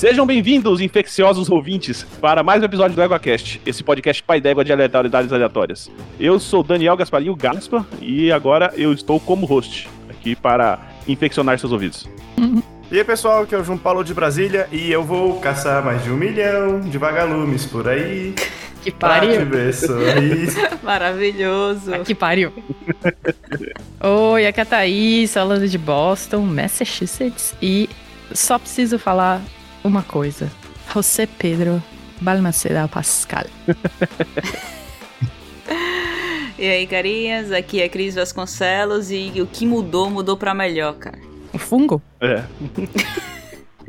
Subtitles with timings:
[0.00, 4.72] Sejam bem-vindos, infecciosos ouvintes, para mais um episódio do EguaCast, esse podcast pai d'égua de
[4.72, 5.90] aleatoriedades aleatórias.
[6.18, 11.70] Eu sou Daniel Gasparinho Gaspa e agora eu estou como host aqui para infeccionar seus
[11.70, 12.08] ouvidos.
[12.90, 16.02] E aí pessoal, aqui é o João Paulo de Brasília e eu vou caçar mais
[16.02, 18.34] de um milhão de vagalumes por aí.
[18.82, 19.32] Que pariu.
[20.82, 21.92] Maravilhoso.
[22.06, 22.50] Que pariu.
[24.32, 27.54] Oi, aqui é a Thaís, falando de Boston, Massachusetts.
[27.60, 27.90] E
[28.32, 29.42] só preciso falar
[29.82, 30.50] uma coisa.
[30.94, 31.82] Você, Pedro,
[32.20, 33.46] Balmaceda Pascal.
[36.60, 41.18] E aí, carinhas, aqui é Cris Vasconcelos e o que mudou, mudou pra melhor, cara.
[41.54, 42.02] O fungo?
[42.20, 42.44] É.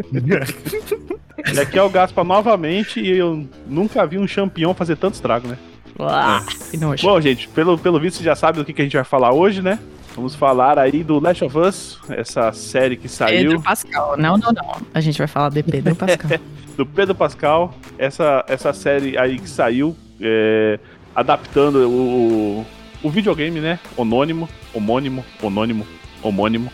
[1.53, 5.49] e aqui é o Gaspa novamente e eu nunca vi um campeão fazer tanto estrago,
[5.49, 5.57] né?
[5.99, 7.05] Uá, que nojo.
[7.05, 9.33] Bom, gente, pelo, pelo visto você já sabe do que, que a gente vai falar
[9.33, 9.77] hoje, né?
[10.15, 13.49] Vamos falar aí do Last of Us, essa série que saiu.
[13.49, 14.17] Pedro Pascal.
[14.17, 14.75] Não, não, não.
[14.93, 16.39] A gente vai falar de Pedro Pascal.
[16.75, 20.79] do Pedro Pascal, essa, essa série aí que saiu, é,
[21.15, 22.65] adaptando o,
[23.01, 23.79] o videogame, né?
[23.95, 25.87] Onônimo, homônimo, onônimo,
[26.21, 26.71] homônimo,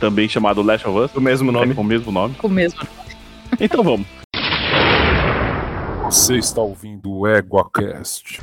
[0.00, 1.74] também chamado Last of Us, O mesmo é, nome.
[1.74, 2.34] com o mesmo nome.
[2.42, 2.80] o mesmo.
[3.60, 4.06] Então vamos.
[6.06, 8.40] Você está ouvindo o EguaCast.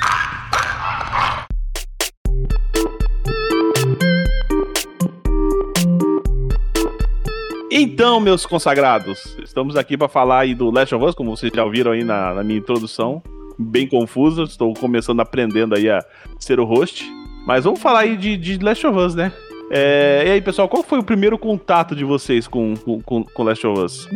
[7.77, 11.61] Então, meus consagrados, estamos aqui para falar aí do Last of Us, como vocês já
[11.61, 13.21] ouviram aí na, na minha introdução,
[13.59, 15.99] bem confusa, estou começando aprendendo aí a
[16.39, 17.03] ser o host.
[17.45, 19.29] Mas vamos falar aí de, de Last of Us, né?
[19.69, 23.43] É, e aí, pessoal, qual foi o primeiro contato de vocês com, com, com, com
[23.43, 24.07] Last of Us?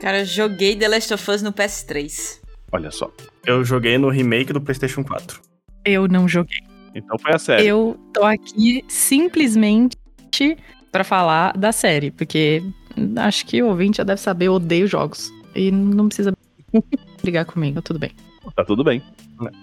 [0.00, 2.38] Cara, eu joguei The Last of Us no PS3.
[2.70, 3.10] Olha só.
[3.44, 5.40] Eu joguei no remake do PlayStation 4.
[5.84, 6.58] Eu não joguei.
[6.94, 7.66] Então foi a série.
[7.66, 9.98] Eu tô aqui simplesmente
[10.92, 12.62] pra falar da série, porque
[13.16, 15.30] acho que o ouvinte já deve saber, eu odeio jogos.
[15.54, 16.32] E não precisa
[17.22, 18.12] brigar comigo, tudo bem.
[18.54, 19.02] Tá tudo bem.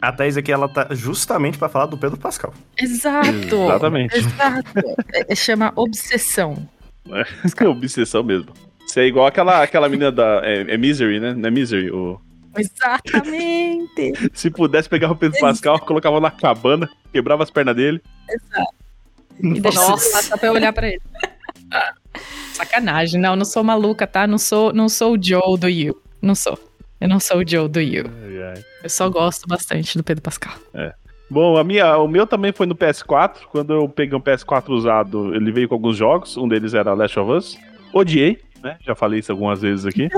[0.02, 2.54] A Thaís aqui, ela tá justamente pra falar do Pedro Pascal.
[2.77, 3.55] Exato!
[3.55, 4.15] Exatamente.
[4.15, 4.70] Exato!
[5.27, 6.55] É, chama obsessão.
[7.61, 8.52] É obsessão mesmo.
[8.83, 10.42] Você é igual aquela, aquela menina da.
[10.43, 11.36] É, é Misery, né?
[11.36, 11.92] Não é Misery?
[11.92, 12.20] O,
[12.58, 14.14] Exatamente!
[14.33, 18.02] se pudesse pegar o Pedro Pascal, colocava na cabana, quebrava as pernas dele.
[19.39, 20.15] E deixa Nossa.
[20.15, 21.02] lá só pra eu olhar pra ele.
[22.53, 24.26] Sacanagem, não, não sou maluca, tá?
[24.26, 26.02] Não sou, não sou o Joe do You.
[26.21, 26.58] Não sou.
[26.99, 28.05] Eu não sou o Joe do You.
[28.23, 28.65] Ai, ai.
[28.83, 30.53] Eu só gosto bastante do Pedro Pascal.
[31.30, 33.48] Bom, a minha, o meu também foi no PS4.
[33.52, 36.37] Quando eu peguei um PS4 usado, ele veio com alguns jogos.
[36.37, 37.58] Um deles era Last of Us.
[37.93, 38.77] Odiei, né?
[38.82, 40.09] Já falei isso algumas vezes aqui.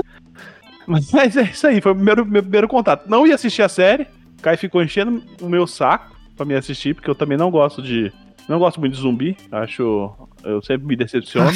[0.86, 3.08] Mas, mas é isso aí, foi o primeiro, meu primeiro contato.
[3.08, 4.06] Não ia assistir a série.
[4.38, 7.82] O Kai ficou enchendo o meu saco pra me assistir, porque eu também não gosto
[7.82, 8.12] de.
[8.48, 9.36] Não gosto muito de zumbi.
[9.50, 10.12] Acho.
[10.44, 11.50] Eu sempre me decepciono.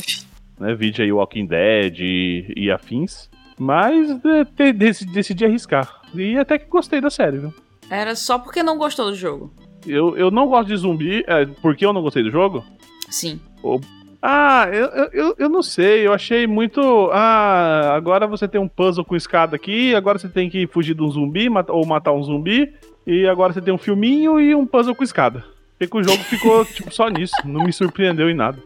[0.62, 0.74] Né?
[0.74, 3.28] Vídeo aí Walking Dead e, e afins.
[3.58, 6.00] Mas é, te- decidi, arriscar.
[6.14, 7.54] E até que gostei da série, viu?
[7.90, 9.52] Era só porque não gostou do jogo.
[9.86, 11.24] Eu, eu não gosto de zumbi.
[11.26, 12.64] É, por que eu não gostei do jogo?
[13.10, 13.38] Sim.
[14.22, 16.06] Ah, eu, eu- eu, não sei.
[16.06, 16.80] Eu achei muito.
[17.12, 19.94] Ah, agora você tem um puzzle com escada aqui.
[19.94, 22.72] Agora você tem que fugir de um zumbi mat- ou matar um zumbi.
[23.06, 25.44] E agora você tem um filminho e um puzzle com escada.
[25.76, 27.34] Achei que o jogo ficou tipo, só nisso.
[27.44, 28.58] Não me surpreendeu em nada.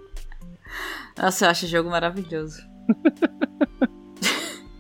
[1.19, 2.60] Nossa, eu acho o jogo maravilhoso.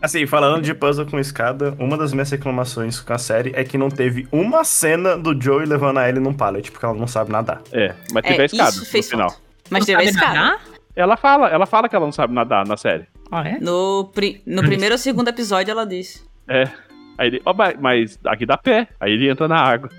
[0.00, 3.76] Assim, falando de puzzle com escada, uma das minhas reclamações com a série é que
[3.78, 7.32] não teve uma cena do Joey levando a Ellie num pallet, porque ela não sabe
[7.32, 7.62] nadar.
[7.72, 9.30] É, mas teve É, a escada isso no fez final.
[9.30, 9.44] falta.
[9.70, 10.34] Mas Não teve a escada.
[10.34, 10.60] nadar?
[10.94, 13.06] Ela fala, ela fala que ela não sabe nadar na série.
[13.32, 13.58] Ah, é?
[13.58, 16.22] No, pri- no primeiro ou segundo episódio ela disse.
[16.46, 16.64] É.
[17.18, 18.88] Aí ele, ó, mas- aqui dá pé.
[19.00, 19.90] Aí ele entra na água.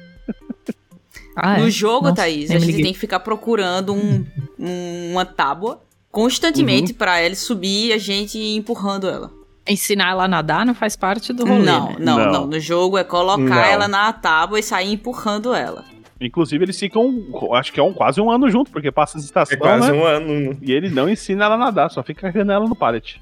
[1.36, 1.72] Ah, no é?
[1.72, 2.84] jogo, Nossa, Thaís, a gente liguei.
[2.84, 4.26] tem que ficar procurando um-
[4.58, 5.81] um- uma tábua
[6.12, 9.31] constantemente pra ela subir e a gente ir empurrando ela.
[9.68, 11.95] Ensinar ela a nadar não faz parte do rolê, não, né?
[12.00, 12.31] não, Não.
[12.31, 13.53] não, No jogo é colocar Não.
[13.63, 15.84] ela na tábua e sair empurrando ela.
[16.19, 17.13] Inclusive, eles ficam,
[17.53, 19.97] acho que é um, quase um ano junto, porque passa as É estações, quase né?
[19.97, 20.57] um ano.
[20.62, 23.22] E ele não ensina ela a nadar, só fica carregando ela no pallet.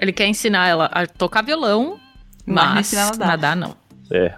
[0.00, 1.98] Ele quer ensinar ela a tocar violão,
[2.46, 3.26] Mas não mas a nadar.
[3.28, 3.74] nadar não.
[4.10, 4.34] É.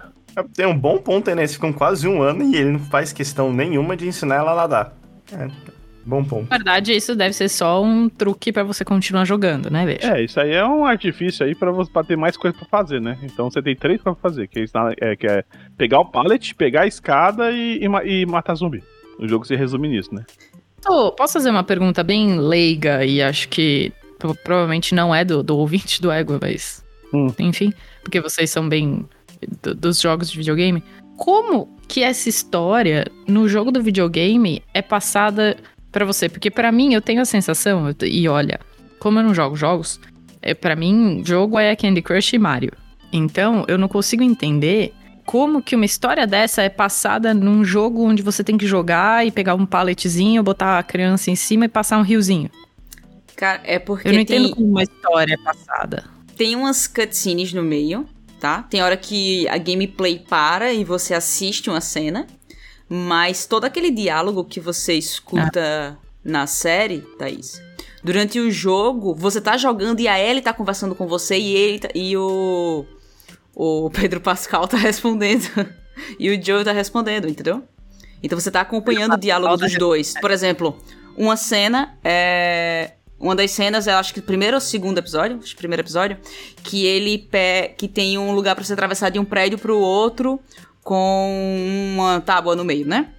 [0.55, 1.43] Tem um bom ponto aí, né?
[1.43, 4.55] Eles ficam quase um ano e ele não faz questão nenhuma de ensinar ela a
[4.55, 4.93] nadar.
[5.31, 5.47] É,
[6.09, 6.49] bom ponto.
[6.49, 10.07] Na verdade, isso deve ser só um truque pra você continuar jogando, né, beijo?
[10.11, 12.99] É, isso aí é um artifício aí pra, você, pra ter mais coisa pra fazer,
[12.99, 13.17] né?
[13.23, 14.65] Então você tem três coisas pra fazer, que é,
[15.11, 15.43] é, que é
[15.77, 18.83] pegar o pallet, pegar a escada e, e e matar zumbi.
[19.19, 20.25] O jogo se resume nisso, né?
[20.81, 25.43] Tô- posso fazer uma pergunta bem leiga e acho que pro- provavelmente não é do,
[25.43, 26.83] do ouvinte do Ego, mas.
[27.13, 27.27] Hum.
[27.39, 29.05] Enfim, porque vocês são bem
[29.61, 30.83] do- dos jogos de videogame.
[31.17, 35.57] Como que essa história no jogo do videogame é passada
[35.91, 36.29] pra você?
[36.29, 38.59] Porque pra mim eu tenho a sensação, e olha,
[38.99, 39.99] como eu não jogo jogos,
[40.41, 42.71] É, para mim, jogo é Candy Crush e Mario.
[43.11, 44.93] Então, eu não consigo entender
[45.25, 49.31] como que uma história dessa é passada num jogo onde você tem que jogar e
[49.31, 52.49] pegar um paletzinho, botar a criança em cima e passar um riozinho.
[53.35, 56.05] Cara, é porque Eu não tem, entendo como uma história é passada.
[56.37, 58.05] tem umas cutscenes no meio,
[58.39, 58.63] tá?
[58.63, 62.25] Tem hora que a gameplay para e você assiste uma cena,
[62.89, 67.61] mas todo aquele diálogo que você escuta na série, Thaís,
[68.03, 71.79] durante o jogo, você tá jogando e a Ellie tá conversando com você e ele
[71.79, 72.85] tá- e o
[73.55, 75.47] o Pedro Pascal tá respondendo
[76.17, 77.63] e o Joe tá respondendo, entendeu?
[78.23, 80.13] Então você tá acompanhando o diálogo dos dois.
[80.19, 80.77] Por exemplo,
[81.15, 85.49] uma cena é uma das cenas, eu acho que o primeiro ou segundo episódio, acho
[85.49, 86.17] que o primeiro episódio,
[86.63, 87.73] que ele pe...
[87.77, 90.39] que tem um lugar pra você atravessar de um prédio pro outro
[90.89, 93.09] com uma tábua no meio, né?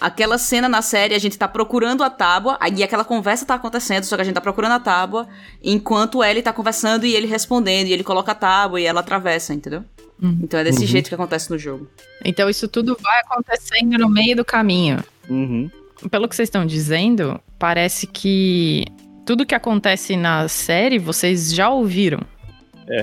[0.00, 4.02] Aquela cena na série, a gente tá procurando a tábua, aí aquela conversa tá acontecendo,
[4.02, 5.28] só que a gente tá procurando a tábua,
[5.62, 9.54] enquanto ele tá conversando e ele respondendo, e ele coloca a tábua e ela atravessa,
[9.54, 9.84] entendeu?
[10.20, 11.88] Então é desse jeito que acontece no jogo.
[12.24, 14.98] Então isso tudo vai acontecendo no meio do caminho.
[15.28, 15.70] Uhum.
[16.10, 18.86] Pelo que vocês estão dizendo, parece que
[19.24, 22.18] tudo que acontece na série vocês já ouviram.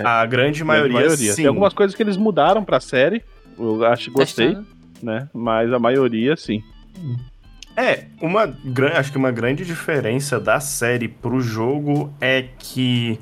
[0.03, 1.35] A grande maioria, Grande sim.
[1.35, 3.23] Tem algumas coisas que eles mudaram pra série.
[3.57, 4.68] Eu acho que gostei, Testando.
[5.01, 5.30] né?
[5.33, 6.63] Mas a maioria, sim.
[7.75, 8.56] É, uma
[8.95, 13.19] acho que uma grande diferença da série pro jogo é que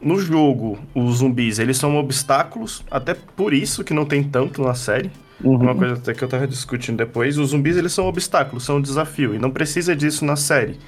[0.00, 4.74] no jogo os zumbis eles são obstáculos, até por isso que não tem tanto na
[4.74, 5.10] série.
[5.42, 8.80] Uma coisa até que eu tava discutindo depois, os zumbis eles são obstáculos, são um
[8.80, 10.78] desafio e não precisa disso na série.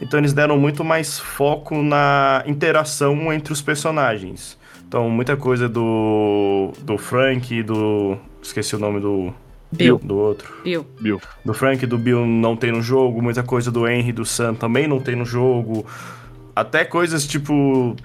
[0.00, 4.58] Então eles deram muito mais foco na interação entre os personagens.
[4.88, 9.32] Então muita coisa do do Frank, e do esqueci o nome do
[9.72, 9.98] Bill.
[10.02, 10.86] do outro Bill.
[11.00, 11.20] Bill.
[11.44, 14.24] do Frank e do Bill não tem no jogo, muita coisa do Henry e do
[14.24, 15.84] Sam também não tem no jogo.
[16.54, 17.96] Até coisas tipo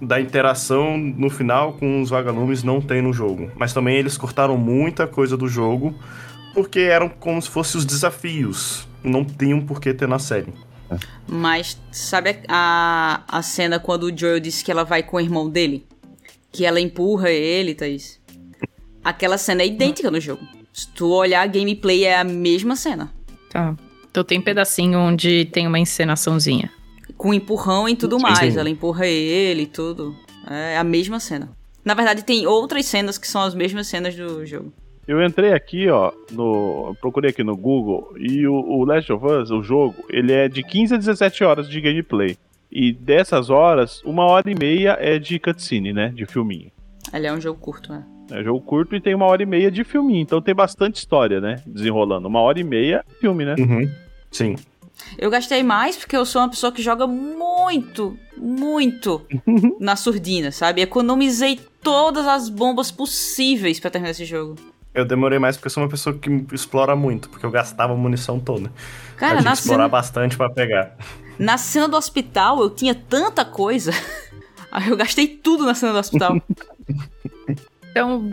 [0.00, 3.50] da interação no final com os vagalumes não tem no jogo.
[3.56, 5.94] Mas também eles cortaram muita coisa do jogo
[6.54, 8.88] porque eram como se fossem os desafios.
[9.04, 10.52] Não tinham por que ter na série.
[11.28, 15.48] Mas sabe a, a cena quando o Joel disse que ela vai com o irmão
[15.48, 15.86] dele?
[16.52, 18.20] Que ela empurra ele, Thaís?
[19.04, 20.42] Aquela cena é idêntica no jogo.
[20.72, 23.12] Se tu olhar a gameplay, é a mesma cena.
[23.50, 23.76] Tá.
[24.10, 26.70] Então tem pedacinho onde tem uma encenaçãozinha.
[27.16, 28.52] Com empurrão e tudo Sim, mais.
[28.52, 28.58] sim.
[28.58, 30.14] Ela empurra ele e tudo.
[30.48, 31.50] É a mesma cena.
[31.84, 34.72] Na verdade, tem outras cenas que são as mesmas cenas do jogo.
[35.08, 36.94] Eu entrei aqui, ó, no.
[37.00, 40.62] Procurei aqui no Google e o, o Last of Us, o jogo, ele é de
[40.62, 42.36] 15 a 17 horas de gameplay.
[42.70, 46.10] E dessas horas, uma hora e meia é de cutscene, né?
[46.14, 46.70] De filminho.
[47.12, 48.04] Ele é um jogo curto, né?
[48.30, 50.20] É jogo curto e tem uma hora e meia de filminho.
[50.20, 51.56] Então tem bastante história, né?
[51.66, 52.28] Desenrolando.
[52.28, 53.56] Uma hora e meia filme, né?
[54.30, 54.54] Sim.
[55.18, 59.26] Eu gastei mais porque eu sou uma pessoa que joga muito, muito
[59.80, 60.80] na surdina, sabe?
[60.80, 64.56] Economizei todas as bombas possíveis pra terminar esse jogo.
[64.94, 68.38] Eu demorei mais porque eu sou uma pessoa que explora muito, porque eu gastava munição
[68.38, 68.70] toda.
[69.16, 70.96] Cara, eu tinha que explorar cena, bastante pra pegar.
[71.40, 73.90] Na cena do hospital eu tinha tanta coisa.
[74.70, 76.40] Aí eu gastei tudo na cena do hospital.
[77.90, 78.30] Então,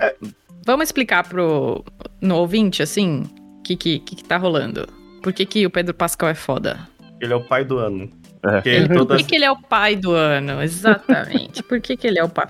[0.63, 1.83] vamos explicar pro
[2.21, 3.23] no ouvinte, assim,
[3.57, 4.87] o que, que, que que tá rolando.
[5.23, 6.87] Por que, que o Pedro Pascal é foda?
[7.19, 8.07] Ele é o pai do ano.
[8.45, 8.69] É.
[8.69, 10.61] Ele, por que, que ele é o pai do ano?
[10.61, 11.63] Exatamente.
[11.63, 12.47] por que, que ele é o pai?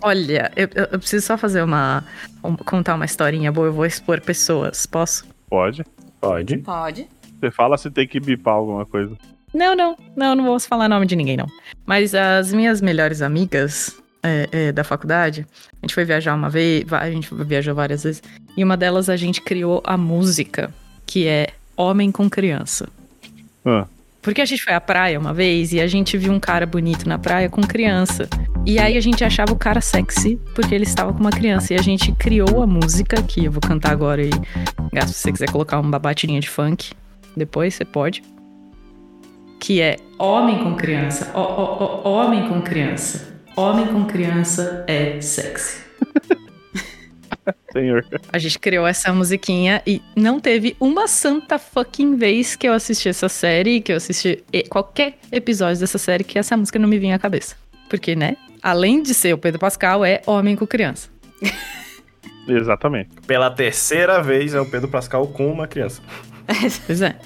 [0.00, 2.02] Olha, eu, eu- eu preciso só fazer uma.
[2.42, 3.66] um- contar uma historinha boa.
[3.66, 4.86] Eu vou expor pessoas.
[4.86, 5.26] Posso?
[5.50, 5.84] Pode.
[6.20, 6.56] Pode.
[6.58, 7.06] Pode.
[7.38, 9.14] Você fala se tem que bipar alguma coisa.
[9.56, 9.96] Não, não.
[10.14, 11.46] Não, não vou falar nome de ninguém, não.
[11.86, 15.46] Mas as minhas melhores amigas é, é, da faculdade,
[15.82, 16.84] a gente foi viajar uma vez.
[16.92, 18.22] A gente viajou várias vezes.
[18.54, 20.70] E uma delas a gente criou a música,
[21.06, 22.86] que é Homem com Criança.
[23.64, 23.86] Ah.
[24.20, 27.08] Porque a gente foi à praia uma vez e a gente viu um cara bonito
[27.08, 28.28] na praia com criança.
[28.66, 31.72] E aí a gente achava o cara sexy porque ele estava com uma criança.
[31.72, 34.30] E a gente criou a música, que eu vou cantar agora e
[34.92, 36.92] gasto se você quiser colocar uma batidinha de funk.
[37.36, 38.22] Depois você pode.
[39.58, 41.30] Que é Homem com Criança.
[41.34, 43.34] Ó, ó, ó, homem com Criança.
[43.56, 45.84] Homem com Criança é sexy.
[47.72, 48.04] Senhor.
[48.32, 53.08] A gente criou essa musiquinha e não teve uma santa fucking vez que eu assisti
[53.08, 56.98] essa série, que eu assisti e- qualquer episódio dessa série que essa música não me
[56.98, 57.54] vinha à cabeça.
[57.88, 58.36] Porque, né?
[58.62, 61.08] Além de ser o Pedro Pascal, é homem com criança.
[62.48, 63.10] Exatamente.
[63.26, 66.00] Pela terceira vez é o Pedro Pascal com uma criança.
[66.86, 67.16] Pois é.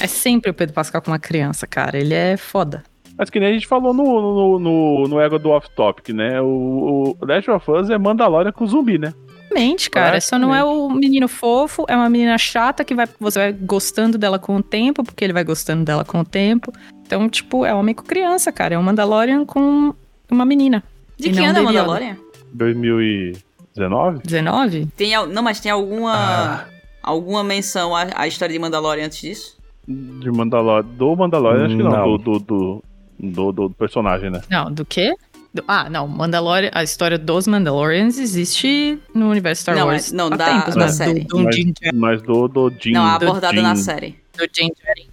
[0.00, 1.98] É sempre o Pedro Pascal com uma criança, cara.
[1.98, 2.82] Ele é foda.
[3.16, 6.40] Mas que nem a gente falou no, no, no, no Ego do Off Topic, né?
[6.40, 9.12] O, o Last of Us é Mandalorian com zumbi, né?
[9.50, 10.20] Exatamente, cara.
[10.20, 14.16] Só não é o menino fofo, é uma menina chata que vai, você vai gostando
[14.18, 16.70] dela com o tempo, porque ele vai gostando dela com o tempo.
[17.04, 18.74] Então, tipo, é homem com criança, cara.
[18.74, 19.94] É um Mandalorian com
[20.30, 20.84] uma menina.
[21.18, 21.62] De que ano é Yoda.
[21.62, 22.16] Mandalorian?
[22.52, 24.20] 2019?
[24.24, 24.86] 19?
[24.96, 26.64] Tem, não, mas tem alguma Ah.
[27.02, 29.57] alguma menção à, à história de Mandalorian antes disso?
[29.88, 30.86] De Mandalorian.
[30.96, 31.90] Do Mandalorian, acho que não.
[31.90, 32.18] Não.
[32.18, 32.82] Do, do, do,
[33.18, 34.42] do, do personagem, né?
[34.50, 35.14] Não, do quê?
[35.54, 36.06] Do- ah, não.
[36.06, 40.12] Mandalorian, a história dos Mandalorians existe no universo Star Não, Wars.
[40.12, 41.20] é- não, da- tempos, da mas série.
[41.20, 42.92] Do, do, Mas- Din- Mas do, do Jin.
[42.92, 44.16] não, a do abordada Jin- na série.
[44.36, 45.08] do Din Djarin.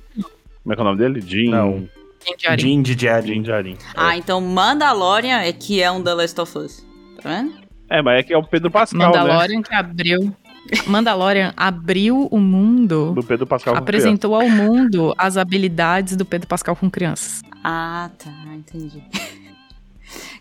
[0.64, 1.22] Como é que é o nome dele?
[1.22, 1.50] Jin.
[1.52, 1.88] Não.
[2.26, 2.84] Din Djarin.
[2.86, 3.34] Jarin.
[3.34, 3.78] Jin Jarin.
[3.96, 6.86] Ah, então Mandalorian é que é um The Last of Us.
[7.22, 7.54] Tá vendo?
[7.90, 9.06] É, mas é que é o Pedro Pascal, né?
[9.20, 10.36] Mandalorian que abriu.
[10.88, 13.14] Mandalorian abriu o mundo.
[13.14, 17.42] Do Pedro Pascal com apresentou ao mundo as habilidades do Pedro Pascal com crianças.
[17.64, 19.04] Ah, tá, entendi.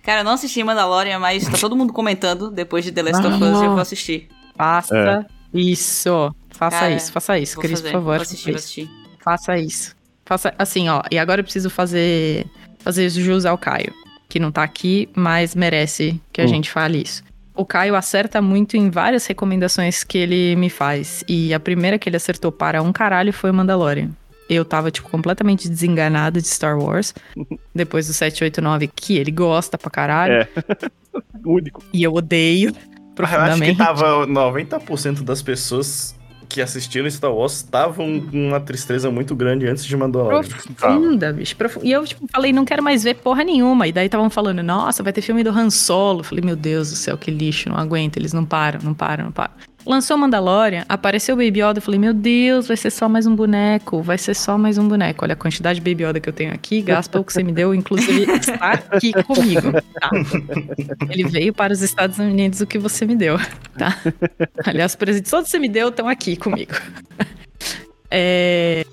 [0.02, 3.35] Cara, eu não assisti Mandalorian, mas tá todo mundo comentando depois de The Last of
[3.43, 4.28] Us e eu vou assistir.
[4.57, 6.35] Faça isso.
[6.50, 8.14] Faça Cara, isso, faça isso, Cris, fazer, por favor.
[8.16, 8.90] Vou assistir, vou faça isso.
[8.90, 9.19] assistir.
[9.25, 9.97] Faça isso.
[10.25, 11.02] Faça assim, ó.
[11.11, 12.47] E agora eu preciso fazer
[12.78, 13.93] fazer jus ao Caio,
[14.28, 16.49] que não tá aqui, mas merece que a Hum.
[16.49, 17.25] gente fale isso.
[17.54, 21.23] O Caio acerta muito em várias recomendações que ele me faz.
[21.28, 24.11] E a primeira que ele acertou para um caralho foi o Mandalorian.
[24.50, 27.14] Eu tava, tipo, completamente desenganada de Star Wars.
[27.75, 30.34] Depois do 789, que ele gosta pra caralho.
[30.34, 30.49] É.
[31.46, 31.82] Único.
[31.92, 33.78] E eu odeio Eu acho que profundamente.
[33.78, 36.14] tava 90% das pessoas
[36.54, 40.40] que assistiram Star Wars estavam com uma tristeza muito grande antes de Mandalorian.
[40.76, 41.56] Profunda, bicho.
[41.56, 43.88] profu- E eu, tipo, falei, não quero mais ver porra nenhuma.
[43.88, 46.23] E daí estavam falando, nossa, vai ter filme do Han Solo.
[46.23, 48.18] Falei, meu Deus do céu, que lixo, não aguento.
[48.18, 49.52] Eles não param, não param, não param.
[49.87, 51.79] Lançou Mandalorian, apareceu Baby Yoda.
[51.79, 54.03] Eu falei, meu Deus, vai ser só mais um boneco.
[54.03, 55.25] Vai ser só mais um boneco.
[55.25, 56.81] Olha a quantidade de Baby Yoda que eu tenho aqui.
[56.81, 60.11] Gaspa o que você me deu, inclusive está aqui comigo, tá?
[61.11, 63.37] Ele veio para os Estados Unidos o que você me deu,
[63.76, 63.99] tá?
[64.64, 66.73] Aliás, os presentes todos que você me deu estão aqui comigo.
[68.11, 68.85] É...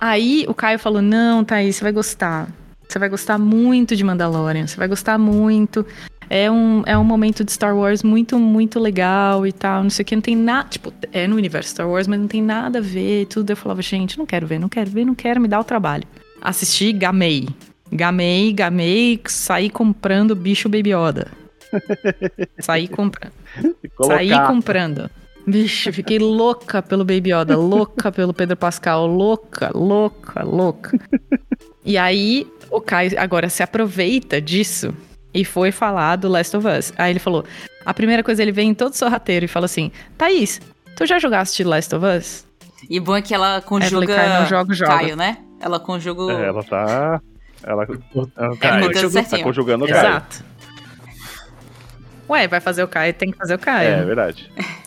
[0.00, 2.48] Aí o Caio falou: Não, Thaís, você vai gostar.
[2.88, 4.66] Você vai gostar muito de Mandalorian.
[4.66, 5.84] Você vai gostar muito.
[6.28, 9.82] É um, é um momento de Star Wars muito, muito legal e tal.
[9.82, 10.16] Não sei o que.
[10.16, 10.68] Não tem nada.
[10.68, 13.22] Tipo, é no universo Star Wars, mas não tem nada a ver.
[13.22, 13.50] e Tudo.
[13.50, 16.04] Eu falava: Gente, não quero ver, não quero ver, não quero, me dá o trabalho.
[16.40, 17.48] Assisti, gamei.
[17.90, 21.28] Gamei, gamei, saí comprando bicho Baby Yoda.
[22.58, 23.32] Saí comprando.
[24.04, 25.10] Saí comprando.
[25.46, 30.98] Vixe, fiquei louca pelo Baby Yoda, louca pelo Pedro Pascal, louca, louca, louca.
[31.84, 34.92] E aí, o Caio agora se aproveita disso
[35.36, 36.92] e foi falar do Last of Us.
[36.96, 37.44] Aí ele falou:
[37.84, 40.60] a primeira coisa, ele vem todo sorrateiro e fala assim: Thaís,
[40.96, 42.46] tu já jogaste Last of Us?
[42.88, 44.96] E bom é que ela conjuga Caio, não jogo, joga.
[44.96, 45.38] Caio, né?
[45.60, 46.30] Ela conjuga o...
[46.30, 47.20] É, ela tá.
[47.62, 47.98] Ela, ela
[48.36, 49.38] É, tá, tudo certinho.
[49.38, 50.00] tá conjugando o Caio.
[50.00, 50.44] Exato.
[52.28, 53.88] Ué, vai fazer o Caio, tem que fazer o Caio.
[53.88, 54.50] É, verdade.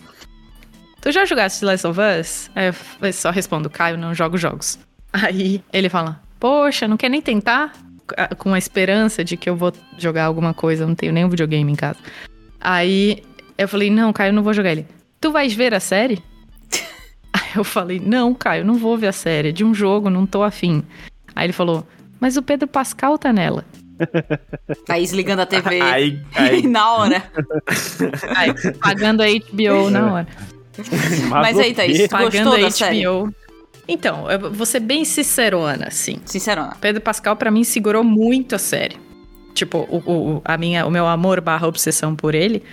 [1.01, 2.51] Tu já jogaste Last of Us?
[2.53, 2.67] Aí
[3.01, 4.77] eu só respondo, Caio, não jogo jogos.
[5.13, 7.71] Aí ele fala, poxa, não quer nem tentar?
[8.37, 11.71] Com a esperança de que eu vou jogar alguma coisa, eu não tenho nenhum videogame
[11.71, 11.99] em casa.
[12.59, 13.23] Aí
[13.57, 14.85] eu falei, não, Caio, eu não vou jogar ele.
[15.19, 16.23] Tu vais ver a série?
[17.33, 19.49] Aí eu falei, não, Caio, não vou ver a série.
[19.49, 20.83] É de um jogo, não tô afim.
[21.35, 21.87] Aí ele falou,
[22.19, 23.65] mas o Pedro Pascal tá nela.
[24.85, 27.23] Thaís ligando a TV Aí, aí na hora.
[28.35, 30.27] Aí, pagando a HBO na hora.
[31.29, 33.03] Mas o aí, Thaís, tu gostou Pagando a da série?
[33.91, 36.19] Então, eu vou ser bem sincerona, assim.
[36.25, 36.77] Sincerona.
[36.79, 38.97] Pedro Pascal, pra mim, segurou muito a série.
[39.53, 42.63] Tipo, o, o, a minha, o meu amor barra obsessão por ele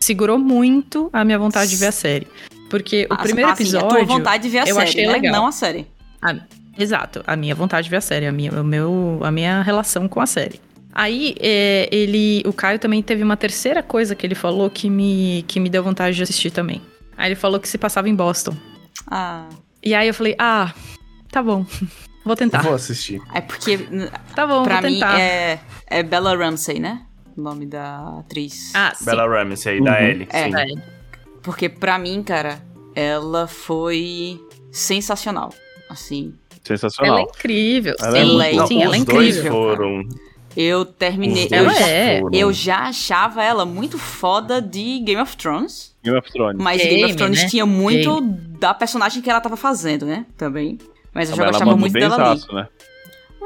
[0.00, 2.26] segurou muito a minha vontade de ver a série.
[2.68, 3.86] Porque o Ah, primeiro assim, episódio.
[3.86, 5.12] A tua vontade de ver a eu série, achei né?
[5.12, 5.32] legal.
[5.32, 5.86] Não a série.
[6.20, 6.34] a-
[6.78, 10.06] exato, a minha vontade de ver a série, a minha, o meu, a minha relação
[10.08, 10.60] com a série.
[10.92, 12.42] Aí, é, ele.
[12.46, 15.82] O Caio também teve uma terceira coisa que ele falou que me, que me deu
[15.82, 16.80] vontade de assistir também.
[17.16, 18.54] Aí ele falou que se passava em Boston.
[19.10, 19.46] Ah,
[19.86, 20.74] E aí eu falei, ah,
[21.30, 21.64] tá bom.
[22.24, 22.60] Vou tentar.
[22.62, 23.22] vou assistir.
[23.32, 23.78] é porque,
[24.34, 25.20] Tá bom, pra vou mim, tentar.
[25.20, 27.02] é, é Bella Ramsey, né?
[27.36, 28.72] O nome da atriz.
[28.74, 29.04] Ah, sim.
[29.04, 30.04] Bella Ramsey aí, da Uhum.
[30.06, 30.28] Ellie.
[30.30, 30.44] É.
[30.44, 30.56] sim.
[30.56, 30.82] É.
[31.42, 32.60] Porque pra mim, cara,
[32.96, 34.40] ela foi
[34.72, 35.54] sensacional.
[35.88, 37.20] Assim, Ela é Sensacional.
[37.20, 37.94] incrível.
[38.00, 38.66] Ela é sim, muito boa.
[38.66, 39.52] sim, ela é os dois incrível.
[39.52, 40.08] foram.
[40.56, 41.44] eu terminei.
[41.44, 42.20] os dois Ela é.
[42.22, 42.36] foram.
[42.36, 45.94] Eu já achava ela muito foda de Game of Thrones.
[46.06, 46.62] Game of Thrones.
[46.62, 47.48] Mas Game, of Game, Thrones né?
[47.48, 48.20] tinha muito
[48.58, 50.24] da personagem que ela tava fazendo, né?
[50.36, 50.78] Também.
[51.12, 52.40] Mas eu já ela gostava muito bem dela ali.
[52.40, 52.68] zaço, né?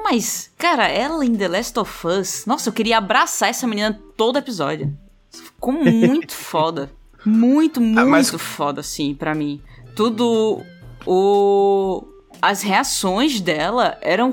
[0.02, 2.44] Mas, cara, ela em The Last of Us.
[2.46, 4.96] Nossa, eu queria abraçar essa menina todo episódio.
[5.30, 6.90] Ficou muito foda.
[7.24, 9.60] Muito, muito Ah, mas- foda, assim, pra mim.
[9.94, 10.62] Tudo.
[11.06, 12.04] O.
[12.40, 14.32] As reações dela eram.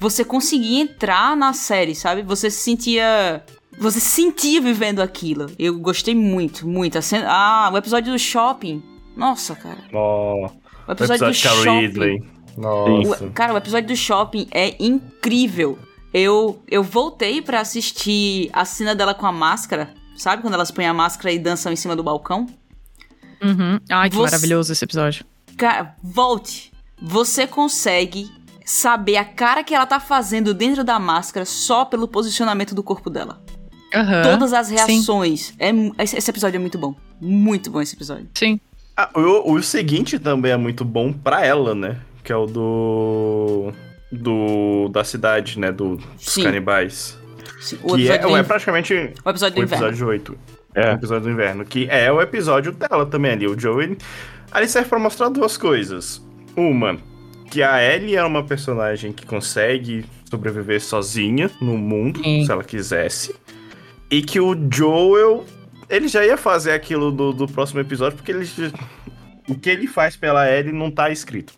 [0.00, 2.22] Você conseguia entrar na série, sabe?
[2.22, 3.42] Você se sentia
[3.78, 5.46] Você se sentia vivendo aquilo.
[5.58, 7.00] Eu gostei muito, muito.
[7.02, 7.26] Cena...
[7.28, 8.82] Ah, o episódio do shopping.
[9.16, 9.78] Nossa, cara.
[9.92, 10.48] Ó,
[10.88, 11.80] O episódio, episódio do shopping.
[11.80, 12.24] Ridley.
[12.56, 13.24] Nossa.
[13.26, 15.78] O- cara, o episódio do shopping é incrível.
[16.12, 19.92] Eu, eu voltei pra assistir a cena dela com a máscara.
[20.16, 22.46] Sabe quando elas põem a máscara e dançam em cima do balcão?
[23.42, 23.80] Uhum.
[23.90, 25.24] Ai, que Você- maravilhoso esse episódio.
[25.56, 26.72] Cara, volte.
[27.02, 28.30] Você consegue
[28.64, 33.10] saber a cara que ela tá fazendo dentro da máscara só pelo posicionamento do corpo
[33.10, 33.42] dela.
[33.94, 34.22] Aham.
[34.22, 35.54] Todas as reações.
[35.58, 35.70] É,
[36.02, 36.94] esse, episódio é muito bom.
[37.20, 38.28] Muito bom esse episódio.
[38.34, 38.60] Sim.
[38.96, 41.98] Ah, o, o seguinte também é muito bom pra ela, né?
[42.22, 43.72] Que é o do.
[44.10, 44.88] Do.
[44.90, 45.72] Da cidade, né?
[45.72, 46.42] Do, dos Sim.
[46.44, 47.18] canibais.
[47.60, 49.86] Sim, O que é, episódio, do, é praticamente o episódio do o inverno.
[49.86, 50.38] episódio 8.
[50.74, 50.90] É.
[50.90, 51.64] O episódio do inverno.
[51.64, 53.46] Que é o episódio dela também ali.
[53.46, 53.96] O Joey.
[54.52, 56.22] Ali serve pra mostrar duas coisas.
[56.56, 56.96] Uma,
[57.50, 62.44] que a Ellie é uma personagem que consegue sobreviver sozinha no mundo, Sim.
[62.44, 63.34] se ela quisesse.
[64.10, 65.44] E que o Joel.
[65.88, 68.44] Ele já ia fazer aquilo do, do próximo episódio, porque ele.
[68.44, 68.70] já-
[69.48, 71.52] O que ele faz pela Ellie não tá escrito.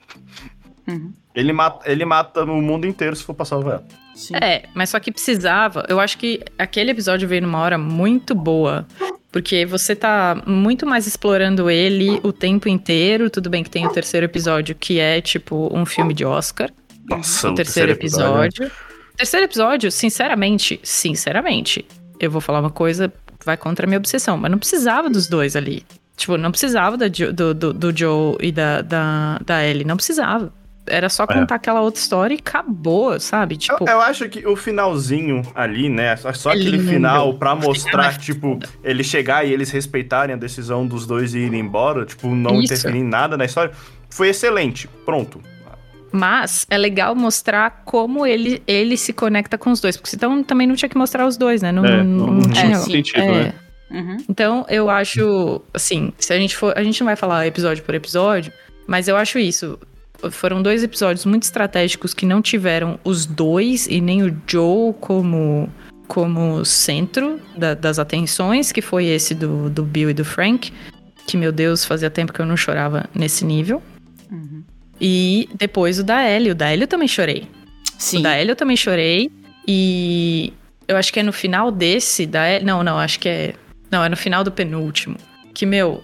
[0.89, 1.13] Uhum.
[1.35, 3.85] Ele mata, ele mata o mundo inteiro se for pra salvar ela.
[4.15, 4.35] Sim.
[4.37, 5.85] É, mas só que precisava.
[5.89, 8.87] Eu acho que aquele episódio veio numa hora muito boa.
[9.31, 13.29] Porque você tá muito mais explorando ele o tempo inteiro.
[13.29, 16.71] Tudo bem que tem o terceiro episódio, que é tipo um filme de Oscar.
[17.05, 18.71] Nossa, o no terceiro episódio.
[19.17, 21.85] Terceiro episódio, sinceramente, sinceramente,
[22.21, 23.09] eu vou falar uma coisa
[23.39, 25.83] que vai contra a minha obsessão, mas não precisava dos dois ali.
[26.17, 30.53] Tipo, não precisava Jo- do, do, do Joe e da, da, da Ellie, não precisava.
[30.89, 33.57] Era só contar aquela outra história e acabou, sabe?
[33.57, 36.15] Tipo, Eu, eu acho que o finalzinho ali, né?
[36.17, 36.89] Só só É aquele lindo.
[36.89, 41.39] final pra mostrar, é tipo, ele chegar e eles respeitarem a decisão dos dois e
[41.41, 42.73] irem embora, tipo, não Isso.
[42.73, 43.73] interferir em nada na história,
[44.09, 44.89] foi excelente.
[45.05, 45.41] Pronto.
[46.13, 49.97] Mas é legal mostrar como ele, ele se conecta com os dois.
[49.97, 51.73] Porque senão também não tinha que mostrar os dois, né?
[51.73, 52.71] Não, É, não, não- tinha.
[52.77, 53.43] faz sentido, é.
[53.45, 53.55] né?
[53.91, 54.17] Uhum.
[54.29, 56.73] Então, eu acho, assim, se a gente for.
[56.77, 58.53] A gente não vai falar episódio por episódio,
[58.87, 59.79] mas eu acho isso.
[60.31, 65.69] Foram dois episódios muito estratégicos que não tiveram os dois e nem o Joe como,
[66.09, 70.73] como centro da- das atenções, que foi esse do, do Bill e do Frank.
[71.27, 73.83] Que, meu Deus, fazia tempo que eu não chorava nesse nível.
[74.33, 74.63] Uhum.
[75.01, 76.51] E depois o da Ellie.
[76.53, 77.49] O da Ellie eu também chorei.
[77.99, 78.21] Sim.
[78.21, 79.31] O da Ellie eu também chorei.
[79.67, 80.53] E
[80.89, 82.65] eu acho que é no final desse, da Ellie.
[82.67, 83.55] Não, não, acho que é.
[83.91, 85.17] Não, é no final do penúltimo.
[85.55, 86.03] Que, meu,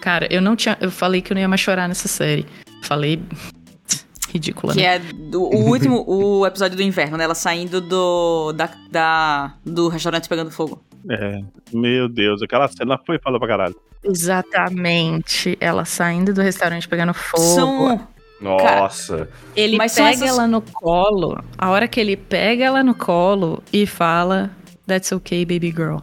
[0.00, 0.76] cara, eu não tinha.
[0.80, 2.46] Eu falei que eu não ia mais chorar nessa série.
[2.82, 3.20] Falei.
[4.32, 4.96] Ridícula, Que né?
[4.96, 7.22] é do, o último, o episódio do inverno, né?
[7.22, 10.82] Ela saindo do, da, da- do restaurante pegando fogo.
[11.08, 11.40] É,
[11.72, 13.76] meu Deus, aquela cena foi falada pra caralho.
[14.02, 15.56] Exatamente.
[15.60, 17.42] Ela saindo do restaurante pegando fogo.
[17.44, 18.08] São.
[18.44, 19.28] Nossa.
[19.56, 21.42] Ele Mas pega essas- ela no colo.
[21.58, 24.50] A hora que ele pega ela no colo e fala:
[24.86, 25.98] That's okay, baby girl.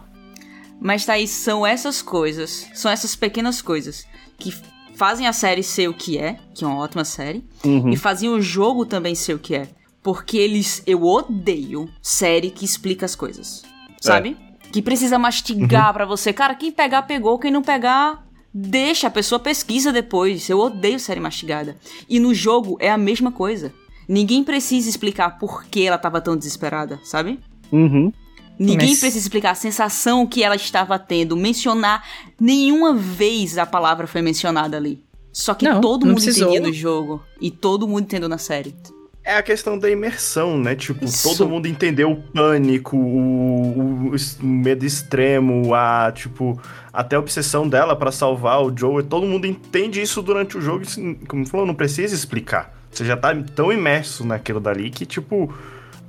[0.79, 4.05] Mas, Thaís, são essas coisas, são essas pequenas coisas
[4.39, 4.51] que
[4.95, 7.89] fazem a série ser o que é, que é uma ótima série, Uhum.
[7.89, 9.67] e fazem o jogo também ser o que é.
[10.01, 10.81] Porque eles.
[10.87, 13.61] Eu odeio série que explica as coisas.
[13.99, 14.35] Sabe?
[14.71, 16.33] Que precisa mastigar pra você.
[16.33, 17.37] Cara, quem pegar, pegou.
[17.37, 19.07] Quem não pegar, deixa.
[19.07, 20.49] A pessoa pesquisa depois.
[20.49, 21.77] Eu odeio série mastigada.
[22.09, 23.73] E no jogo é a mesma coisa.
[24.07, 27.39] Ninguém precisa explicar por que ela tava tão desesperada, sabe?
[27.71, 28.11] Uhum.
[28.59, 32.05] Ninguém Mas- precisa explicar a sensação que ela estava tendo, mencionar.
[32.39, 35.01] Nenhuma vez a palavra foi mencionada ali.
[35.31, 36.49] Só que Não, todo não mundo precisou.
[36.49, 37.23] entendia no jogo.
[37.39, 38.75] E todo mundo entendeu na série.
[39.23, 40.75] É a questão da imersão, né?
[40.75, 41.29] Tipo, Isso.
[41.37, 46.59] todo mundo entendeu o pânico, o, o es- medo extremo, a, tipo,
[46.91, 49.03] até a obsessão dela pra salvar o Joe.
[49.03, 50.83] Todo mundo entende isso durante o jogo.
[50.97, 52.73] e, Como falou, não precisa explicar.
[52.91, 55.53] Você já tá tão imerso naquilo dali que, tipo,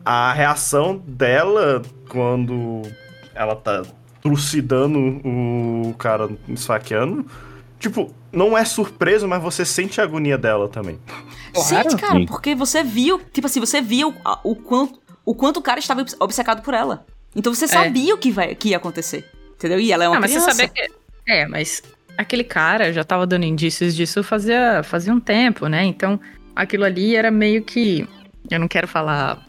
[0.04, 2.82] a reação dela quando
[3.34, 3.82] ela tá
[4.22, 7.26] trucidando o cara esfaqueando,
[7.78, 10.98] tipo, não é surpresa, mas você sente a agonia dela também.
[11.52, 11.68] Claro.
[11.68, 12.26] Sente, cara, Sim.
[12.26, 13.20] porque você viu.
[13.32, 17.06] Tipo assim, você viu o quanto, o quanto o cara estava obce- obcecado por ela.
[17.36, 19.28] Então você sabia o que, vai, que ia acontecer.
[19.54, 19.78] Entendeu?
[19.78, 20.52] E ela é uma ah, mas criança.
[20.52, 20.92] você sabia que.
[21.28, 21.82] É, mas
[22.16, 25.84] aquele cara já tava dando indícios disso fazia, fazia um tempo, né?
[25.84, 26.18] Então
[26.56, 28.08] aquilo ali era meio que.
[28.50, 29.46] Eu não quero falar.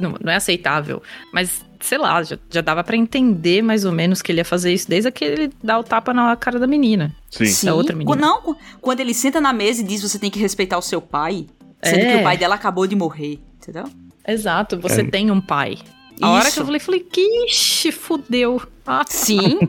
[0.00, 4.22] Não, não é aceitável, mas sei lá, já, já dava pra entender mais ou menos
[4.22, 7.14] que ele ia fazer isso desde que ele dá o tapa na cara da menina.
[7.30, 7.44] Sim.
[7.46, 7.66] Sim.
[7.66, 8.16] Da outra menina.
[8.16, 11.46] Não, quando ele senta na mesa e diz você tem que respeitar o seu pai,
[11.82, 12.12] sendo É.
[12.12, 13.38] que o pai dela acabou de morrer.
[13.60, 13.84] Entendeu?
[14.26, 15.04] Exato, você É.
[15.04, 15.76] tem um pai.
[16.22, 16.60] A hora que Isso.
[16.60, 18.62] eu falei, falei, que ixi, fudeu.
[18.86, 19.58] Ah, Sim.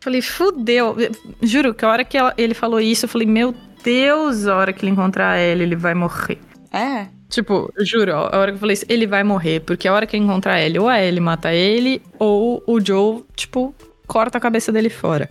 [0.00, 0.96] Falei, fudeu.
[1.42, 3.52] Juro que a hora que ela- ele falou isso, eu falei, meu
[3.82, 6.38] Deus, a hora que ele encontrar ela, ele vai morrer.
[6.72, 7.08] É.
[7.28, 10.16] Tipo, juro, a hora que eu falei isso, ele vai morrer, porque a hora que
[10.16, 13.74] encontrar ele, ou a Ellie mata ele, ou o Joe, tipo,
[14.06, 15.28] corta a cabeça dele fora.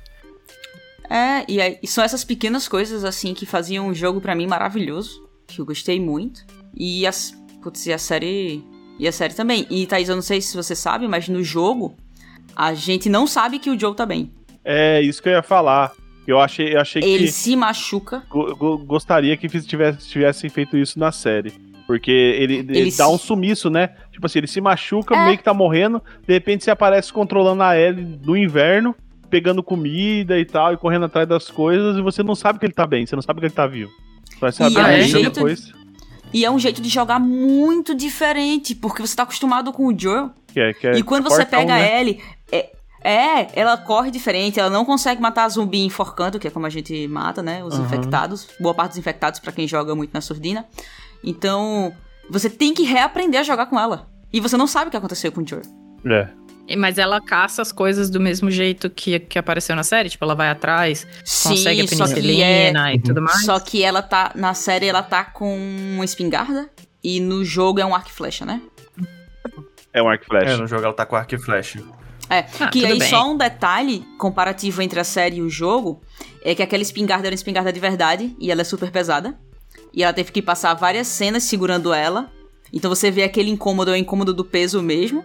[1.10, 4.46] É, e, aí, e são essas pequenas coisas, assim, que faziam o jogo para mim
[4.46, 6.42] maravilhoso, que eu gostei muito.
[6.76, 7.32] E, as,
[7.64, 8.64] putz, e a série.
[9.00, 9.66] E a série também.
[9.70, 11.96] E, Thaís, eu não sei se você sabe, mas no jogo,
[12.56, 14.32] a gente não sabe que o Joe tá bem.
[14.66, 15.94] É, isso que eu ia falar.
[16.28, 17.32] Eu achei, eu achei Ele que.
[17.32, 18.22] se machuca.
[18.30, 21.54] go- go- gostaria que tivesse, tivessem feito isso na série.
[21.88, 23.92] Porque ele, ele Ele dá se- um sumiço, né?
[24.12, 25.26] Tipo assim, ele se machuca, É.
[25.26, 26.04] meio que tá morrendo.
[26.28, 28.94] De repente você aparece controlando a Ellie no inverno,
[29.30, 32.74] pegando comida e tal, e correndo atrás das coisas, e você não sabe que ele
[32.74, 33.90] tá bem, você não sabe que ele tá vivo.
[34.40, 35.72] Vai saber é um jeito- depois.
[36.34, 40.30] E é um jeito de jogar muito diferente, porque você tá acostumado com o Joe.
[40.54, 41.82] Que é, que é e quando você pega né?
[41.94, 42.20] a Ellie,
[42.52, 42.70] é,
[43.02, 47.08] é, ela corre diferente, ela não consegue matar zumbi enforcando, que é como a gente
[47.08, 47.64] mata, né?
[47.64, 47.86] Os Aham.
[47.86, 50.66] infectados, boa parte dos infectados pra quem joga muito na surdina.
[51.24, 51.94] Então,
[52.30, 54.08] você tem que reaprender a jogar com ela.
[54.32, 55.62] E você não sabe o que aconteceu com o Joe.
[56.06, 56.28] É.
[56.68, 60.10] E- Mas ela caça as coisas do mesmo jeito que, que apareceu na série?
[60.10, 61.08] Tipo, ela vai atrás,
[61.44, 63.46] consegue a Sim, só que é penicilina e tudo mais?
[63.46, 64.32] Só que ela tá.
[64.36, 65.58] Na série ela tá com
[65.96, 66.70] uma espingarda.
[67.04, 68.62] E no jogo é um arco e flecha, né?
[69.94, 70.58] É um arco e É, flecha.
[70.58, 71.82] no jogo ela tá com arco e flecha.
[72.30, 72.40] É.
[72.60, 73.10] Ah, que aí bem.
[73.10, 76.02] só um detalhe comparativo entre a série e o jogo
[76.44, 79.38] é que aquela espingarda era uma espingarda de verdade e ela é super pesada.
[79.94, 82.32] E ela teve que passar várias cenas segurando ela.
[82.72, 85.24] Então você vê aquele incômodo, é o incômodo do peso mesmo.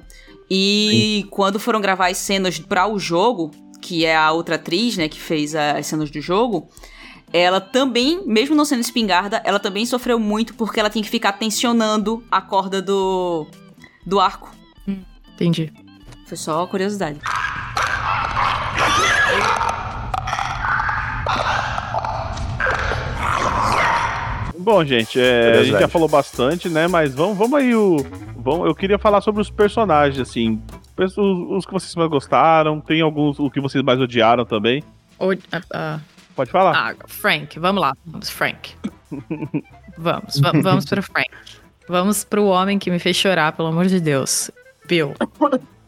[0.50, 5.08] E quando foram gravar as cenas para o jogo, que é a outra atriz, né,
[5.08, 6.68] que fez a- as cenas do jogo,
[7.32, 11.32] ela também, mesmo não sendo espingarda, ela também sofreu muito porque ela tinha que ficar
[11.32, 13.46] tensionando a corda do,
[14.06, 14.54] do arco.
[15.34, 15.72] Entendi.
[16.26, 17.18] Foi só curiosidade.
[24.62, 26.86] Bom, gente, é, a gente já falou bastante, né?
[26.86, 27.96] Mas vamos, vamos aí o.
[28.36, 30.60] Vamos, eu queria falar sobre os personagens, assim.
[30.96, 34.82] Os, os que vocês mais gostaram, tem alguns o que vocês mais odiaram também.
[35.18, 36.00] Ou, ah, ah,
[36.34, 36.72] Pode falar.
[36.74, 37.92] ah, Frank, vamos lá.
[38.06, 38.74] Vamos, Frank.
[39.98, 41.28] vamos, va- vamos pro Frank.
[41.88, 44.50] Vamos pro homem que me fez chorar, pelo amor de Deus.
[44.86, 45.14] Bill.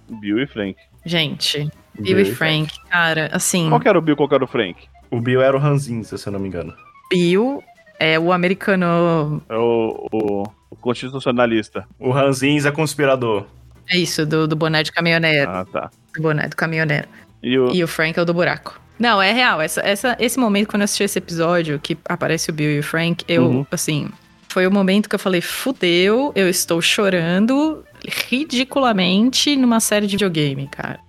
[0.09, 0.77] Bill e Frank.
[1.05, 4.47] Gente, Bill e Frank, cara, assim, Qual que era o Bill, qual que era o
[4.49, 4.77] Frank?
[5.11, 6.75] O Bill era o Ranzinza, se eu não me engano.
[7.11, 7.63] Bill
[7.99, 9.43] é o americano.
[9.49, 11.87] É o, o, o constitucionalista.
[11.99, 13.47] O Ranzinza é conspirador.
[13.89, 15.51] É isso, do, do boné de caminhoneiro.
[15.51, 15.91] Ah, tá.
[16.15, 17.07] Do boné do caminhoneiro.
[17.43, 17.71] E o.
[17.73, 18.81] E o Frank é o do buraco.
[18.99, 19.61] Não, é real.
[19.61, 22.83] Essa, essa, esse momento, quando eu assisti esse episódio, que aparece o Bill e o
[22.83, 23.67] Frank, eu, Uhum.
[23.71, 24.09] assim,
[24.49, 30.69] foi o momento que eu falei, fudeu, eu estou chorando ridiculamente numa série de videogame,
[30.69, 31.01] cara.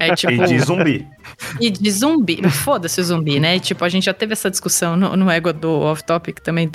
[0.00, 0.32] É tipo.
[0.32, 1.06] E de zumbi.
[1.60, 2.48] E de zumbi.
[2.50, 3.58] Foda-se o zumbi, né?
[3.58, 6.70] Tipo, a gente já teve essa discussão no, no ego do Off Topic também.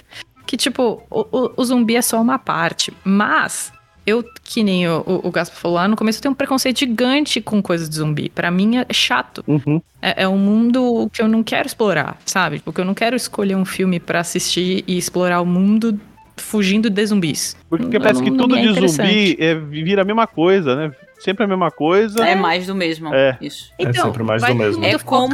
[0.45, 2.93] Que, tipo, o, o, o zumbi é só uma parte.
[3.03, 3.71] Mas,
[4.05, 6.79] eu, que nem o, o, o Gaspar falou lá no começo, eu tenho um preconceito
[6.79, 8.29] gigante com coisas de zumbi.
[8.29, 9.43] Pra mim é chato.
[9.47, 9.81] Uhum.
[10.01, 12.59] É, é um mundo que eu não quero explorar, sabe?
[12.59, 15.99] Porque eu não quero escolher um filme pra assistir e explorar o mundo
[16.37, 17.55] fugindo de zumbis.
[17.69, 20.91] Porque Não- parece que tudo é de zumbi é, vira a mesma coisa, né?
[21.23, 22.25] Sempre a mesma coisa.
[22.27, 23.13] É mais do mesmo.
[23.13, 23.37] É.
[23.41, 23.71] Isso.
[23.79, 24.83] É sempre mais do mesmo.
[24.85, 25.33] É como-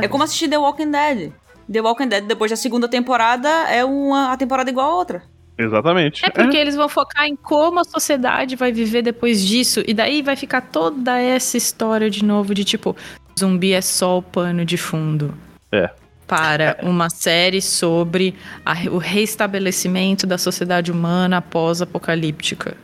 [0.00, 1.32] É como assistir The Walking Dead.
[1.70, 5.22] The Walking Dead, depois da segunda temporada, é uma a temporada igual a outra.
[5.56, 6.24] Exatamente.
[6.24, 9.82] É porque eles vão focar em como a sociedade vai viver depois disso.
[9.86, 12.96] E daí vai ficar toda essa história de novo de tipo,
[13.38, 15.34] zumbi é só o pano de fundo.
[15.70, 15.90] É.
[16.26, 22.76] Para uma série sobre a- o restabelecimento da sociedade humana pós-apocalíptica.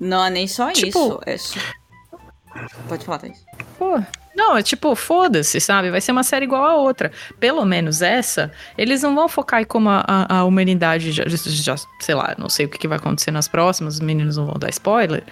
[0.00, 1.20] Não é nem só Tipo- isso.
[1.26, 1.58] É só...
[2.88, 3.44] Pode falar, Thaís.
[3.78, 4.00] Pô,
[4.34, 5.90] não, é tipo, foda-se, sabe?
[5.90, 7.12] Vai ser uma série igual a outra.
[7.38, 11.76] Pelo menos essa, eles não vão focar em como a, a- a humanidade já, já-
[12.00, 14.56] sei lá, não sei o que, que vai acontecer nas próximas, os meninos não vão
[14.58, 15.22] dar spoiler,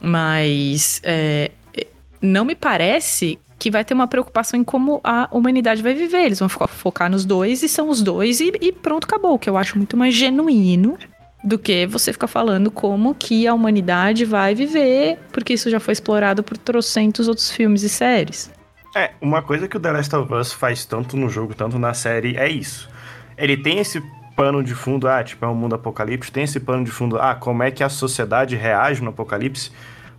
[0.00, 1.86] mas é, é,
[2.22, 6.26] não me parece que vai ter uma preocupação em como a humanidade vai viver.
[6.26, 9.34] Eles vão fo- focar nos dois e são os dois e, e pronto, acabou.
[9.34, 10.96] O que eu acho muito mais genuíno
[11.42, 15.92] do que você ficar falando como que a humanidade vai viver, porque isso já foi
[15.92, 18.50] explorado por trocentos outros filmes e séries.
[18.96, 21.94] É, uma coisa que o The Last of Us faz tanto no jogo, tanto na
[21.94, 22.88] série, é isso.
[23.36, 24.02] Ele tem esse
[24.34, 27.34] pano de fundo, ah, tipo, é um mundo apocalipse, tem esse pano de fundo, ah,
[27.34, 29.70] como é que a sociedade reage no apocalipse,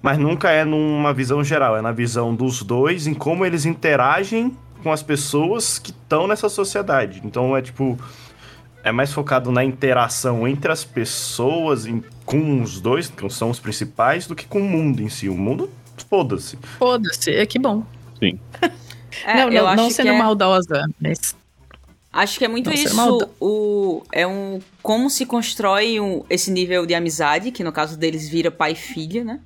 [0.01, 4.55] mas nunca é numa visão geral, é na visão dos dois, em como eles interagem
[4.83, 7.21] com as pessoas que estão nessa sociedade.
[7.23, 7.97] Então é tipo.
[8.83, 13.59] É mais focado na interação entre as pessoas, em- com os dois, que são os
[13.59, 15.27] principais, do que com o mundo em si.
[15.27, 15.69] O mundo,
[16.09, 16.57] foda-se.
[16.77, 17.83] Foda-se, é que bom.
[19.25, 21.35] É, não, eu não, acho não que sendo é- maldosa, mas
[22.13, 23.29] Acho que é muito Não isso.
[23.39, 24.59] O, é um.
[24.83, 28.75] Como se constrói um- esse nível de amizade, que no caso deles vira pai e
[28.75, 29.39] filha, né?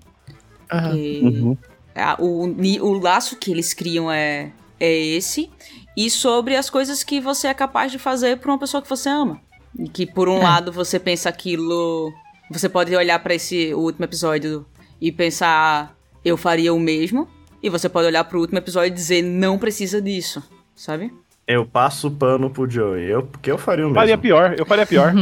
[0.72, 0.92] Aham.
[0.92, 1.58] Que Uhum.
[1.96, 2.46] a- o,
[2.82, 4.52] o laço que eles criam é,
[4.86, 5.50] é esse.
[5.96, 9.10] E sobre as coisas que você é capaz de fazer por uma pessoa que você
[9.10, 9.40] ama.
[9.78, 10.44] E que por um É.
[10.44, 12.12] lado você pensa aquilo.
[12.52, 14.66] Você pode olhar pra esse o último episódio
[15.00, 17.28] e pensar, eu faria o mesmo.
[17.62, 20.44] E você pode olhar pro último episódio e dizer, não precisa disso.
[20.76, 21.14] Sabe?
[21.48, 23.06] Eu passo o pano pro Joey.
[23.10, 24.00] Eu, porque eu faria o mesmo.
[24.00, 25.14] Faria pior, eu faria pior.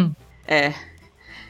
[0.48, 0.74] É.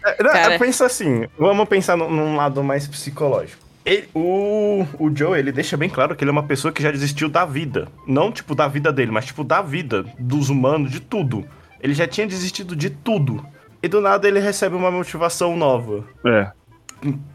[0.04, 0.58] É, não, Cara.
[0.60, 3.62] Pensa assim, vamos pensar num lado mais psicológico.
[3.86, 6.92] Ele- o, o Joe, ele deixa bem claro que ele é uma pessoa que já
[6.92, 7.88] desistiu da vida.
[8.08, 11.46] Não, tipo, da vida dele, mas, tipo, da vida, dos humanos, de tudo.
[11.82, 13.44] Ele já tinha desistido de tudo.
[13.82, 16.04] E do nada ele recebe uma motivação nova.
[16.26, 16.52] É.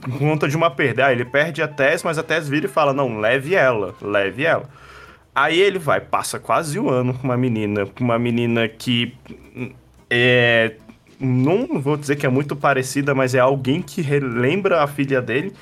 [0.01, 1.07] Por conta de uma perda.
[1.07, 4.45] Ah, ele perde a Tess, mas a Tess vira e fala: Não, leve ela, leve
[4.45, 4.69] ela.
[5.35, 9.13] Aí ele vai, passa quase um ano com uma menina, com uma menina que
[10.09, 10.77] é.
[11.19, 15.53] Não vou dizer que é muito parecida, mas é alguém que relembra a filha dele.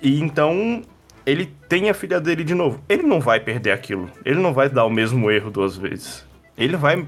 [0.00, 0.82] E então
[1.24, 2.80] ele tem a filha dele de novo.
[2.88, 4.10] Ele não vai perder aquilo.
[4.24, 6.24] Ele não vai dar o mesmo erro duas vezes.
[6.56, 7.06] Ele vai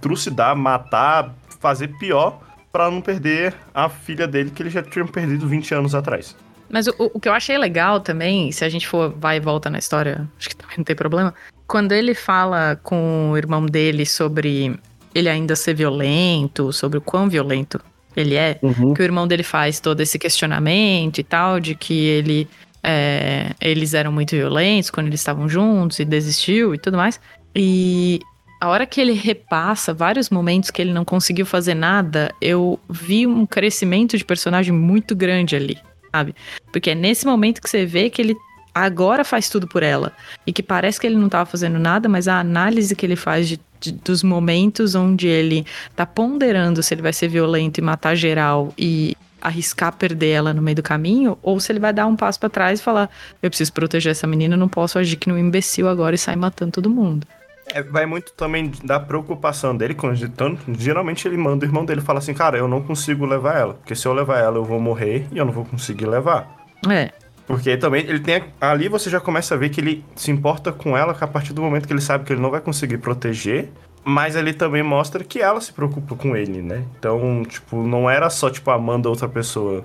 [0.00, 2.40] trucidar, matar, fazer pior
[2.72, 6.34] pra não perder a filha dele que ele já tinha perdido 20 anos atrás.
[6.70, 9.70] Mas o, o que eu achei legal também, se a gente for vai e volta
[9.70, 11.34] na história, acho que também não tem problema.
[11.66, 14.78] Quando ele fala com o irmão dele sobre
[15.14, 17.80] ele ainda ser violento, sobre o quão violento
[18.20, 18.94] ele é, Uhum.
[18.94, 22.48] que o irmão dele faz todo esse questionamento e tal, de que ele
[22.82, 27.20] é, eles eram muito violentos quando eles estavam juntos e desistiu e tudo mais.
[27.54, 28.20] E
[28.60, 33.26] a hora que ele repassa vários momentos que ele não conseguiu fazer nada, eu vi
[33.26, 35.78] um crescimento de personagem muito grande ali,
[36.14, 36.34] sabe?
[36.72, 38.36] Porque é nesse momento que você vê que ele
[38.84, 40.12] agora faz tudo por ela.
[40.46, 43.48] E que parece que ele não tava fazendo nada, mas a análise que ele faz
[43.48, 45.64] de- de- dos momentos onde ele
[45.94, 50.60] tá ponderando se ele vai ser violento e matar geral e arriscar perder ela no
[50.60, 53.08] meio do caminho, ou se ele vai dar um passo pra trás e falar:
[53.42, 56.72] eu preciso proteger essa menina, não posso agir que um imbecil agora e sair matando
[56.72, 57.26] todo mundo.
[57.72, 62.00] É, vai muito também da preocupação dele, quando tanto, geralmente ele manda o irmão dele
[62.00, 64.80] falar assim, cara, eu não consigo levar ela, porque se eu levar ela eu vou
[64.80, 66.48] morrer e eu não vou conseguir levar.
[66.88, 67.10] É.
[67.48, 68.44] Porque também ele tem.
[68.60, 71.62] Ali você já começa a ver que ele se importa com ela a partir do
[71.62, 73.70] momento que ele sabe que ele não vai conseguir proteger.
[74.04, 76.84] Mas ele também mostra que ela se preocupa com ele, né?
[76.98, 79.82] Então, tipo, não era só, tipo, amando outra pessoa.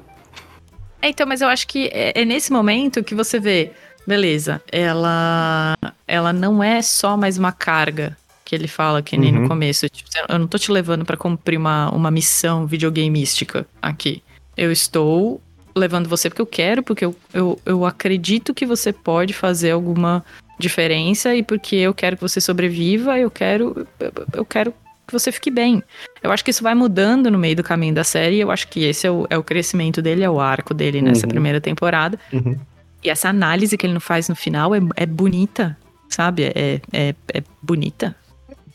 [1.02, 3.72] É, então, mas eu acho que é, é nesse momento que você vê,
[4.06, 5.74] beleza, ela
[6.08, 9.42] ela não é só mais uma carga que ele fala que nem Uhum.
[9.44, 14.22] no começo, tipo, eu não tô te levando pra cumprir uma, uma missão videogameística aqui.
[14.56, 15.42] Eu estou
[15.76, 20.24] levando você porque eu quero, porque eu, eu, eu acredito que você pode fazer alguma
[20.60, 23.88] diferença e porque eu quero que você sobreviva, eu quero
[24.34, 24.72] eu- quero
[25.06, 25.84] que você fique bem.
[26.22, 28.38] Eu acho que isso vai mudando no meio do caminho da série.
[28.38, 31.02] e Eu acho que esse é o, é o crescimento dele, é o arco dele
[31.02, 31.30] nessa Uhum.
[31.32, 32.18] primeira temporada.
[32.32, 32.58] Uhum.
[33.04, 36.44] E essa análise que ele não faz no final é, é bonita, sabe?
[36.56, 38.16] É, é, é bonita.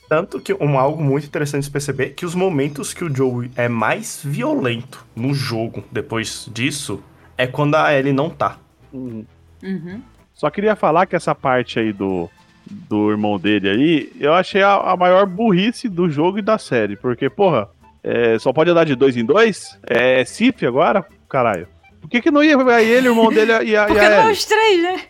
[0.08, 3.50] Tanto que um algo muito interessante de se perceber que os momentos que o Joey
[3.54, 7.02] é mais violento no jogo depois disso
[7.36, 8.58] é quando a Ellie não tá.
[8.92, 9.24] Uhum.
[9.62, 10.00] Uhum.
[10.32, 12.30] Só queria falar que essa parte aí do,
[12.64, 16.96] do irmão dele aí, eu achei a, a maior burrice do jogo e da série.
[16.96, 17.68] Porque, porra,
[18.02, 19.78] é, só pode andar de dois em dois?
[19.82, 21.04] É CIF agora?
[21.28, 21.68] Caralho.
[22.00, 24.28] Por que, que não ia ele, o irmão dele e a, e Porque a não
[24.28, 25.00] é os três, né?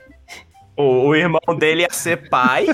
[0.77, 2.67] O, o irmão dele ia ser pai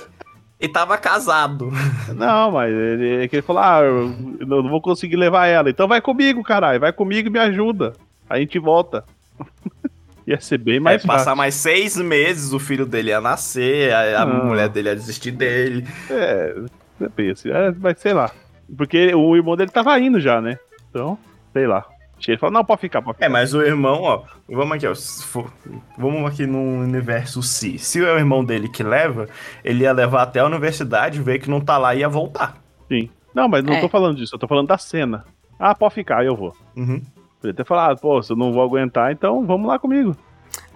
[0.60, 1.70] e tava casado.
[2.14, 5.68] Não, mas ele, é que ele falou: ah, eu não vou conseguir levar ela.
[5.68, 6.80] Então vai comigo, caralho.
[6.80, 7.94] Vai comigo e me ajuda.
[8.28, 9.04] A gente volta.
[10.26, 11.36] ia ser bem mais passar fácil.
[11.36, 15.86] mais seis meses, o filho dele ia nascer, a, a mulher dele ia desistir dele.
[16.10, 16.54] É,
[17.00, 17.50] é bem assim.
[17.50, 18.30] É, mas sei lá.
[18.76, 20.58] Porque o irmão dele tava indo já, né?
[20.88, 21.18] Então,
[21.52, 21.84] sei lá.
[22.26, 23.26] Ele falou: não, pode ficar, pode ficar.
[23.26, 25.52] É, mas o irmão, ó, vamos aqui, ó, se for-
[25.98, 27.78] vamos aqui no universo si.
[27.78, 29.28] Se é o irmão dele que leva,
[29.62, 32.56] ele ia levar até a universidade, ver que não tá lá e ia voltar.
[32.88, 33.10] Sim.
[33.34, 33.80] Não, mas não É.
[33.80, 35.24] tô falando disso, eu tô falando da cena.
[35.58, 36.54] Ah, pode ficar, eu vou.
[36.76, 37.02] Uhum.
[37.40, 40.16] Podia ter falado, pô, se eu não vou aguentar, então vamos lá comigo.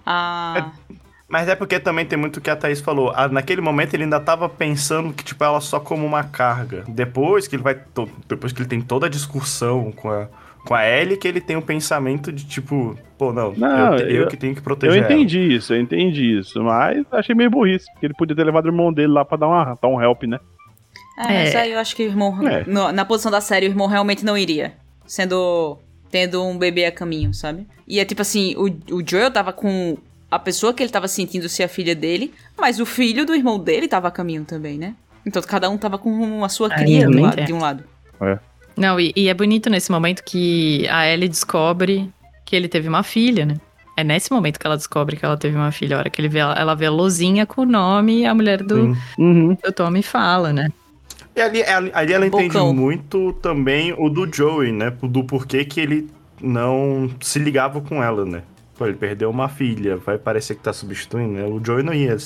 [0.05, 0.73] Ah,
[1.29, 3.13] Mas é porque também tem muito o que a Thaís falou.
[3.15, 6.85] Ah, naquele momento ele ainda tava pensando que, tipo, ela só como uma carga.
[6.89, 7.75] Depois que ele vai.
[7.75, 10.27] to- Depois que ele tem toda a discussão com a,
[10.69, 14.23] com a Ellie, que ele tem o pensamento de, tipo, pô, não, Não, eu, eu
[14.23, 15.13] eu- que tenho que Eu proteger ela.
[15.13, 18.69] entendi isso, eu entendi isso, mas achei meio burrice, porque ele podia ter levado o
[18.69, 20.39] irmão dele lá pra dar, uma, dar um help, né?
[21.27, 21.57] é, É.
[21.57, 22.47] aí eu acho que o irmão.
[22.47, 22.65] É.
[22.67, 24.75] no- na posição da série, o irmão realmente não iria.
[25.07, 25.79] Sendo.
[26.11, 27.67] Tendo um bebê a caminho, sabe?
[27.87, 29.99] E é tipo assim: o, o Joel tava com
[30.31, 33.59] a pessoa que ele tava sentindo ser a filha dele, mas o filho do irmão
[33.59, 34.95] dele tava a caminho também, né?
[35.27, 37.85] Então cada um tava com a sua É, cria eu do de um lado.
[38.79, 42.09] Não, e, e é bonito nesse momento que a Ellie descobre
[42.45, 43.57] que ele teve uma filha, né?
[43.97, 45.97] É nesse momento que ela descobre que ela teve uma filha.
[45.97, 48.63] A hora que ele vê, ela, vê a Lozinha com o nome e a mulher
[48.63, 48.97] do.
[49.19, 49.57] Uhum.
[49.63, 50.69] do Tommy fala, né?
[51.35, 52.73] E ali, ali, ali ela entende Bocão.
[52.73, 54.93] muito também o do Joey, né?
[55.03, 56.09] Do porquê que ele
[56.41, 58.43] não se ligava com ela, né?
[58.77, 61.45] Pô, ele perdeu uma filha, vai parecer que tá substituindo, né?
[61.45, 62.17] O Joey não ia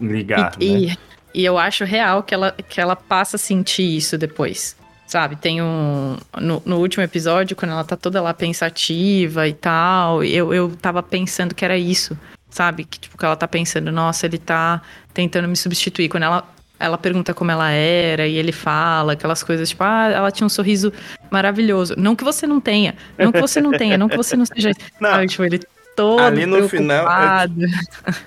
[0.00, 0.96] ligar, e, né?
[1.32, 4.76] e, e eu acho real que ela, que ela passa a sentir isso depois.
[5.10, 6.16] Sabe, tem um.
[6.40, 11.02] No, no último episódio, quando ela tá toda lá pensativa e tal, eu, eu tava
[11.02, 12.16] pensando que era isso.
[12.48, 12.84] Sabe?
[12.84, 14.80] Que, tipo, que ela tá pensando, nossa, ele tá
[15.12, 16.08] tentando me substituir.
[16.08, 20.30] Quando ela, ela pergunta como ela era e ele fala aquelas coisas, tipo, ah, ela
[20.30, 20.92] tinha um sorriso
[21.28, 21.96] maravilhoso.
[21.98, 24.70] Não que você não tenha, não que você não tenha, não que você não seja.
[25.00, 25.10] Não.
[25.10, 25.60] Sabe, tipo, ele
[25.96, 27.68] todo Ali no final, eu-.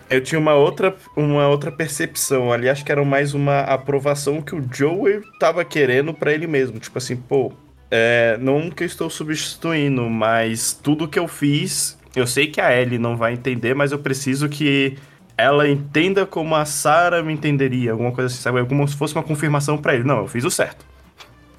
[0.10, 4.56] Eu tinha uma outra, uma outra percepção ali, acho que era mais uma aprovação que
[4.56, 6.80] o Joey tava querendo pra ele mesmo.
[6.80, 7.52] Tipo assim, pô,
[7.90, 12.76] é, não que eu estou substituindo, mas tudo que eu fiz, eu sei que a
[12.76, 14.98] Ellie não vai entender, mas eu preciso que
[15.38, 18.64] ela entenda como a Sarah me entenderia, alguma coisa assim, sabe?
[18.66, 20.04] Como se fosse uma confirmação pra ele.
[20.04, 20.86] Não, eu fiz o certo.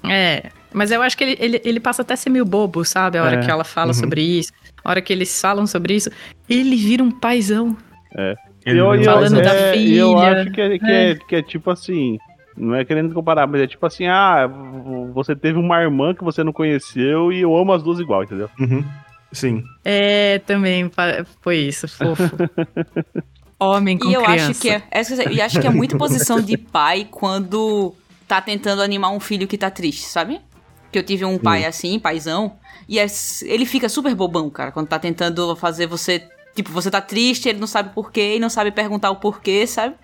[0.03, 3.17] É, mas eu acho que ele, ele, ele passa até a ser meio bobo, sabe?
[3.17, 3.93] A hora É, que ela fala uhum.
[3.93, 4.51] sobre isso,
[4.85, 6.09] a hora que eles falam sobre isso,
[6.47, 7.75] ele vira um paizão.
[8.65, 9.99] Ele eu, eu, Falando vai- da é, filha.
[9.99, 12.17] eu acho que é, que, é, que é tipo assim.
[12.57, 14.47] Não é querendo comparar, mas é tipo assim: ah,
[15.13, 18.49] você teve uma irmã que você não conheceu e eu amo as duas igual, entendeu?
[18.57, 18.81] Uhum.
[19.33, 19.61] Sim.
[19.83, 20.89] É, também
[21.41, 22.23] foi isso, fofo.
[23.59, 24.51] Homem com E eu criança.
[24.51, 27.93] acho que é, é eu e acho que é muito posição de pai quando
[28.27, 30.39] tá tentando animar um filho que tá triste, sabe?
[30.91, 32.53] Que eu tive um pai assim, paizão,
[32.87, 33.07] e é-
[33.43, 36.23] ele fica super bobão, cara, quando tá tentando fazer você,
[36.55, 39.95] tipo, você tá triste, ele não sabe porquê e não sabe perguntar o porquê, sabe?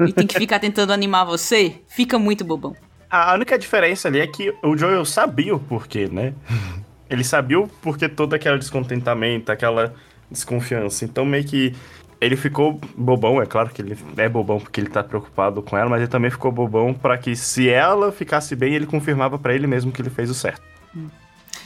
[0.00, 2.74] E tem que ficar tentando animar você, fica muito bobão.
[3.08, 6.34] A única diferença ali é que o Joel sabia o porquê, né?
[7.10, 9.94] Ele sabia o porquê todo aquele descontentamento, aquela
[10.30, 11.04] desconfiança.
[11.04, 11.74] Então meio que
[12.18, 15.90] ele ficou bobão, é claro que ele é bobão porque ele tá preocupado com ela,
[15.90, 19.66] mas ele também ficou bobão pra que se ela ficasse bem, ele confirmava pra ele
[19.66, 20.62] mesmo que ele fez o certo.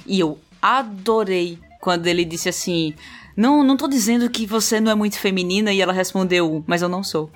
[0.06, 2.94] E eu adorei quando ele disse assim:
[3.36, 6.88] Não, não tô dizendo que você não é muito feminina, e ela respondeu, mas eu
[6.88, 7.30] não sou.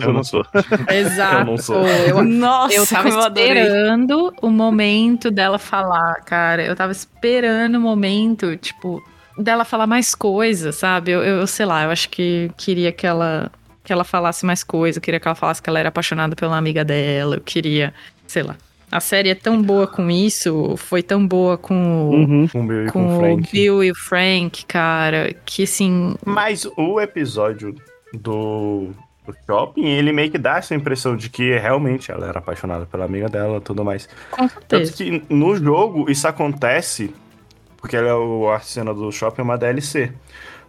[0.00, 0.44] Eu não sou.
[0.88, 1.38] Exato.
[1.40, 1.86] Eu não sou.
[1.86, 3.62] Eu, Nossa, eu tava eu adorei.
[3.62, 6.64] esperando o momento dela falar, cara.
[6.64, 9.02] Eu tava esperando o momento, tipo,
[9.38, 11.10] dela falar mais coisas, sabe?
[11.10, 13.50] Eu, eu sei lá, eu acho que queria que ela,
[13.82, 14.98] que ela falasse mais coisa.
[14.98, 17.36] Eu queria que ela falasse que ela era apaixonada pela amiga dela.
[17.36, 17.92] Eu queria,
[18.26, 18.56] sei lá.
[18.96, 21.74] A série é tão boa com isso, foi tão boa com,
[22.08, 22.48] o- Uhum.
[22.48, 23.36] Com o Bill e com, com o.
[23.38, 26.14] Bill e o Frank, cara, que assim.
[26.24, 27.74] Mas o episódio
[28.12, 28.90] do,
[29.26, 33.04] do shopping, ele meio que dá essa impressão de que realmente ela era apaixonada pela
[33.04, 34.08] amiga dela e tudo mais.
[34.30, 34.92] Com Tanto certeza.
[34.92, 37.12] que no jogo isso acontece,
[37.78, 40.12] porque ela é o- a cena do shopping é uma DLC.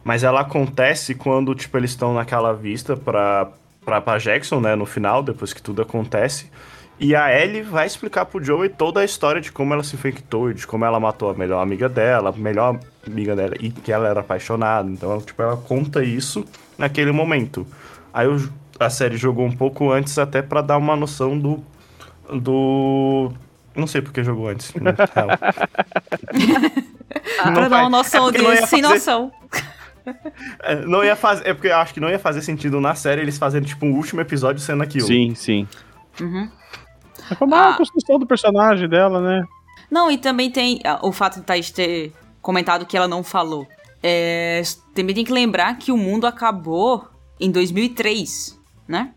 [0.03, 3.49] Mas ela acontece quando, tipo, eles estão naquela vista pra,
[3.85, 6.49] pra, pra Jackson, né, no final, depois que tudo acontece.
[6.97, 10.49] E a Ellie vai explicar pro Joey toda a história de como ela se infectou,
[10.49, 13.91] e de como ela matou a melhor amiga dela, a melhor amiga dela, e que
[13.91, 14.89] ela era apaixonada.
[14.89, 16.45] Então, tipo, ela conta isso
[16.77, 17.67] naquele momento.
[18.13, 21.61] Aí o- a série jogou um pouco antes até pra dar uma noção do.
[22.31, 23.31] do.
[23.75, 24.73] Não sei porque jogou antes.
[24.75, 25.27] na real.
[27.53, 29.31] pra dar uma noção é de sem fazer- noção.
[30.63, 31.47] É, Não ia fazer.
[31.47, 33.93] É porque eu acho que não ia fazer sentido na série eles fazerem, tipo, um
[33.95, 35.07] último episódio sendo aquilo.
[35.07, 35.67] Sim, sim.
[36.21, 36.49] Uhum.
[37.29, 37.73] É como a Ah.
[37.77, 39.43] construção do personagem dela, né?
[39.89, 42.11] Não, e também tem ah, o fato de Thaís ter
[42.41, 43.67] comentado que ela não falou.
[44.03, 44.61] É,
[44.93, 47.07] também tem que lembrar que o mundo acabou
[47.39, 49.11] em 2003, né?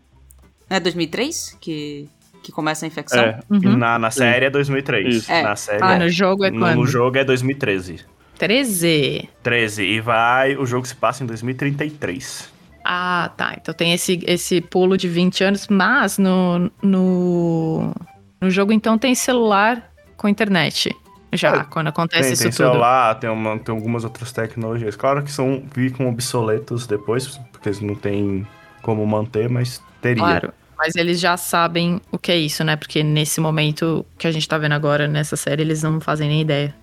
[0.69, 2.07] Não é 2003 que,
[2.43, 3.19] que começa a infecção?
[3.23, 3.39] É.
[3.49, 3.77] Uhum.
[3.77, 5.15] Na, na série é 2003.
[5.15, 5.31] Isso.
[5.31, 5.43] É.
[5.43, 5.99] Na série Ah, é.
[5.99, 6.75] no jogo é no, quando?
[6.77, 8.05] no jogo é 2013.
[8.37, 9.29] 13.
[9.43, 9.83] 13.
[9.83, 10.55] E vai.
[10.55, 12.49] O jogo se passa em 2033.
[12.91, 13.53] Ah, tá.
[13.55, 17.93] Então tem esse, esse pulo de 20 anos, mas no, no,
[18.41, 20.89] no jogo então tem celular com internet.
[21.31, 22.71] Já, É, quando acontece Tem, isso tem tudo.
[22.71, 24.95] celular, tem, uma, tem algumas outras tecnologias.
[24.95, 28.47] Claro que são ficam obsoletos depois, porque eles não tem
[28.81, 30.23] como manter, mas teria.
[30.23, 30.53] Claro.
[30.75, 32.75] Mas eles já sabem o que é isso, né?
[32.75, 36.41] Porque nesse momento que a gente tá vendo agora nessa série, eles não fazem nem
[36.41, 36.73] ideia.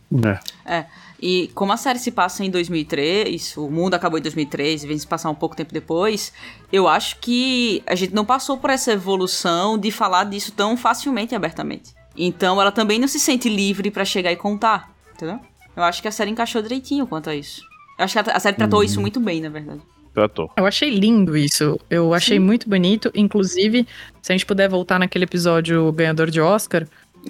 [0.65, 0.85] É.
[1.21, 4.99] E como a série se passa em 2003, o mundo acabou em 2003 e vem
[4.99, 6.33] se passar um pouco tempo depois,
[6.73, 11.35] eu acho que a gente não passou por essa evolução de falar disso tão facilmente
[11.35, 11.95] e abertamente.
[12.17, 15.41] Então ela também não se sente livre pra chegar e contar, entendeu?
[15.75, 17.63] Eu acho que a série encaixou direitinho quanto a isso.
[17.99, 19.81] Eu acho que a série tratou isso muito bem, na verdade.
[20.13, 20.51] Tratou.
[20.57, 21.79] Eu achei lindo isso.
[21.91, 22.45] Eu achei Sim.
[22.45, 23.11] muito bonito.
[23.15, 23.87] Inclusive,
[24.23, 26.87] se a gente puder voltar naquele episódio ganhador de Oscar,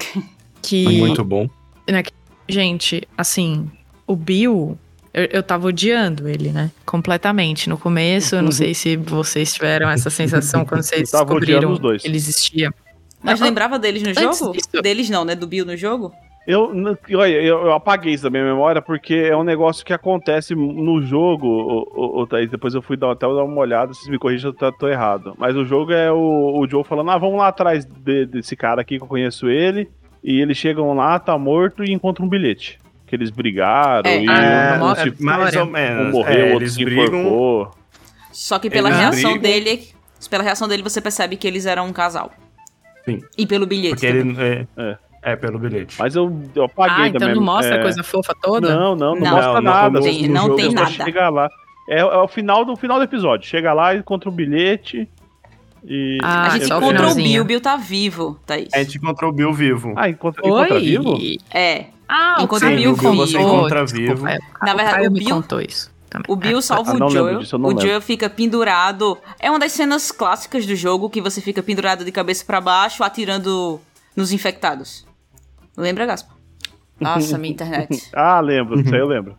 [0.63, 0.85] que.
[0.85, 1.49] Muito bom.
[2.49, 3.69] Gente, assim,
[4.07, 4.79] o Bill,
[5.13, 6.71] eu, eu tava odiando ele, né?
[6.85, 7.69] Completamente.
[7.69, 11.41] No começo, eu não sei se vocês tiveram essa sensação quando vocês Eu tava odiando
[11.47, 12.03] descobriram os dois.
[12.03, 12.73] que ele existia.
[13.23, 14.53] Mas lembrava deles no antes jogo?
[14.53, 15.35] disso- Deles não, né?
[15.35, 16.13] Do Bill no jogo?
[16.47, 16.71] Eu,
[17.15, 21.03] olha, eu, eu apaguei isso da minha memória porque é um negócio que acontece no
[21.03, 24.17] jogo, ô, ô, ô, Thaís, depois eu fui dar, até dar uma olhada, vocês me
[24.17, 25.35] corrijam se eu tô, tô errado.
[25.39, 28.81] Mas o jogo é o, o Joe falando, ah, vamos lá atrás de- desse cara
[28.83, 29.89] aqui que eu conheço ele,
[30.23, 32.79] e eles chegam lá, tá morto e encontram um bilhete.
[33.07, 35.61] Que eles brigaram É, e ah, um, mostra se- mais história.
[35.65, 36.07] ou menos.
[36.09, 37.05] um morreu, É, outro eles se brigam.
[37.21, 37.71] enforcou.
[38.33, 39.43] Só que pela reação brigam.
[39.43, 39.89] dele.
[40.29, 42.33] Pela reação dele, você percebe que eles eram um casal.
[43.05, 43.21] Sim.
[43.39, 43.95] E pelo bilhete.
[43.95, 44.31] Porque também.
[44.37, 44.69] ele.
[44.77, 44.99] É, É.
[45.33, 45.37] é.
[45.37, 45.95] pelo bilhete.
[45.99, 47.37] Mas eu, eu apaguei Ah, então também.
[47.37, 48.69] não mostra é, a coisa fofa toda?
[48.75, 49.31] Não, não, não, Não.
[49.31, 49.99] mostra Não, nada.
[50.01, 50.91] começo Tem- não tem nada.
[50.91, 51.49] chega lá.
[51.89, 53.47] É, é o final do final do episódio.
[53.49, 55.09] Chega lá, encontra um bilhete
[55.85, 56.19] e.
[56.21, 57.15] Ah, a gente o encontrou o.
[57.15, 58.69] Bill, o Bill tá vivo, Thaís.
[58.75, 59.93] A gente encontrou o Bill vivo.
[59.95, 61.17] Ah, encontra, encontra vivo?
[61.55, 61.87] É.
[62.09, 63.17] Ah, Encontra o Bill contou.
[63.17, 64.27] Você encontra vivo.
[64.29, 66.25] é, Na verdade, o Bill- contou isso também.
[66.29, 67.39] O Bill salva Ah, o Joel.
[67.41, 67.83] disso, o lembro.
[67.85, 69.19] Joel fica pendurado.
[69.41, 73.03] É uma das cenas clássicas do jogo que você fica pendurado de cabeça pra baixo,
[73.03, 73.81] atirando
[74.15, 75.05] nos infectados.
[75.77, 76.35] Lembra, Gaspa?
[77.01, 78.09] Nossa, minha internet.
[78.15, 79.35] Ah, lembro, isso aí eu lembro.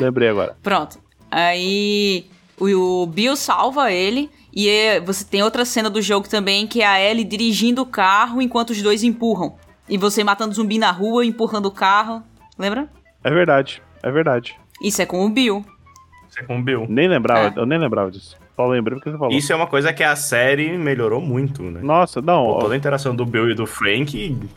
[0.00, 0.56] Lembrei agora.
[0.62, 0.98] Pronto.
[1.30, 2.26] Aí
[2.58, 4.30] o, o Bill salva ele.
[4.56, 7.86] E é- você tem outra cena do jogo também, que é a Ellie dirigindo o
[7.86, 9.54] carro enquanto os dois empurram.
[9.88, 12.22] E você matando zumbi na rua, empurrando o carro.
[12.58, 12.88] Lembra?
[13.22, 14.56] É verdade, é verdade.
[14.82, 15.64] Isso é com o Bill.
[16.28, 16.86] Você com o Bill.
[16.88, 17.60] Nem lembrava, É.
[17.60, 18.36] eu nem lembrava disso.
[18.56, 19.34] Só lembrei porque você falou.
[19.36, 21.80] Isso é uma coisa que a série melhorou muito, né?
[21.82, 22.44] Nossa, não.
[22.46, 24.12] Pô, toda a interação do Bill e do Frank.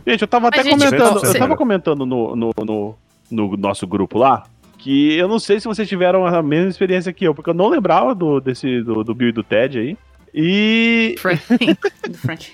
[0.05, 2.95] Gente, eu tava até gente, comentando, eu tava comentando no, no, no,
[3.31, 4.43] no nosso grupo lá,
[4.77, 7.69] que eu não sei se vocês tiveram a mesma experiência que eu, porque eu não
[7.69, 9.97] lembrava do, desse, do, do Bill e do Ted aí.
[10.33, 11.15] E.
[11.17, 11.41] Frank.
[12.07, 12.51] Do Frank.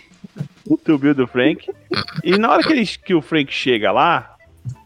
[0.86, 1.70] Do Bill do Frank.
[2.24, 4.36] E na hora que, ele- que o Frank chega lá,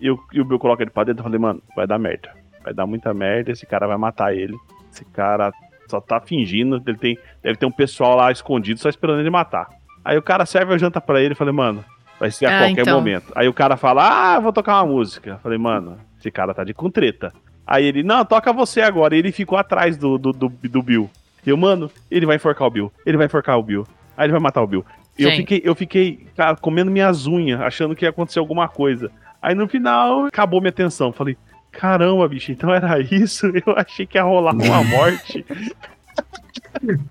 [0.02, 2.30] e o, e o Bill coloca ele pra dentro, eu falei, mano, vai dar merda.
[2.64, 4.56] Vai dar muita merda, esse cara vai matar ele.
[4.92, 5.52] Esse cara
[5.88, 9.68] só tá fingindo, ele tem, deve ter um pessoal lá escondido só esperando ele matar.
[10.04, 11.84] Aí o cara serve a janta pra ele e falei, mano,
[12.20, 12.96] vai ser a Ah, qualquer então.
[12.98, 13.32] momento.
[13.36, 15.32] Aí o cara fala, ah, vou tocar uma música.
[15.32, 17.32] Eu falei, mano, esse cara tá de com treta.
[17.66, 19.16] Aí ele, não, toca você agora.
[19.16, 21.10] E ele ficou atrás do, do, do, do Bill.
[21.46, 22.92] E eu, mano, ele vai enforcar o Bill.
[23.06, 23.86] Ele vai enforcar o Bill.
[24.16, 24.86] Aí ele vai matar o Bill.
[25.18, 29.12] E eu fiquei, eu fiquei, cara, comendo minhas unhas, achando que ia acontecer alguma coisa.
[29.42, 31.12] Aí no final, acabou minha atenção.
[31.12, 31.38] Falei,
[31.72, 33.48] caramba, bicho, então era isso?
[33.66, 35.46] Eu achei que ia rolar uma morte.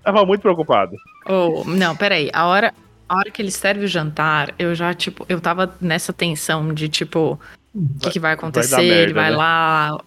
[0.03, 0.97] Tava muito preocupado.
[1.27, 2.31] Oh, não, peraí.
[2.33, 2.73] A hora,
[3.09, 6.89] a hora que ele serve o jantar, eu já, tipo, eu tava nessa tensão de,
[6.89, 7.39] tipo,
[7.75, 8.77] o que, que vai acontecer?
[8.77, 9.37] merda, ele vai né?
[9.37, 9.99] lá.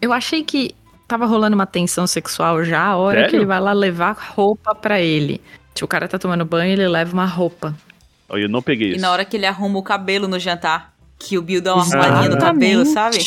[0.00, 0.74] Eu achei que
[1.06, 3.30] tava rolando uma tensão sexual já a hora Sério?
[3.30, 5.40] que ele vai lá levar roupa pra ele.
[5.74, 7.74] Tipo, o cara tá tomando banho ele leva uma roupa.
[8.30, 9.00] Eu não peguei E isso.
[9.00, 12.30] na hora que ele arruma o cabelo no jantar, que o Bill dá uma arrumadinha
[12.30, 13.18] no cabelo, sabe?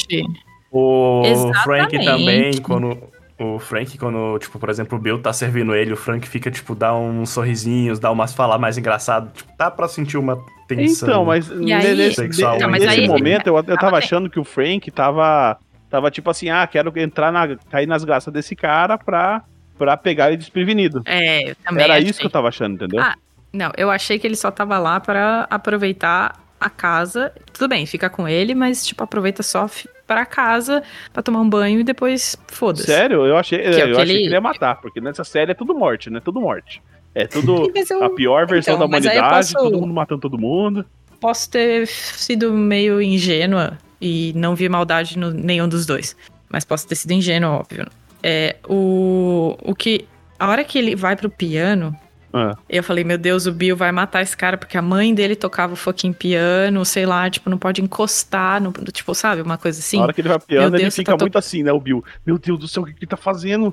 [0.71, 1.63] O Exatamente.
[1.63, 2.97] Frank também, quando.
[3.37, 6.73] O Frank, quando, tipo, por exemplo, o Bill tá servindo ele, o Frank fica, tipo,
[6.73, 9.29] dá uns sorrisinhos, dá umas falas mais engraçadas.
[9.33, 10.39] Tipo, dá pra sentir uma
[10.69, 11.07] tensão.
[11.09, 13.97] Então, mas, E aí- nesse, Sexual, ne- mas nesse aí- momento eu, eu tava tava
[13.97, 15.57] achando que o Frank tava,
[15.89, 19.43] tava tipo assim, ah, quero entrar na, cair nas graças desse cara pra,
[19.77, 21.01] pra pegar ele desprevenido.
[21.05, 22.09] É, eu também Era achei.
[22.09, 23.01] isso que eu tava achando, entendeu?
[23.01, 23.15] Ah,
[23.53, 27.31] Não, eu achei que ele só tava lá pra aproveitar a casa.
[27.53, 29.69] Tudo bem, fica com ele, mas, tipo, aproveita só
[30.05, 32.85] pra casa pra tomar um banho e depois foda-se.
[32.85, 33.25] Sério?
[33.25, 35.53] Eu achei, Que é eu achei ele- que ele ia matar, porque nessa série é
[35.55, 36.19] tudo morte, né?
[36.23, 36.81] Tudo morte.
[37.13, 40.85] É tudo eu a pior versão Então, da humanidade, posso- todo mundo matando todo mundo.
[41.19, 46.15] posso ter sido meio ingênua e não vi maldade no nenhum dos dois.
[46.49, 47.87] Mas posso ter sido ingênua, óbvio.
[48.27, 50.07] É, o, o que.
[50.39, 51.95] A hora que ele vai pro piano,
[52.33, 52.53] Ah.
[52.67, 55.73] eu falei, meu Deus, o Bill vai matar esse cara, porque a mãe dele tocava
[55.73, 59.97] o fucking piano, sei lá, tipo, não pode encostar, no, tipo, sabe, uma coisa assim.
[59.97, 61.61] Na hora que ele vai pro piano, Meu ele Deus, fica tá to- muito assim,
[61.61, 62.03] né, o Bill?
[62.25, 63.71] Meu Deus do céu, o que que ele tá fazendo?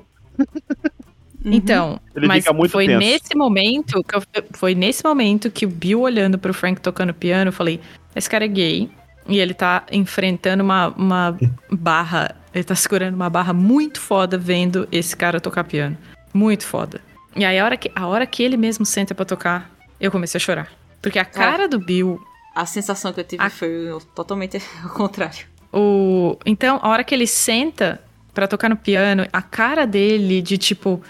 [1.45, 2.99] Então, Ele mas fica muito foi tenso.
[2.99, 4.23] nesse momento que eu,
[4.53, 7.81] foi nesse momento que o Bill olhando pro Frank tocando piano, eu falei,
[8.15, 8.89] esse cara é gay
[9.27, 11.37] e ele tá enfrentando uma, uma
[11.71, 15.97] barra, ele tá segurando uma barra muito foda vendo esse cara tocar piano.
[16.33, 16.99] Muito foda.
[17.35, 20.37] E aí a hora que, a hora que ele mesmo senta pra tocar, eu comecei
[20.37, 20.71] a chorar.
[21.01, 22.19] Porque a cara do Bill
[22.55, 25.45] A sensação que eu tive A- foi totalmente o contrário.
[25.71, 26.37] O...
[26.45, 27.99] Então, a hora que ele senta
[28.33, 31.01] pra tocar no piano, a cara dele de tipo.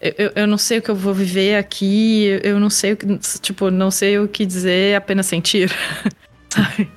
[0.00, 2.96] Eu, eu- não sei o que eu vou viver aqui, eu- eu não sei o
[2.96, 3.18] que.
[3.40, 5.70] Tipo, não sei o que dizer, apenas sentir.
[6.50, 6.90] Sabe?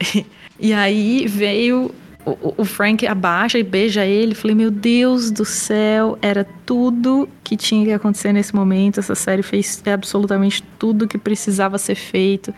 [0.60, 1.94] E, aí veio
[2.26, 4.34] o, o Frank abaixa e beija ele.
[4.34, 8.98] Falei, meu Deus do céu, era tudo que tinha que acontecer nesse momento.
[8.98, 12.52] Essa série fez absolutamente tudo que precisava ser feito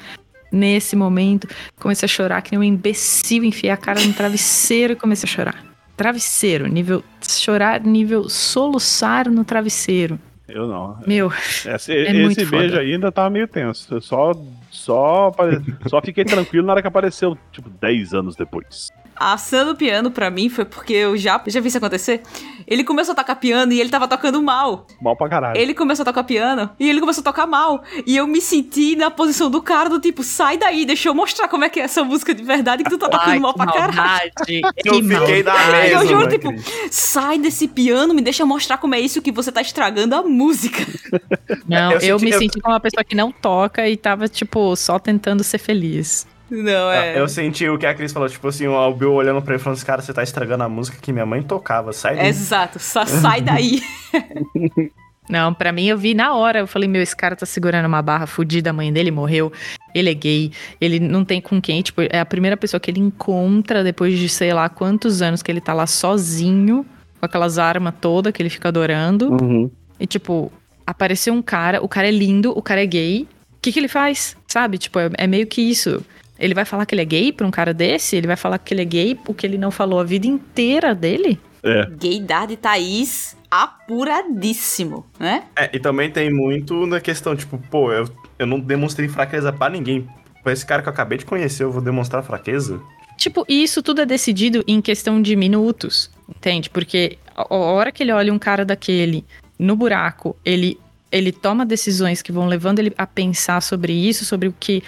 [0.50, 1.46] nesse momento.
[1.78, 5.32] Comecei a chorar que nem um imbecil, enfiar a cara no travesseiro e comecei a
[5.32, 5.64] chorar.
[5.96, 10.18] Travesseiro, nível chorar, nível soluçar no travesseiro.
[10.52, 10.98] Eu não.
[11.06, 12.80] Meu, Esse, É esse beijo foda.
[12.80, 13.94] ainda tava meio tenso.
[13.94, 14.32] Eu só,
[14.70, 18.88] só, apare- só fiquei tranquilo na hora que apareceu, tipo, 10 anos depois.
[19.22, 22.22] A cena do piano, pra mim, foi porque eu já, já vi isso acontecer.
[22.66, 24.86] Ele começou a tocar piano e ele tava tocando mal.
[24.98, 25.60] Mal pra caralho.
[25.60, 27.82] Ele começou a tocar piano e ele começou a tocar mal.
[28.06, 31.48] E eu me senti na posição do cara do tipo, sai daí, deixa eu mostrar
[31.48, 33.66] como é que é essa música de verdade que tu tá tocando ai, mal pra
[33.66, 33.94] caralho.
[33.94, 34.60] maldade.
[34.86, 35.86] Eu que fiquei da mesma.
[36.02, 36.64] Eu juro, tipo, Cris?
[36.90, 40.78] sai desse piano, me deixa mostrar como é isso que você tá estragando a música.
[41.66, 44.28] Não, Eu eu, senti- me eu- senti como uma pessoa que não toca e tava,
[44.28, 46.26] tipo, só tentando ser feliz.
[46.50, 47.18] Não, é.
[47.20, 49.76] Eu senti o que a Cris falou, tipo assim, o Bill olhando pra ele falando
[49.76, 52.26] assim, cara, você tá estragando a música que minha mãe tocava, sai daí.
[52.28, 53.80] Exato, sa- sai daí.
[55.28, 56.58] Não, pra mim eu vi na hora.
[56.58, 59.52] Eu falei, meu, esse cara tá segurando uma barra fudida, a mãe dele morreu.
[59.94, 61.82] Ele é gay, ele não tem com quem.
[61.82, 65.50] Tipo, é a primeira pessoa que ele encontra depois de sei lá quantos anos que
[65.52, 66.84] ele tá lá sozinho,
[67.20, 69.32] com aquelas armas todas que ele fica adorando.
[69.40, 69.70] Uhum.
[70.00, 70.50] E, tipo,
[70.84, 73.22] apareceu um cara, o cara é lindo, o cara é gay.
[73.56, 74.36] O que, que ele faz?
[74.48, 74.78] Sabe?
[74.78, 76.04] Tipo, é, é meio que isso.
[76.40, 78.16] Ele vai falar que ele é gay pra um cara desse?
[78.16, 81.38] Ele vai falar que ele é gay porque ele não falou a vida inteira dele?
[81.62, 81.86] É.
[81.90, 85.44] Gaydar de Thaís apuradíssimo, né?
[85.56, 89.68] É, e também tem muito na questão, tipo, pô, eu, eu não demonstrei fraqueza pra
[89.68, 90.08] ninguém.
[90.42, 92.80] Pra esse cara que eu acabei de conhecer, eu vou demonstrar fraqueza?
[93.18, 96.70] Tipo, e isso tudo é decidido em questão de minutos, entende?
[96.70, 99.24] Porque a a hora que ele olha um cara daquele
[99.58, 100.78] no buraco, ele,
[101.12, 104.82] ele toma decisões que vão levando ele a pensar sobre isso, sobre o que.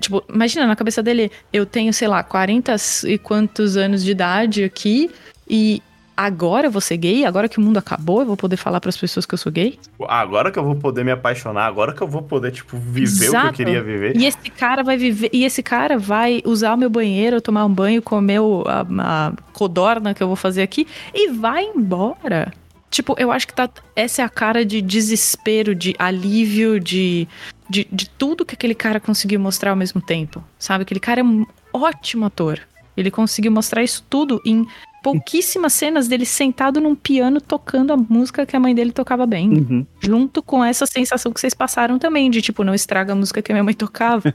[0.00, 2.74] Tipo, imagina na cabeça dele, eu tenho, sei lá, 40
[3.06, 5.10] e quantos anos de idade aqui
[5.48, 5.82] e
[6.16, 7.24] agora eu vou ser gay?
[7.24, 9.50] Agora que o mundo acabou, eu vou poder falar para as pessoas que eu sou
[9.52, 9.78] gay?
[10.08, 13.30] Agora que eu vou poder me apaixonar, agora que eu vou poder, tipo, viver o
[13.30, 13.52] que eu Exato.
[13.54, 14.16] queria viver.
[14.16, 17.72] E esse cara vai viver, e esse cara vai usar o meu banheiro, tomar um
[17.72, 18.86] banho, comer o- a,
[19.28, 22.52] a codorna que eu vou fazer aqui e vai embora.
[22.90, 27.28] Tipo, eu acho que tá, essa é a cara de desespero, de alívio, de,
[27.68, 30.42] de, de tudo que aquele cara conseguiu mostrar ao mesmo tempo.
[30.58, 30.82] Sabe?
[30.82, 32.60] Aquele cara é um ótimo ator.
[32.96, 34.66] Ele conseguiu mostrar isso tudo em
[35.02, 39.48] pouquíssimas cenas dele sentado num piano tocando a música que a mãe dele tocava bem
[39.50, 39.86] Uhum.
[40.00, 43.52] junto com essa sensação que vocês passaram também, de tipo, não estraga a música que
[43.52, 44.34] a minha mãe tocava.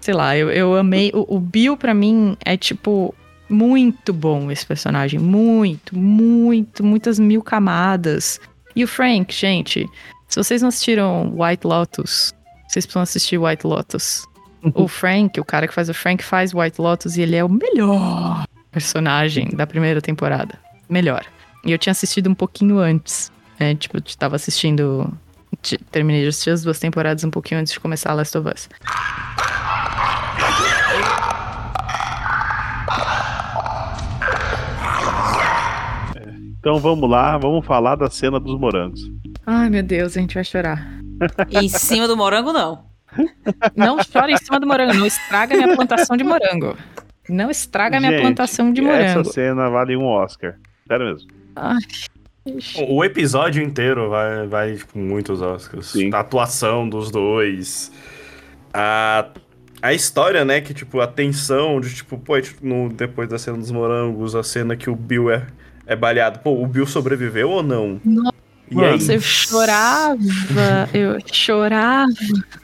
[0.00, 1.10] Sei lá, eu, eu amei.
[1.14, 3.14] O, o Bill, pra mim, é tipo.
[3.48, 5.20] Muito bom esse personagem.
[5.20, 8.40] Muito, muito, muitas mil camadas.
[8.74, 9.88] E o Frank, gente,
[10.28, 12.32] se vocês não assistiram White Lotus,
[12.68, 14.26] vocês precisam assistir White Lotus.
[14.74, 17.48] o Frank, o cara que faz o Frank, faz White Lotus e ele é o
[17.48, 20.58] melhor personagem da primeira temporada.
[20.88, 21.24] Melhor.
[21.64, 23.30] E eu tinha assistido um pouquinho antes.
[23.58, 25.12] É, tipo, eu tava assistindo.
[25.90, 28.68] Terminei de assistir as duas temporadas um pouquinho antes de começar Last of Us.
[36.62, 39.10] Então vamos lá, vamos falar da cena dos morangos.
[39.44, 40.96] Ai, meu Deus, a gente vai chorar.
[41.50, 42.84] em cima do morango, não.
[43.74, 46.76] Não chora em cima do morango, não estraga minha plantação de morango.
[47.28, 49.20] Não estraga minha Gente, plantação de morango.
[49.20, 50.54] Essa cena vale um Oscar.
[50.86, 51.30] Sério mesmo.
[51.56, 51.80] Ai,
[52.88, 55.86] O episódio inteiro vai, vai com muitos Oscars.
[55.86, 56.10] Sim.
[56.14, 57.90] A atuação dos dois.
[58.72, 59.30] A,
[59.82, 60.60] a história, né?
[60.60, 64.44] Que, tipo, a tensão de, tipo, pô, tipo, no, depois da cena dos morangos, a
[64.44, 65.44] cena que o Bill é,
[65.92, 66.40] é baleado.
[66.40, 68.00] Pô, o Bill sobreviveu ou não?
[68.04, 68.32] Nossa,
[68.70, 72.12] E aí, eu chorava, eu chorava.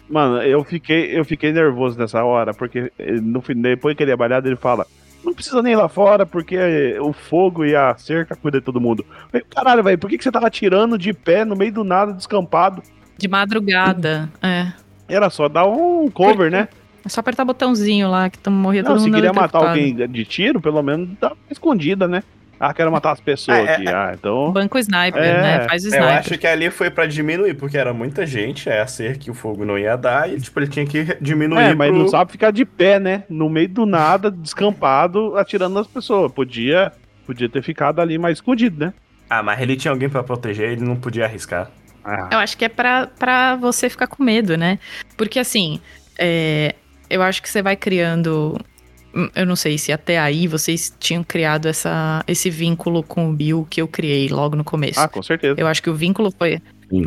[0.09, 2.91] Mano, eu fiquei, eu fiquei nervoso nessa hora, porque
[3.23, 4.87] no fim, depois que ele é balhado, ele fala:
[5.25, 8.81] Não precisa nem ir lá fora, porque o fogo e a cerca cuidam de todo
[8.81, 9.05] mundo.
[9.09, 11.85] Eu falei, Caralho, velho, por que, que você tava atirando de pé no meio do
[11.85, 12.83] nada, descampado?
[13.19, 14.73] De madrugada, é.
[15.09, 16.69] Era só dar um cover, né?
[17.05, 19.95] É só apertar botãozinho lá que tamo morria Não, todo se mundo queria matar alguém
[19.95, 22.23] de tiro, pelo menos dá uma escondida, né?
[22.61, 23.89] Ah, quero matar as pessoas É, aqui.
[23.89, 24.51] Ah, então.
[24.53, 25.69] Banco sniper, É, né?
[25.69, 26.09] Faz o eu sniper.
[26.19, 29.35] acho que ali foi pra diminuir, porque era muita gente, é a cerca que o
[29.35, 31.99] fogo não ia dar, e, tipo, ele tinha que diminuir É, mas pro...
[31.99, 33.23] não sabe ficar de pé, né?
[33.29, 36.33] No meio do nada, descampado, atirando nas pessoas.
[36.33, 36.93] Podia,
[37.27, 38.93] podia ter ficado ali mais escondido, né?
[39.31, 41.71] Ah, mas ele tinha alguém pra proteger, ele não podia arriscar.
[42.05, 44.79] Ah, Eu acho que é pra, pra você ficar com medo, né?
[45.17, 45.79] Porque assim,
[46.19, 46.75] é,
[47.11, 48.59] eu acho que você vai criando.
[49.35, 53.67] Eu não sei se até aí vocês tinham criado essa, esse vínculo com o Bill
[53.69, 55.01] que eu criei logo no começo.
[55.01, 55.59] ah, com certeza.
[55.59, 56.61] Eu acho que o vínculo foi.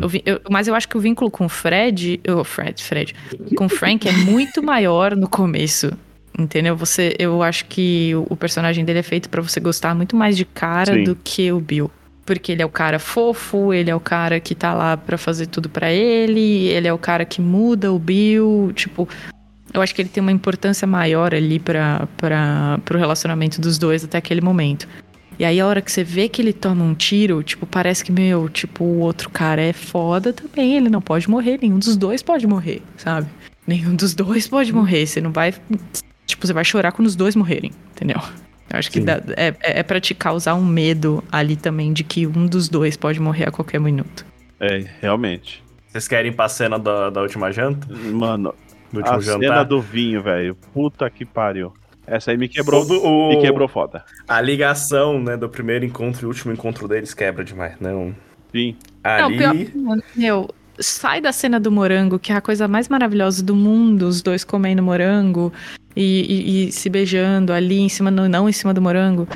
[0.08, 2.20] Vi- eu- mas eu acho que o vínculo com o Fred.
[2.28, 3.14] Oh, Fred, Fred.
[3.56, 5.90] Com o Frank é muito maior no começo.
[6.38, 6.74] Entendeu?
[6.76, 10.36] Você, eu acho que o, o personagem dele é feito pra você gostar muito mais
[10.36, 11.04] de cara Sim.
[11.04, 11.90] do que o Bill.
[12.24, 15.46] Porque ele é o cara fofo, ele é o cara que tá lá pra fazer
[15.46, 19.08] tudo pra ele, ele é o cara que muda o Bill, tipo,
[19.72, 22.08] eu acho que ele tem uma importância maior ali para
[22.84, 24.86] pro relacionamento dos dois até aquele momento.
[25.38, 28.12] E aí a hora que você vê que ele toma um tiro, tipo, parece que,
[28.12, 32.22] meu, tipo, o outro cara é foda também, ele não pode morrer, nenhum dos dois
[32.22, 33.28] pode morrer, sabe?
[33.66, 35.54] Nenhum dos dois pode morrer, você não vai,
[36.26, 38.20] tipo, você vai chorar quando os dois morrerem, entendeu?
[38.70, 42.04] Eu acho que dá- é, é, é pra te causar um medo ali também de
[42.04, 44.24] que um dos dois pode morrer a qualquer minuto.
[44.60, 45.62] É, realmente.
[45.88, 47.86] Vocês querem ir pra cena da, da última janta?
[47.94, 48.54] Mano,
[48.92, 49.40] Do último a jantar?
[49.40, 50.54] cena do vinho, velho.
[50.74, 51.72] Puta que pariu.
[52.06, 52.84] Essa aí me quebrou.
[52.84, 54.04] O- Me quebrou foda.
[54.26, 58.14] A ligação, né, do primeiro encontro e último encontro deles quebra demais, não.
[58.52, 58.76] Sim.
[59.04, 59.38] Não, Ali.
[59.38, 64.02] pior, meu, sai da cena do morango, que é a coisa mais maravilhosa do mundo,
[64.06, 65.52] os dois comendo morango
[65.96, 69.26] e, e- e se beijando ali em cima, do, não em cima do morango.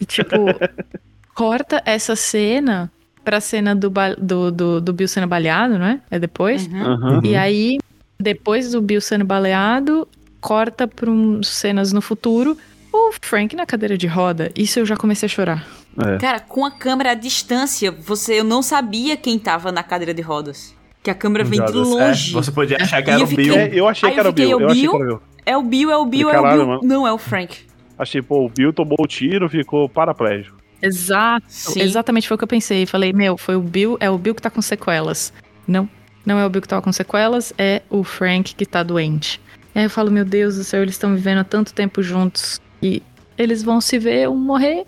[0.00, 0.36] E tipo,
[1.34, 2.90] corta essa cena
[3.24, 6.00] pra cena do, ba- do, do, do Bill sendo baleado, não é?
[6.10, 6.66] É depois?
[6.66, 6.82] Uhum.
[6.84, 7.20] Aham.
[7.24, 7.78] E aí,
[8.20, 10.06] depois do Bill sendo baleado,
[10.40, 12.56] corta pra um, cenas no futuro.
[12.92, 14.50] O Frank na cadeira de roda.
[14.56, 15.66] Isso eu já comecei a chorar.
[15.98, 16.18] É.
[16.18, 20.22] Cara, com a câmera à distância, você eu não sabia quem tava na cadeira de
[20.22, 20.74] rodas.
[21.02, 21.88] Que a câmera vem de Jodas.
[21.88, 22.30] longe.
[22.30, 23.54] É, você podia achar que era o Bill.
[23.54, 24.60] É, eu achei que era o Bill.
[24.60, 25.22] Eu achei que era o Bill.
[25.46, 26.66] É o Bill, é o Bill, é o Bill.
[26.66, 26.80] mano.
[26.82, 27.56] Não é o Frank.
[27.98, 30.56] Achei, pô, o Bill tomou o tiro, ficou paraplégico.
[30.82, 31.46] Exato.
[31.48, 31.80] Sim.
[31.80, 32.84] Exatamente foi o que eu pensei.
[32.84, 35.32] Falei, meu, foi o Bill, é o Bill que tá com sequelas.
[35.66, 35.88] Não,
[36.24, 39.40] não é o Bill que tava com sequelas, é o Frank que tá doente.
[39.74, 42.60] E aí eu falo, meu Deus do céu, eles estão vivendo há tanto tempo juntos
[42.82, 43.02] e
[43.36, 44.84] eles vão se ver, um morrer,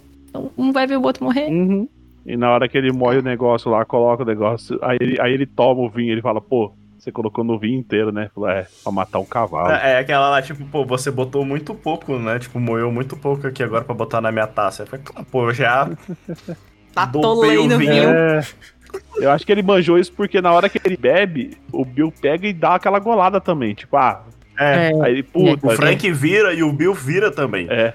[0.56, 1.48] um vai ver o outro morrer.
[1.48, 1.88] Uhum.
[2.26, 5.32] E na hora que ele moe o negócio lá, coloca o negócio, aí ele, aí
[5.32, 8.30] ele toma o vinho, ele fala, pô, você colocou no vinho inteiro, né?
[8.34, 9.70] Falou, é, pra matar um cavalo.
[9.70, 12.38] É, é aquela lá, tipo, pô, você botou muito pouco, né?
[12.38, 14.82] Tipo, moeu muito pouco aqui agora pra botar na minha taça.
[14.82, 15.88] Eu falei, pô, já
[16.94, 18.10] Patolei Dopei o no vinho.
[18.10, 18.40] É.
[19.16, 22.46] Eu acho que ele manjou isso porque na hora que ele bebe, o Bill pega
[22.46, 23.74] e dá aquela golada também.
[23.74, 24.24] Tipo, ah,
[24.58, 25.66] É, aí ele, puta.
[25.66, 27.66] o Frank vira e o Bill vira também.
[27.70, 27.94] É.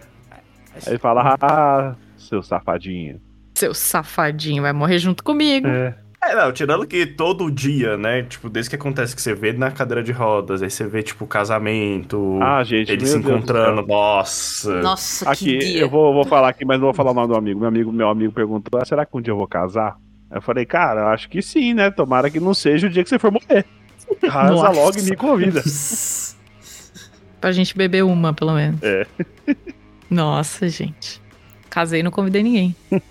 [0.75, 3.19] Aí ele fala, ah, seu safadinho.
[3.55, 5.67] Seu safadinho vai morrer junto comigo.
[5.67, 5.95] É.
[6.23, 8.23] É, não, tirando que todo dia, né?
[8.23, 11.27] Tipo, desde que acontece que você vê na cadeira de rodas, aí você vê, tipo,
[11.27, 13.87] casamento, Ah, gente, eles se Deus do encontrando, céu.
[13.87, 14.81] nossa.
[14.81, 15.81] Nossa, Aqui, que dia.
[15.81, 17.59] eu vou, vou falar aqui, mas não vou falar o nome do amigo.
[17.59, 19.97] Meu amigo, meu amigo perguntou: ah, será que um dia eu vou casar?
[20.32, 21.89] Eu falei, cara, eu acho que sim, né?
[21.91, 23.65] Tomara que não seja o dia que você for morrer.
[24.28, 24.69] Rasa Nossa.
[24.69, 25.61] logo e me convida.
[27.39, 28.80] Pra gente beber uma, pelo menos.
[28.82, 29.05] É.
[30.09, 31.21] Nossa, gente.
[31.69, 32.76] Casei e não convidei ninguém.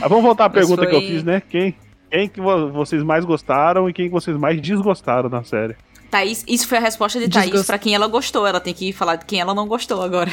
[0.00, 1.42] Ah, vamos voltar à pergunta que eu foi- fiz, né?
[1.48, 1.74] Quem,
[2.10, 5.76] quem que vo- vocês mais gostaram e quem que vocês mais desgostaram na série?
[6.10, 7.66] Thaís, isso foi a resposta de Thaís Desgosto.
[7.66, 8.46] pra quem ela gostou.
[8.46, 10.30] Ela tem que falar de quem ela não gostou agora.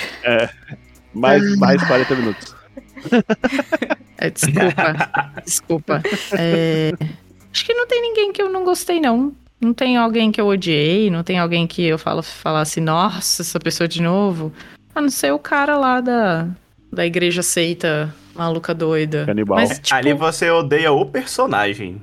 [1.13, 2.55] Mais, mais 40 minutos.
[4.17, 5.43] É, desculpa.
[5.43, 6.03] desculpa.
[6.37, 6.93] É,
[7.51, 9.33] acho que não tem ninguém que eu não gostei, não.
[9.59, 13.59] Não tem alguém que eu odiei, não tem alguém que eu falo, falasse, nossa, essa
[13.59, 14.53] pessoa de novo.
[14.95, 16.47] A não ser o cara lá da,
[16.91, 19.25] da igreja seita maluca doida.
[19.25, 19.57] Canibal.
[19.57, 22.01] Mas, tipo, Ali você odeia o personagem.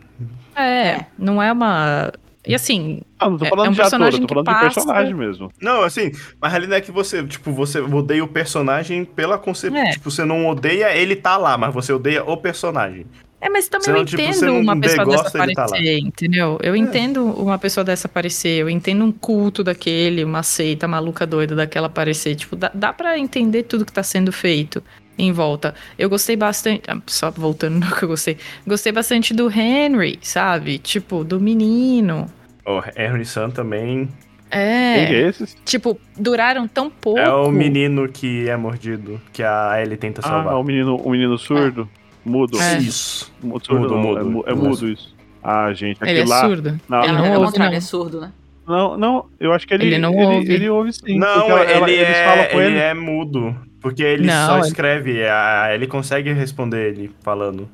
[0.55, 2.13] é, não é uma.
[2.47, 4.35] E assim, Ah, não tô É- falando é um de ator, eu personagem tô que
[4.35, 5.53] falando de passa- personagem mesmo.
[5.61, 6.11] Não, assim,
[6.41, 9.79] mas ali não é que você, tipo, você odeia o personagem pela concepção.
[9.79, 9.91] É.
[9.91, 13.05] Tipo, você não odeia ele tá lá, mas você odeia o personagem.
[13.43, 16.59] É, mas também Senão, eu tipo, entendo não uma pessoa dessa ele tá aparecer, entendeu?
[16.63, 21.55] Eu entendo uma pessoa dessa aparecer, eu entendo um culto daquele, uma seita maluca doida
[21.57, 22.35] daquela aparecer.
[22.37, 24.83] Tipo, dá, dá pra entender tudo que tá sendo feito
[25.21, 25.75] em volta.
[25.99, 26.83] Eu gostei bastante.
[26.89, 28.37] ah, Só voltando no que eu gostei.
[28.67, 30.79] Gostei bastante do Henry, sabe?
[30.79, 32.27] Tipo, do menino.
[32.67, 34.09] O Henry Sun também
[34.51, 35.13] Quem É.
[35.13, 35.57] é esses?
[35.65, 37.19] Tipo, duraram tão pouco.
[37.21, 40.55] é o menino que é mordido, que a Ellie tenta Ah, salvar.
[40.57, 41.89] o menino, o menino surdo.
[42.25, 42.61] Mudo.
[42.61, 42.79] É.
[42.79, 43.33] Isso.
[43.43, 44.49] Mudo, surdo, Mudo, não, mudo.
[44.49, 45.15] É, é mudo isso.
[45.43, 46.41] Ah, gente, Ele é aquele lá.
[46.43, 46.81] surdo.
[46.89, 47.67] Não, ele Ela não é o ouve, não.
[47.67, 48.33] é surdo, né?
[48.69, 50.53] Não, não, eu acho que ele, Ele não ele, ouve.
[50.53, 51.19] ele ouve sim.
[51.19, 52.79] Não, ela- ele, ela- eles falam é, com ele ele.
[52.79, 53.57] é mudo.
[53.81, 57.69] Porque ele Não, só ele- escreve, a, ele consegue responder ele falando.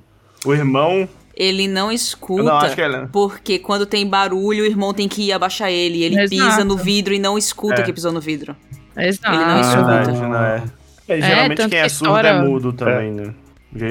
[0.45, 1.09] O irmão.
[1.37, 2.43] Ele não escuta.
[2.45, 3.07] Não, acho que ele.
[3.13, 6.03] Porque quando tem barulho, o irmão tem que ir abaixar ele.
[6.03, 6.51] Ele Exato.
[6.51, 7.85] pisa no vidro e não escuta É.
[7.85, 8.57] que pisou no vidro.
[8.97, 9.35] Exato.
[9.35, 9.85] Ele não É escuta.
[9.85, 10.63] verdade, não é.
[11.09, 13.35] É, geralmente tanto quem é que surdo é história- mudo também, né?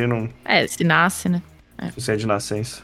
[0.08, 0.28] Não.
[0.44, 1.42] É, se nasce, né?
[1.96, 2.82] Você é de nascença.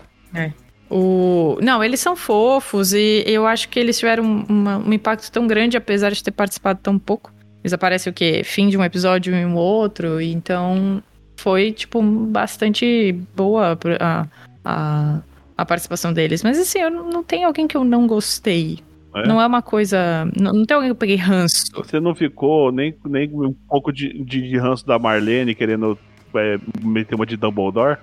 [0.89, 1.57] O...
[1.61, 5.77] Não, eles são fofos e eu acho que eles tiveram uma- um impacto tão grande,
[5.77, 7.31] apesar de ter participado tão pouco.
[7.63, 8.41] Eles aparecem o quê?
[8.43, 11.01] Fim de um episódio e um outro, e então
[11.37, 14.27] foi, tipo, bastante boa a,
[14.65, 15.19] a,
[15.57, 16.43] a participação deles.
[16.43, 18.79] Mas assim, eu não não tem alguém que eu não gostei.
[19.13, 19.27] É.
[19.27, 20.25] Não é uma coisa.
[20.39, 21.65] Não, não tem alguém que eu peguei ranço.
[21.73, 25.97] Você não ficou nem, nem um pouco de, de, ranço da Marlene querendo
[26.33, 27.97] é, meter uma de Dumbledore?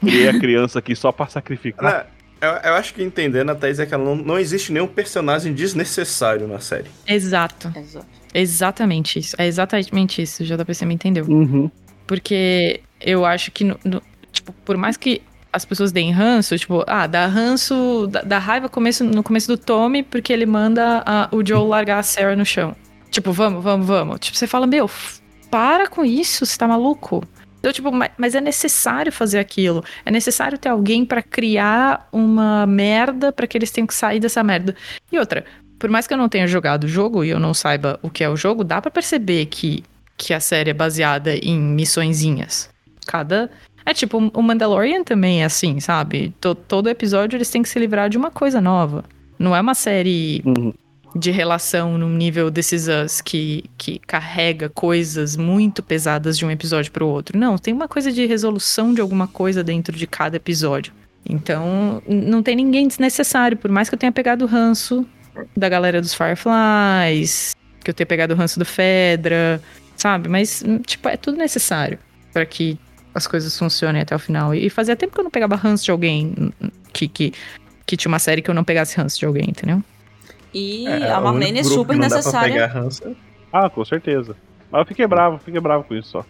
[0.00, 2.08] Criei a criança aqui só pra sacrificar.
[2.40, 4.86] Não, eu, eu acho que entendendo a Thaís é que ela não, não existe nenhum
[4.86, 6.90] personagem desnecessário na série.
[7.06, 7.72] Exato.
[7.76, 8.21] Exato.
[8.34, 9.34] Exatamente isso.
[9.38, 10.42] É exatamente isso.
[10.42, 11.24] O JPC me entendeu.
[11.26, 11.70] Uhum.
[12.06, 14.02] Porque eu acho que, no- no-
[14.32, 15.22] tipo, por mais que
[15.52, 19.58] as pessoas deem ranço, tipo, ah, dá ranço, dá, dá raiva começo, no começo do
[19.58, 22.74] Tommy porque ele manda a- o Joe largar a Sarah no chão.
[23.10, 24.18] Tipo, vamos, vamos, vamos.
[24.20, 24.90] Tipo, você fala, meu,
[25.50, 27.22] para com isso, você tá maluco?
[27.58, 29.84] Então, tipo, ma- mas é necessário fazer aquilo.
[30.04, 34.42] É necessário ter alguém pra criar uma merda pra que eles tenham que sair dessa
[34.42, 34.74] merda.
[35.12, 35.44] E outra,
[35.82, 38.22] por mais que eu não tenha jogado o jogo e eu não saiba o que
[38.22, 39.82] é o jogo, dá pra perceber que,
[40.16, 42.70] que a série é baseada em missõezinhas.
[43.04, 43.50] Cada.
[43.84, 46.32] É tipo, o Mandalorian também é assim, sabe?
[46.40, 49.04] To- todo episódio eles têm que se livrar de uma coisa nova.
[49.36, 50.72] Não é uma série Uhum.
[51.16, 56.92] de relação num nível desses Us que, que carrega coisas muito pesadas de um episódio
[56.92, 57.36] pro outro.
[57.36, 60.92] Não, tem uma coisa de resolução de alguma coisa dentro de cada episódio.
[61.28, 65.04] Então, não tem ninguém desnecessário, por mais que eu tenha pegado o ranço
[65.56, 69.60] da galera dos Fireflies, que eu tenha pegado o ranço do Fedra,
[69.96, 70.28] sabe?
[70.28, 71.98] Mas, hum, tipo, é tudo necessário
[72.32, 72.78] pra que
[73.14, 74.54] as coisas funcionem até o final.
[74.54, 77.32] E fazia tempo que eu não pegava ranço de alguém hum, hum, que, que,
[77.86, 79.82] que tinha uma série que eu não pegasse ranço de alguém, entendeu?
[80.54, 82.52] E É, a o Marlene é super necessária.
[82.52, 83.16] pegar ranço.
[83.52, 84.36] Ah, com certeza.
[84.70, 86.24] Mas eu fiquei bravo, fiquei bravo com isso só.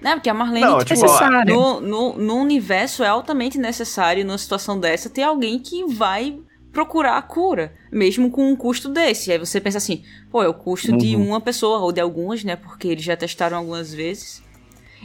[0.00, 1.44] Não, porque a Marlene, Não, tipo, necessária.
[1.52, 6.38] no, no, no universo é altamente necessário, numa situação dessa, ter alguém que vai
[6.72, 9.32] procurar a cura, mesmo com um custo desse.
[9.32, 11.28] Aí você pensa assim, pô, é o custo de Uhum.
[11.28, 12.56] uma pessoa, ou de algumas, né?
[12.56, 14.42] Porque eles já testaram algumas vezes.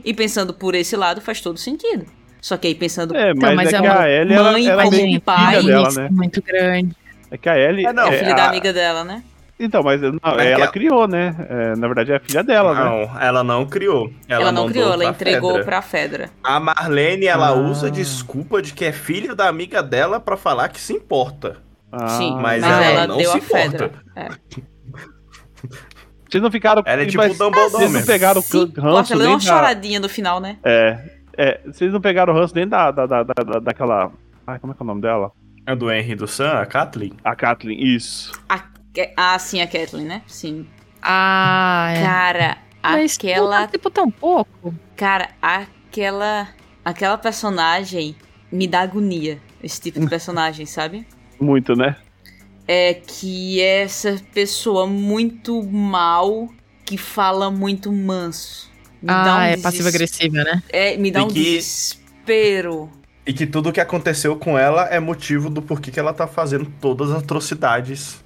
[0.03, 2.05] E pensando por esse lado, faz todo sentido.
[2.41, 4.83] Só que aí pensando É, mas, mas é é que a Ellie ela, mãe ela
[4.83, 6.09] como meio que pai, dela, Isso, né?
[6.11, 6.95] muito grande.
[7.31, 7.85] É que a Ellie.
[7.87, 9.23] É, não, é é, filha a- da amiga dela, né?
[9.57, 11.33] Então, mas não, É ela a- criou, né?
[11.49, 12.83] É, na verdade é a filha dela, né?
[12.83, 14.11] Não, ela não criou.
[14.27, 15.65] Ela, Ela, não criou, ela pra entregou Fedra.
[15.65, 16.29] pra Fedra.
[16.43, 17.53] A Marlene, ela Ah.
[17.53, 21.57] usa desculpa de que é filha da amiga dela pra falar que se importa.
[21.89, 23.85] Ah, Sim, mas mas, ela ela, não deu se a Fedra.
[23.85, 24.03] importa.
[24.15, 24.29] É.
[26.29, 26.83] Vocês não ficaram.
[26.85, 28.43] Ela é tipo mas o Dumbledore Vocês não pegaram o
[28.81, 29.43] ranço ela deu uma da...
[29.43, 30.57] choradinha no final, né?
[30.63, 30.99] É,
[31.37, 34.11] é, vocês não pegaram o ranço nem da, da, da, da, da- daquela...
[34.45, 35.31] Ai, como é que é o nome dela?
[35.65, 37.13] A do Henry do Sam, a Kathleen.
[37.23, 38.31] A Kathleen, isso.
[38.49, 38.59] A,
[39.17, 40.21] ah, sim, a Kathleen, né?
[40.27, 40.67] Sim.
[41.01, 42.01] Ah, é.
[42.03, 43.67] Cara, Mas, aquela.
[43.67, 44.73] tipo, tão pouco.
[44.95, 46.47] Cara, aquela.
[46.83, 48.15] Aquela personagem
[48.51, 49.39] me dá agonia.
[49.63, 51.05] Esse tipo de personagem, sabe?
[51.39, 51.95] Muito, né?
[52.67, 56.49] É que é essa pessoa muito mal
[56.83, 58.71] que fala muito manso.
[59.01, 60.63] Me dá um Ah, é passiva-agressiva, né?
[60.69, 62.89] É, me dá E um que- desespero.
[63.25, 66.71] E que tudo que aconteceu com ela é motivo do porquê que ela tá fazendo
[66.79, 68.23] todas as atrocidades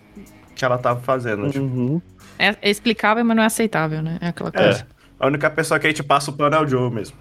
[0.59, 1.49] que ela tava fazendo.
[1.49, 1.63] tipo.
[1.63, 2.01] Uhum.
[2.37, 4.17] É, é explicável, mas não é aceitável, né?
[4.21, 4.63] É aquela É.
[4.63, 4.87] coisa.
[5.19, 7.17] A única pessoa que a gente passa o pano é o Joe mesmo.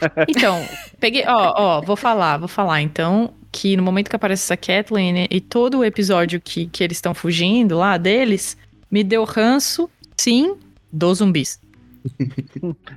[0.28, 0.64] Então,
[0.98, 1.24] peguei.
[1.26, 2.80] Ó, ó, vou falar, vou falar.
[2.80, 6.82] Então, que no momento que aparece essa Kathleen né, e todo o episódio que, que
[6.82, 8.56] eles estão fugindo lá deles,
[8.90, 10.56] me deu ranço, sim,
[10.92, 11.60] dos zumbis.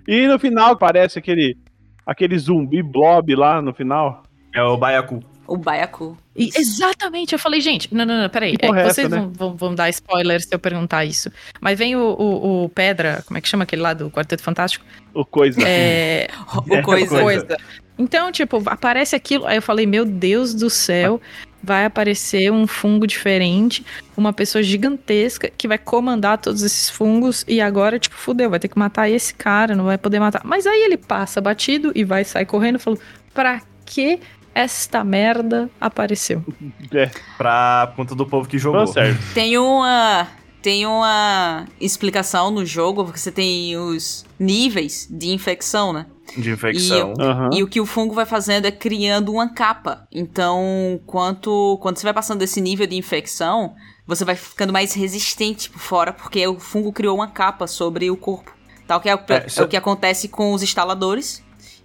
[0.08, 1.58] E no final parece aquele,
[2.06, 4.24] aquele zumbi blob lá no final.
[4.56, 5.20] É o Baiacu.
[5.46, 6.18] O Baiacu.
[6.36, 8.56] E, exatamente, eu falei, gente, não, não, não, peraí.
[8.62, 9.18] É, é vocês né?
[9.18, 11.32] vão, vão, vão dar spoiler se eu perguntar isso.
[11.60, 14.86] Mas vem o, o, o Pedra, como é que chama aquele lá do Quarteto Fantástico?
[15.14, 15.62] O coisa.
[15.68, 17.22] É, O coisa.
[17.22, 17.58] coisa.
[17.98, 19.46] Então, tipo, aparece aquilo.
[19.46, 21.22] Aí eu falei, meu Deus do céu,
[21.62, 23.86] vai aparecer um fungo diferente,
[24.18, 27.46] uma pessoa gigantesca que vai comandar todos esses fungos.
[27.48, 30.42] E agora, tipo, fudeu, vai ter que matar esse cara, não vai poder matar.
[30.44, 32.80] Mas aí ele passa batido e vai sair correndo.
[32.80, 33.00] Falou,
[33.34, 34.20] pra que
[34.56, 36.44] esta merda apareceu?
[36.94, 38.86] É, Pra conta do povo que jogou.
[38.88, 39.20] certo.
[39.34, 40.28] Tem uma.
[40.62, 46.06] Tem uma explicação no jogo, porque você tem os níveis de infecção, né?
[46.38, 47.14] De infecção.
[47.20, 47.50] Aham.
[47.52, 50.08] E o que o fungo vai fazendo é criando uma capa.
[50.10, 53.74] Então, quanto, quando você vai passando desse nível de infecção,
[54.08, 58.16] você vai ficando mais resistente por fora, porque o fungo criou uma capa sobre o
[58.16, 58.50] corpo.
[58.88, 61.44] Tal que é, o- É, é isso- o que acontece com os instaladores,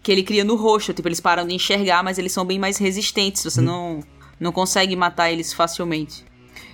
[0.09, 0.95] que ele cria no rosto.
[0.95, 3.45] Tipo, eles param de enxergar, mas eles são bem mais resistentes.
[3.45, 4.01] Você não,
[4.41, 6.25] não consegue matar eles facilmente.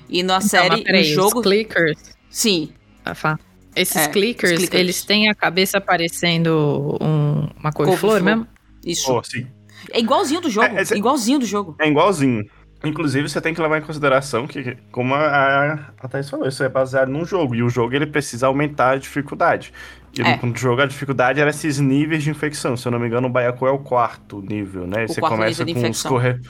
[0.09, 1.39] E na Então, série, mas no peraí, jogo.
[1.41, 1.99] Os clickers.
[2.30, 2.68] Sim,
[3.05, 3.37] Rafa,
[3.74, 4.80] Esses É, clickers, clickers.
[4.80, 8.22] eles têm a cabeça parecendo um- uma couve-flor Couve-flor.
[8.22, 8.47] mesmo?
[8.87, 9.12] isso.
[9.12, 9.49] Oh, sim.
[9.91, 10.68] É igualzinho do jogo.
[10.68, 11.74] É, esse- Igualzinho do jogo.
[11.80, 12.45] É igualzinho.
[12.85, 16.68] Inclusive, você tem que levar em consideração que, como a, a Thaís falou, isso é
[16.68, 17.57] baseado num jogo.
[17.57, 19.72] E o jogo ele precisa aumentar a dificuldade.
[20.19, 20.39] E É.
[20.43, 22.77] no jogo a dificuldade era esses níveis de infecção.
[22.77, 25.05] Se eu não me engano, o Baiacu é o quarto nível, né?
[25.05, 26.41] O você começa nível de com os corre...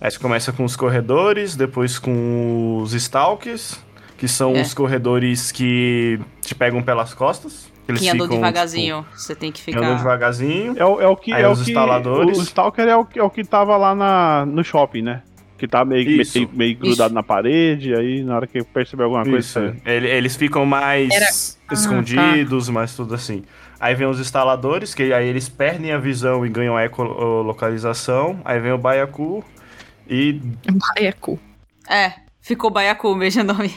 [0.00, 3.80] Aí você começa com os corredores, depois com os stalkers,
[4.16, 4.60] que são É.
[4.62, 7.68] os corredores que te pegam pelas costas.
[7.88, 9.04] Eles que andam devagarzinho.
[9.16, 10.02] Você tem que Tipo, andam ficar.
[10.04, 10.74] devagarzinho.
[10.76, 11.32] É o, é o que.
[11.32, 12.36] Aí é os o que instaladores.
[12.36, 15.22] O, o Stalker é o, que- é o que tava lá na, no shopping, né?
[15.58, 16.38] Que tá meio, Isso.
[16.38, 19.58] meio, meio grudado na parede, aí na hora que perceber alguma Isso.
[19.58, 19.76] coisa.
[19.84, 21.26] Ele- Eles ficam mais Era-
[21.72, 23.42] escondidos, mais tudo assim.
[23.80, 28.40] Aí vem os instaladores, que aí eles perdem a visão e ganham a ecolocalização.
[28.44, 29.44] Aí vem o Baiacu
[30.08, 30.40] e
[30.96, 31.38] Baiacu.
[31.88, 33.72] É, ficou Baiacu, veja o nome.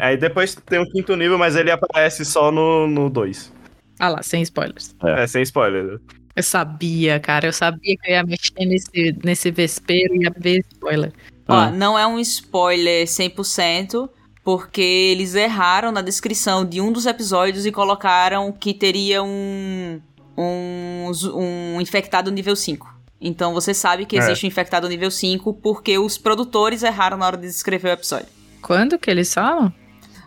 [0.00, 3.52] aí depois tem o quinto nível, mas ele aparece só no 2.
[3.98, 4.94] Ah lá, sem spoilers.
[5.04, 5.26] É.
[5.26, 6.00] sem spoiler.
[6.34, 7.46] Eu sabia, cara.
[7.46, 11.12] Eu sabia que eu ia mexer nesse, nesse vespeiro e ia ver spoiler.
[11.48, 11.70] Ó, Ah.
[11.70, 14.08] não é um spoiler 100%,
[14.44, 20.00] porque eles erraram na descrição de um dos episódios e colocaram que teria um,
[20.36, 22.90] um, um infectado nível 5.
[23.20, 24.20] Então você sabe que É.
[24.20, 28.26] existe um infectado nível 5 porque os produtores erraram na hora de descrever o episódio.
[28.60, 29.72] Quando que eles falam?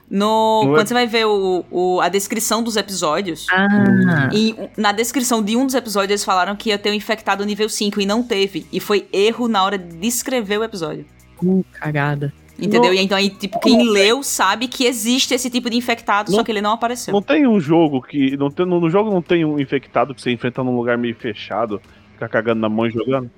[0.09, 4.91] No, No quando você vai ver o, o- a descrição dos episódios, Ah, e na
[4.91, 8.05] descrição de um dos episódios eles falaram que ia ter um infectado nível 5 e
[8.05, 8.67] não teve.
[8.71, 11.05] E foi erro na hora de descrever o episódio.
[11.43, 12.31] uh, cagada.
[12.57, 12.83] Entendeu?
[12.91, 16.37] No- E então aí, tipo, quem leu sabe que existe esse tipo de infectado, No-
[16.37, 17.11] só que ele não apareceu.
[17.13, 18.37] Não tem um jogo que.
[18.37, 21.15] Não tem, no, no jogo não tem um infectado que você enfrenta num lugar meio
[21.15, 21.81] fechado,
[22.13, 23.29] fica cagando na mão e jogando.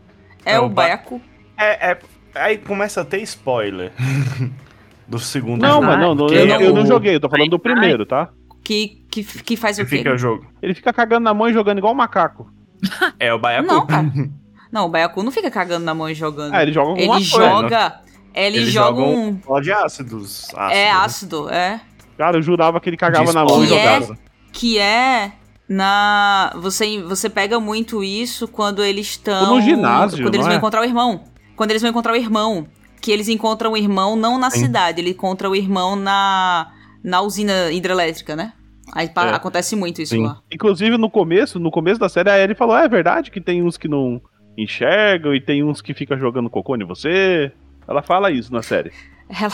[0.46, 1.20] É Não, o Baiacu.
[1.58, 2.00] É, é-
[2.36, 3.92] aí começa a ter spoiler
[5.08, 5.86] do segundo Não, jogo.
[5.86, 8.30] mas não, eu, é eu não joguei, eu tô falando do primeiro, tá?
[8.64, 9.98] Que, que, que faz que o quê?
[9.98, 10.46] fica o jogo.
[10.62, 12.52] Ele fica cagando na mão e jogando igual um macaco.
[13.20, 13.68] É o Baiacu.
[13.68, 14.12] Não, cara.
[14.72, 16.54] Não, o Baiacu não fica cagando na mão e jogando.
[16.54, 17.50] Ah, ele joga alguma ele coisa.
[17.50, 18.02] joga.
[18.36, 19.34] Ele Eles joga jogam um.
[19.36, 20.54] Bola de ácidos.
[20.54, 20.92] ácidos É né?
[20.92, 21.82] ácido, é.
[22.18, 23.94] Cara, eu jurava que ele cagava na mão e spoiler.
[24.02, 24.18] jogava.
[24.52, 25.32] Que é
[25.70, 26.52] na.
[26.58, 29.56] Você, você pega muito isso quando eles estão.
[29.56, 30.58] No ginásio, Quando eles vão é?
[30.58, 31.24] encontrar o irmão.
[31.56, 32.68] Quando eles vão encontrar o irmão.
[33.08, 34.66] Que eles encontram o irmão não na Sim.
[34.66, 38.52] cidade, ele encontra o irmão na, na usina hidrelétrica, né?
[38.92, 39.30] Aí É.
[39.34, 40.26] acontece muito isso Sim.
[40.26, 40.42] lá.
[40.52, 43.64] Inclusive, no começo, no começo da série, a Ellie falou: "Ah, é verdade que tem
[43.64, 44.22] uns que não
[44.58, 47.50] enxergam e tem uns que ficam jogando cocô em você.
[47.88, 48.92] Ela fala isso na série.
[49.32, 49.54] Ela.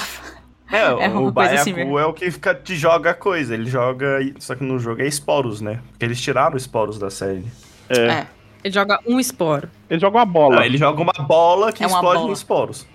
[0.71, 3.53] É, É o coisa Baiacu assim é o que fica, te joga coisa.
[3.53, 4.17] Ele joga.
[4.39, 5.79] Só que no jogo é esporos, né?
[5.91, 7.45] Porque eles tiraram os esporos da série.
[7.87, 7.99] É.
[7.99, 8.27] É.
[8.63, 9.69] Ele joga um esporo.
[9.87, 10.61] Ele joga uma bola.
[10.61, 12.29] Ah, ele joga uma bola que É uma explode bola.
[12.31, 12.87] em esporos.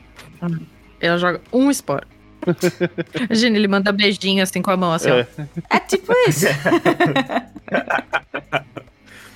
[1.00, 2.06] Ela joga um esporo.
[3.26, 5.26] Imagina, ele manda beijinho assim com a mão, assim, É.
[5.38, 5.42] ó.
[5.76, 6.46] É tipo isso.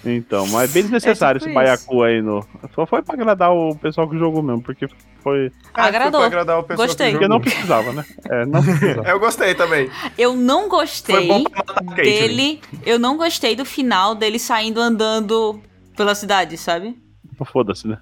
[0.05, 2.45] Então, mas bem desnecessário É tipo esse baiacu aí no.
[2.75, 4.89] Só foi pra agradar o pessoal que jogou mesmo, porque
[5.23, 5.53] foi.
[5.73, 6.21] Ah, Agradou.
[6.23, 7.07] foi pra agradar o pessoal Gostei.
[7.07, 8.05] que Porque não precisava, né?
[8.29, 9.09] É, não precisava.
[9.09, 9.89] Eu gostei também.
[10.19, 11.55] Eu não gostei
[11.95, 12.61] dele.
[12.85, 15.61] Eu não gostei do final dele saindo andando
[15.97, 16.97] pela cidade, sabe?
[17.45, 17.99] Foda-se, né?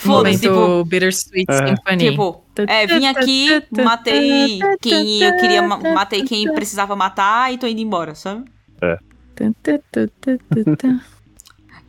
[0.00, 0.84] Foda-se, tipo.
[0.84, 1.66] Bittersweet É.
[1.68, 2.10] Symphony.
[2.10, 3.48] Tipo, é, vim aqui,
[3.84, 8.44] matei quem eu queria, ma- matei quem precisava matar e tô indo embora, sabe?
[10.78, 11.00] Tum.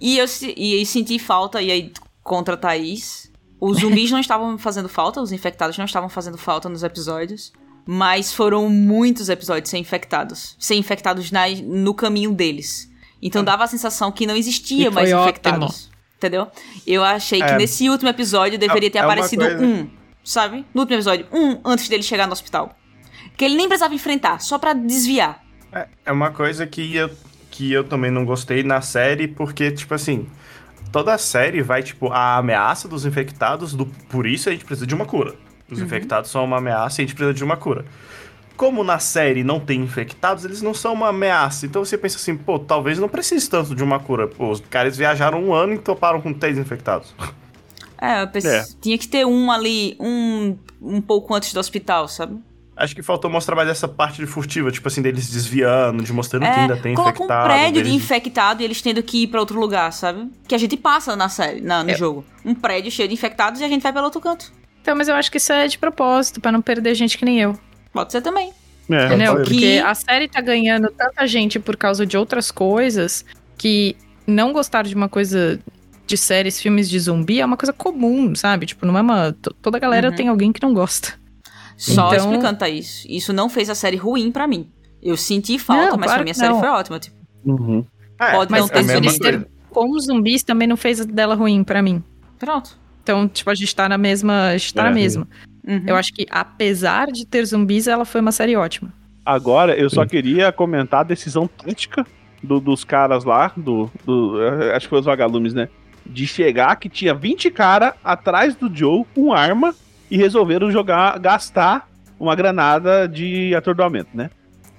[0.04, 0.26] E eu
[0.58, 1.92] e aí senti falta, e aí
[2.24, 3.32] contra a Thaís.
[3.60, 7.54] Os zumbis não estavam fazendo falta, os infectados não estavam fazendo falta nos episódios.
[7.86, 10.56] Mas foram muitos episódios sem infectados.
[10.58, 12.90] Sem infectados na- no caminho deles.
[13.22, 15.91] Então dava a sensação que não existia E mais foi infectados.
[16.22, 16.48] Entendeu?
[16.86, 17.58] Eu achei que É.
[17.58, 19.90] nesse último episódio deveria ter é aparecido coisa- um,
[20.24, 20.64] sabe?
[20.72, 22.78] No último episódio, um antes dele chegar no hospital.
[23.36, 25.44] Que ele nem precisava enfrentar, só pra desviar.
[25.72, 27.10] É, é uma coisa que eu,
[27.50, 30.28] que eu também não gostei na série, porque, tipo assim,
[30.92, 34.86] toda a série vai, tipo, a ameaça dos infectados, do, por isso a gente precisa
[34.86, 35.34] de uma cura.
[35.72, 35.86] Os Uhum.
[35.86, 37.84] infectados são uma ameaça e a gente precisa de uma cura.
[38.62, 41.66] Como na série não tem infectados, eles não são uma ameaça.
[41.66, 44.28] Então você pensa assim, pô, talvez não precise tanto de uma cura.
[44.28, 47.12] Pô, os caras viajaram um ano e toparam com três infectados.
[48.00, 48.66] É, eu pensei, É.
[48.80, 52.38] tinha que ter um ali, um um pouco antes do hospital, sabe?
[52.78, 56.44] Acho que faltou mostrar mais essa parte de furtiva, tipo assim, deles desviando, de mostrando
[56.44, 57.46] que ainda tem É, coloca um infectado.
[57.48, 60.30] prédio de deles- infectado e eles tendo que ir pra outro lugar, sabe?
[60.48, 61.96] Que a gente passa na série, na, no É.
[61.98, 62.24] jogo.
[62.46, 64.52] Um prédio cheio de infectados e a gente vai pelo outro canto.
[64.82, 67.40] Então, mas eu acho que isso é de propósito, pra não perder gente que nem
[67.40, 67.56] eu.
[67.94, 68.52] Pode ser também.
[68.90, 69.06] É.
[69.06, 69.36] Entendeu?
[69.36, 73.24] Porque Que- a série tá ganhando tanta gente por causa de outras coisas
[73.58, 73.96] que
[74.28, 75.60] não gostar de uma coisa
[76.08, 78.66] de séries, filmes de zumbi é uma coisa comum, sabe?
[78.66, 79.34] Tipo, não é uma.
[79.42, 80.16] to- Toda galera Uhum.
[80.16, 81.14] tem alguém que não gosta.
[81.78, 83.06] Só Então- explicando, Thaís.
[83.10, 84.70] Isso não fez a série ruim pra mim.
[85.02, 87.00] Eu senti falta, Não, mas claro pra mim a série foi ótima.
[87.00, 87.16] Tipo,
[87.46, 87.86] Uhum.
[88.20, 89.48] É, Pode Mas não ter série coisa.
[89.72, 92.04] com os zumbis também não fez dela ruim pra mim.
[92.38, 92.78] pronto.
[93.04, 94.50] Então, tipo, a gente tá na mesma.
[94.50, 94.86] A gente tá É.
[94.86, 95.28] na mesma.
[95.68, 95.84] Uhum.
[95.88, 98.92] Eu acho que, apesar de ter zumbis, ela foi uma série ótima.
[99.26, 102.06] Agora, eu só queria comentar a decisão tática
[102.42, 105.70] do- dos caras lá, do, do- eh, acho que foi os vagalumes, né?
[106.06, 109.76] De chegar que tinha 20 caras atrás do Joe com arma
[110.10, 111.88] e resolveram jogar, gastar
[112.20, 114.30] uma granada de atordoamento, né?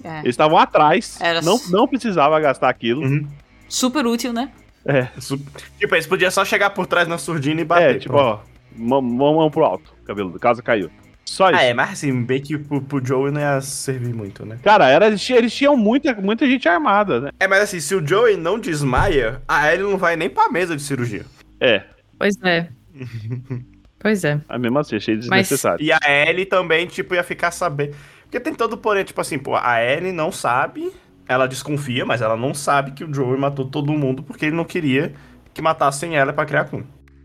[0.03, 0.19] É.
[0.19, 3.03] Eles estavam atrás, Era não, não precisava gastar aquilo.
[3.03, 3.27] Uhum.
[3.69, 4.51] Super útil, né?
[4.85, 5.41] É, Su-
[5.79, 7.97] Tipo, eles podiam só chegar por trás na surdina e bater.
[7.97, 8.41] é, tipo, ó,
[8.77, 10.91] mão, pro alto, o cabelo do caso caiu.
[11.25, 11.59] Só isso.
[11.59, 14.59] Ah, é, mas assim, bem que pro, pro Joey não ia servir muito, né?
[14.63, 17.31] Cara, era, eles tinham- eles tinham muita, muita gente armada, né?
[17.41, 20.77] É, mas assim, se o Joey não desmaia, a Ellie não vai nem pra mesa
[20.77, 21.25] de cirurgia.
[21.61, 21.85] É,
[22.19, 22.69] Pois é.
[23.99, 24.41] pois é.
[24.49, 25.85] a mesma assim, achei Mas- desnecessário.
[25.85, 25.99] E a
[26.29, 27.95] Ellie também, tipo, ia ficar sabendo.
[28.25, 30.91] Porque tem todo o porém, tipo assim, pô, a Ellie não sabe,
[31.29, 34.65] ela desconfia, mas ela não sabe que o Joey matou todo mundo porque ele não
[34.65, 35.13] queria
[35.55, 36.83] que matassem ela pra criar Kun.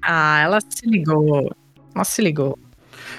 [0.10, 1.52] Ah, ela se ligou.
[1.94, 2.58] Ela se ligou.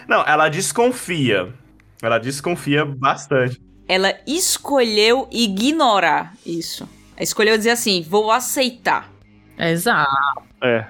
[0.09, 1.53] Não, ela desconfia.
[2.01, 3.61] Ela desconfia bastante.
[3.87, 6.89] Ela escolheu ignorar isso.
[7.17, 9.11] Ela escolheu dizer assim: vou aceitar.
[9.59, 10.09] Exato.
[10.63, 10.87] É,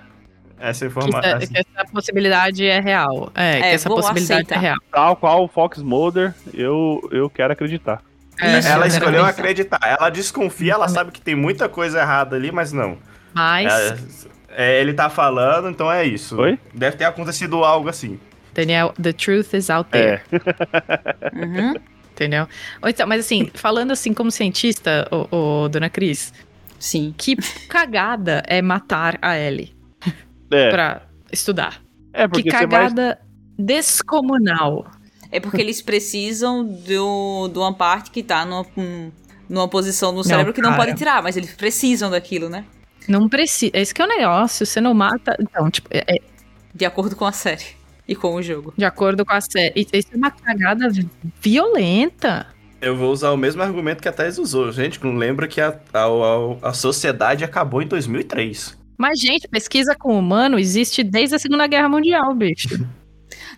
[0.60, 1.30] Essa Que, informação.
[1.30, 3.30] essa, que essa possibilidade é real.
[3.34, 4.56] É, que É, essa vou possibilidade aceitar.
[4.56, 4.76] é real.
[4.92, 8.02] tal qual o Fox Mulder, eu, eu quero acreditar.
[8.40, 9.80] É, Isso, ela eu escolheu acreditar.
[9.82, 12.98] Ela desconfia, ela sabe que tem muita coisa errada ali, mas não.
[13.34, 16.40] Mas, É, ele tá falando, então é isso.
[16.40, 16.58] Oi?
[16.74, 18.18] Deve ter acontecido algo assim.
[18.54, 20.20] Daniel, the truth is out there.
[20.32, 21.74] É, Uhum.
[22.12, 22.48] Entendeu?
[22.84, 26.32] Então, mas assim, falando assim como cientista, ô, dona Cris,
[26.78, 27.14] Sim.
[27.16, 27.36] que
[27.68, 29.72] cagada é matar a Ellie
[30.50, 31.80] é, pra estudar.
[32.12, 32.60] é Que porque vai.
[32.62, 33.20] cagada
[33.56, 34.90] descomunal.
[35.30, 39.12] É porque eles precisam do, de uma parte que tá numa, um-
[39.48, 42.64] numa posição no cérebro que não pode tirar, mas eles precisam daquilo, né?
[43.08, 43.72] Não precisa.
[43.74, 44.64] Esse que é o negócio.
[44.66, 45.34] Você não mata.
[45.40, 46.18] Então, tipo, é- é
[46.74, 47.64] De acordo com a série
[48.06, 48.72] e com o jogo.
[48.76, 49.72] de acordo com a série.
[49.92, 51.08] Isso é uma cagada vi-
[51.40, 52.46] violenta.
[52.80, 54.70] Eu vou usar o mesmo argumento que a Thais usou.
[54.70, 58.78] Gente, não lembra que a, a, a, a sociedade acabou em 2003.
[58.96, 62.68] Mas, gente, pesquisa com humano existe desde a Segunda Guerra Mundial, bicho.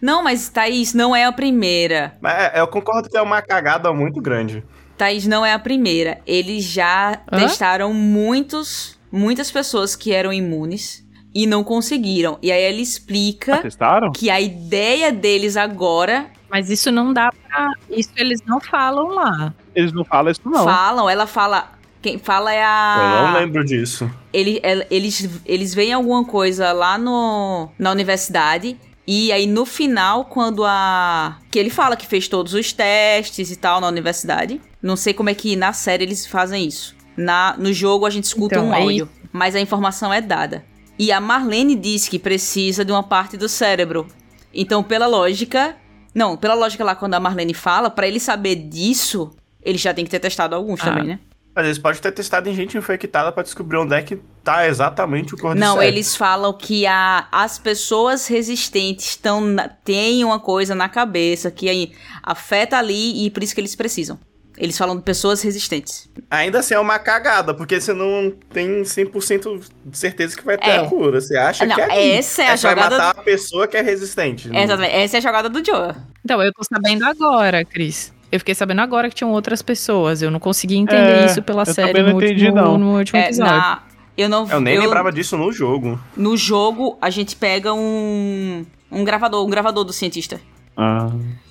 [0.00, 2.14] Não, mas Thaís, não é a primeira.
[2.22, 4.64] Mas é, eu concordo que é uma cagada muito grande.
[4.96, 6.20] Thaís não é a primeira.
[6.26, 7.38] Eles já Hã?
[7.38, 11.04] testaram muitos, muitas pessoas que eram imunes
[11.34, 12.38] e não conseguiram.
[12.42, 14.12] E aí ele explica Testaram?
[14.12, 17.72] que a ideia deles agora Mas isso não dá pra.
[17.88, 19.54] Isso eles não falam lá.
[19.74, 20.64] Eles não falam isso, não.
[20.64, 21.72] falam, ela fala.
[22.02, 23.32] Quem fala é Eu a.
[23.32, 24.10] não lembro disso.
[24.32, 28.76] Ele, el- eles, eles veem alguma coisa lá no, na universidade.
[29.06, 31.36] E aí, no final, quando a.
[31.50, 34.60] Que ele fala que fez todos os testes e tal na universidade.
[34.82, 36.96] Não sei como é que na série eles fazem isso.
[37.16, 40.64] Na, no jogo a gente escuta Então, um é áudio, mas a informação é dada.
[40.98, 44.06] E a Marlene diz que precisa de uma parte do cérebro.
[44.52, 45.76] Então, pela lógica.
[46.14, 49.30] Não, pela lógica lá, quando a Marlene fala, pra ele saber disso,
[49.62, 50.84] ele já tem que ter testado alguns Ah.
[50.86, 51.18] também, né?
[51.54, 55.34] Mas eles podem ter testado em gente infectada pra descobrir onde é que tá exatamente
[55.34, 55.60] o cordyceps.
[55.74, 61.50] Não, eles falam que a, as pessoas resistentes estão na- têm uma coisa na cabeça
[61.50, 61.92] que aí
[62.22, 64.18] afeta ali e por isso que eles precisam.
[64.60, 66.06] Eles falam de pessoas resistentes.
[66.30, 70.68] Ainda assim é uma cagada, porque você não tem 100% de certeza que vai ter
[70.68, 70.76] É.
[70.80, 71.18] a cura.
[71.18, 72.10] Você acha Não, que é ali.
[72.10, 74.48] essa é a você vai jogada matar a pessoa que é resistente.
[74.50, 74.94] Não- Exatamente.
[74.94, 75.94] Essa é a jogada do Joe.
[76.22, 78.12] Então, eu tô sabendo agora, Cris.
[78.30, 80.20] Eu fiquei sabendo agora que tinham outras pessoas.
[80.20, 82.78] Eu não consegui entender É, isso pela eu série também no não entendi, último, não.
[82.78, 83.52] no último É, episódio.
[83.56, 83.82] na,
[84.16, 85.98] eu não Eu nem eu- lembrava disso no jogo.
[86.14, 90.38] No jogo, a gente pega um, um gravador, um gravador do cientista.
[90.76, 91.08] Ah,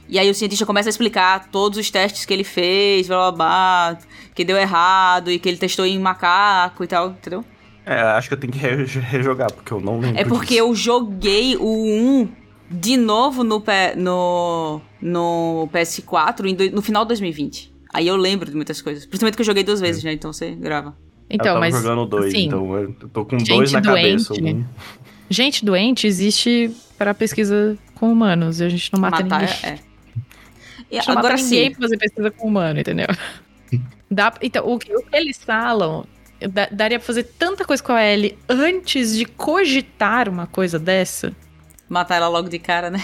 [0.09, 3.31] E aí o cientista começa a explicar todos os testes que ele fez, blá blá
[3.31, 3.97] blá,
[4.33, 7.45] que deu errado e que ele testou em macaco e tal, entendeu?
[7.85, 10.59] É, acho que eu tenho que re- rejogar, porque eu não lembro É porque disso.
[10.59, 11.67] eu joguei o
[12.23, 12.29] 1
[12.71, 13.63] de novo no,
[13.95, 17.71] no, no PS4 em do- no final de 2020.
[17.93, 19.05] Aí eu lembro de muitas coisas.
[19.05, 20.13] Principalmente que eu joguei duas vezes, né?
[20.13, 20.89] Então você grava.
[21.29, 21.75] eu Então, tava mas.
[21.75, 24.33] jogando dois, assim, então eu tô com dois na cabeça.
[24.33, 24.65] doente, Um-
[25.31, 28.59] Gente doente existe para pesquisa com humanos.
[28.59, 29.55] E a gente não mata Matar ninguém.
[29.63, 29.88] é.
[30.91, 31.71] E não agora mata ninguém sim.
[31.71, 33.07] pra fazer pesquisa com humano, entendeu?
[34.09, 36.05] Dá, então, o que, o que eles falam.
[36.51, 41.31] da- daria pra fazer tanta coisa com a Ellie antes de cogitar uma coisa dessa.
[41.87, 42.99] Matar ela logo de cara, né?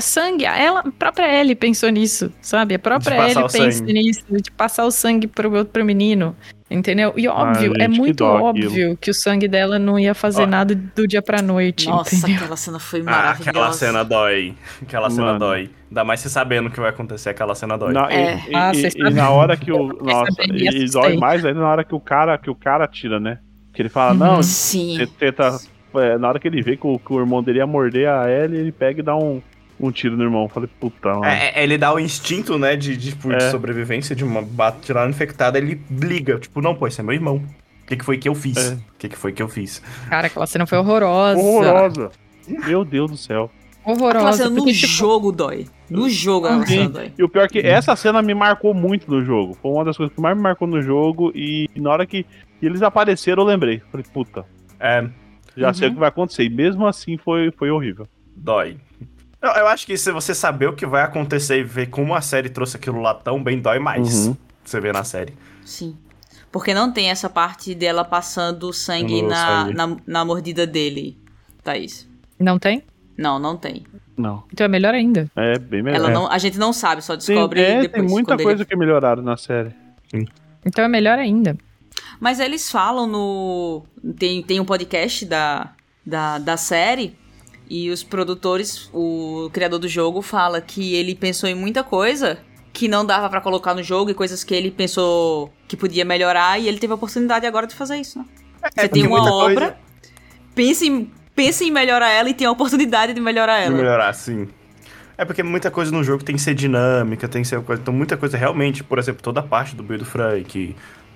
[0.00, 2.74] Sangue, a ela, a própria Ellie pensou nisso, sabe?
[2.74, 6.34] A própria Ellie pensa nisso, de passar o sangue pro, pro menino.
[6.70, 7.12] Entendeu?
[7.16, 10.46] E óbvio, gente, é muito óbvio que o sangue dela não ia fazer Ó.
[10.46, 12.36] nada do dia pra noite, Nossa, entendeu?
[12.36, 13.50] aquela cena foi Ah, maravilhosa.
[13.50, 14.54] aquela cena dói.
[14.82, 15.38] Aquela cena Mano.
[15.38, 15.70] dói.
[15.90, 17.92] Ainda mais você sabendo o que vai acontecer, aquela cena dói.
[17.92, 18.40] na- É.
[18.48, 19.88] e, Ah, e- e na hora que o.
[20.02, 23.20] Nossa, e e, dói mais ainda na hora que o cara, que o cara tira,
[23.20, 23.38] né?
[23.72, 25.06] Que ele fala, não, Sim.
[25.18, 25.56] tenta.
[25.96, 28.28] é, na hora que ele vê que o, que o irmão dele ia morder a
[28.28, 29.40] Ellie, ele pega e dá um,
[29.78, 30.48] um tiro no irmão.
[30.48, 31.24] Falei, puta, mano.
[31.24, 33.50] É, é, ele dá o instinto, né, de, de, tipo, de É.
[33.50, 36.38] sobrevivência, de uma uma infectada, ele liga.
[36.38, 37.36] Tipo, não, pô, esse é meu irmão.
[37.82, 38.56] O que, que foi que eu fiz?
[38.56, 38.74] É.
[38.74, 39.82] O que, que foi que eu fiz?
[40.08, 41.38] Cara, aquela cena foi horrorosa.
[41.40, 42.10] Horrorosa.
[42.66, 43.50] Meu Deus do céu.
[43.82, 44.36] Aquela Horrorosa.
[44.38, 45.66] cena no porque, tipo, jogo dói.
[45.90, 46.74] No jogo aquela Sim.
[46.76, 47.12] cena dói.
[47.18, 49.54] E o pior é que essa cena me marcou muito no jogo.
[49.60, 51.30] Foi uma das coisas que mais me marcou no jogo.
[51.34, 52.24] E na hora que
[52.62, 53.82] eles apareceram, eu lembrei.
[53.90, 54.46] Falei, puta,
[54.80, 55.06] É,
[55.56, 55.94] já sei o Uhum.
[55.94, 56.44] que vai acontecer.
[56.44, 58.08] E mesmo assim foi, foi horrível.
[58.34, 58.78] dói.
[59.44, 62.20] Eu, eu acho que se você saber o que vai acontecer e ver como a
[62.20, 64.26] série trouxe aquilo lá tão bem, dói mais.
[64.26, 64.36] Uhum.
[64.64, 65.34] Você vê na série.
[65.64, 65.96] Sim.
[66.50, 69.74] Porque não tem essa parte dela passando sangue, No na, sangue.
[69.74, 71.18] Na, na mordida dele,
[71.62, 72.08] Thaís.
[72.38, 72.82] Não tem?
[73.18, 73.84] Não, não tem.
[74.16, 74.44] Não.
[74.52, 75.28] Então é melhor ainda.
[75.36, 75.96] É bem melhor.
[75.98, 76.14] Ela É.
[76.14, 77.92] não, a gente não sabe, só descobre é, depois.
[77.92, 79.74] tem muita quando ele- coisa que melhoraram na série.
[80.64, 81.56] Então é melhor ainda.
[82.20, 83.84] Mas eles falam no.
[84.18, 85.72] Tem, tem um podcast da,
[86.06, 87.16] da, da série.
[87.68, 92.38] E os produtores, o criador do jogo, fala que ele pensou em muita coisa
[92.72, 96.58] que não dava pra colocar no jogo e coisas que ele pensou que podia melhorar.
[96.60, 98.24] E ele teve a oportunidade agora de fazer isso, né?
[98.74, 99.78] Você tem uma obra,
[100.54, 103.76] pense em, pense em melhorar ela e tem a oportunidade de melhorar De ela.
[103.76, 104.48] melhorar, sim.
[105.16, 107.80] É porque muita coisa no jogo tem que ser dinâmica, tem que ser coisa.
[107.80, 110.74] Então, muita coisa realmente, por exemplo, toda a parte do Bill do Frank,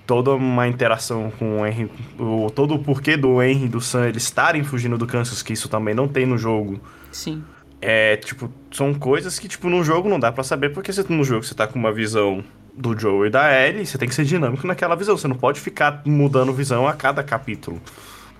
[0.09, 1.87] toda uma interação com o Henry,
[2.17, 5.53] o, todo o porquê do Henry e do Sam eles estarem fugindo do Kansas, que
[5.53, 6.81] isso também não tem no jogo.
[7.11, 7.43] Sim.
[7.79, 11.23] É, tipo, são coisas que, tipo, no jogo não dá pra saber, porque você, no
[11.23, 12.43] jogo você tá com uma visão
[12.75, 15.59] do Joe e da Ellie, você tem que ser dinâmico naquela visão, você não pode
[15.59, 17.79] ficar mudando visão a cada capítulo.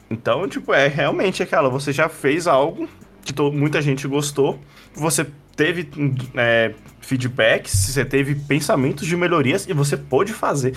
[0.09, 2.89] Então, tipo, é realmente aquela, você já fez algo
[3.24, 4.59] que to- muita gente gostou,
[4.95, 5.24] você
[5.55, 5.88] teve
[6.36, 10.74] é, feedbacks, você teve pensamentos de melhorias e você pôde fazer.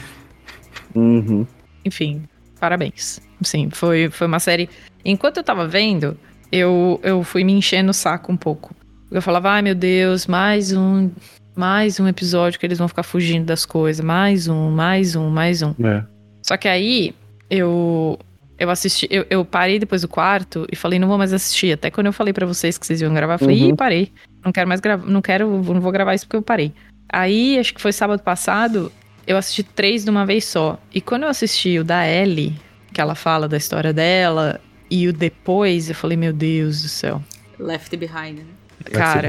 [0.95, 1.47] Uhum.
[1.85, 2.23] Enfim,
[2.61, 3.21] parabéns.
[3.43, 4.69] Sim, foi, foi uma série.
[5.05, 6.17] Enquanto eu tava vendo,
[6.51, 8.75] eu, eu fui me enchendo o saco um pouco.
[9.11, 11.11] Eu falava, ai meu Deus, mais um.
[11.55, 14.03] Mais um episódio que eles vão ficar fugindo das coisas.
[14.03, 15.75] Mais um, mais um, mais um.
[15.85, 16.03] É.
[16.43, 17.15] Só que aí
[17.51, 18.19] eu
[18.59, 21.73] eu assisti, eu, eu parei depois do quarto e falei, não vou mais assistir.
[21.73, 23.69] Até quando eu falei pra vocês que vocês iam gravar, eu falei, Uhum.
[23.71, 24.13] ih, parei.
[24.45, 26.73] Não quero mais gravar, não quero, não vou gravar isso porque eu parei.
[27.09, 28.91] Aí, acho que foi sábado passado,
[29.27, 30.79] eu assisti três de uma vez só.
[30.93, 32.55] E quando eu assisti o da Ellie,
[32.93, 34.61] que ela fala da história dela,
[34.91, 37.23] e o depois, eu falei, meu Deus do céu.
[37.59, 38.45] Left Behind, né?
[38.93, 39.29] Cara,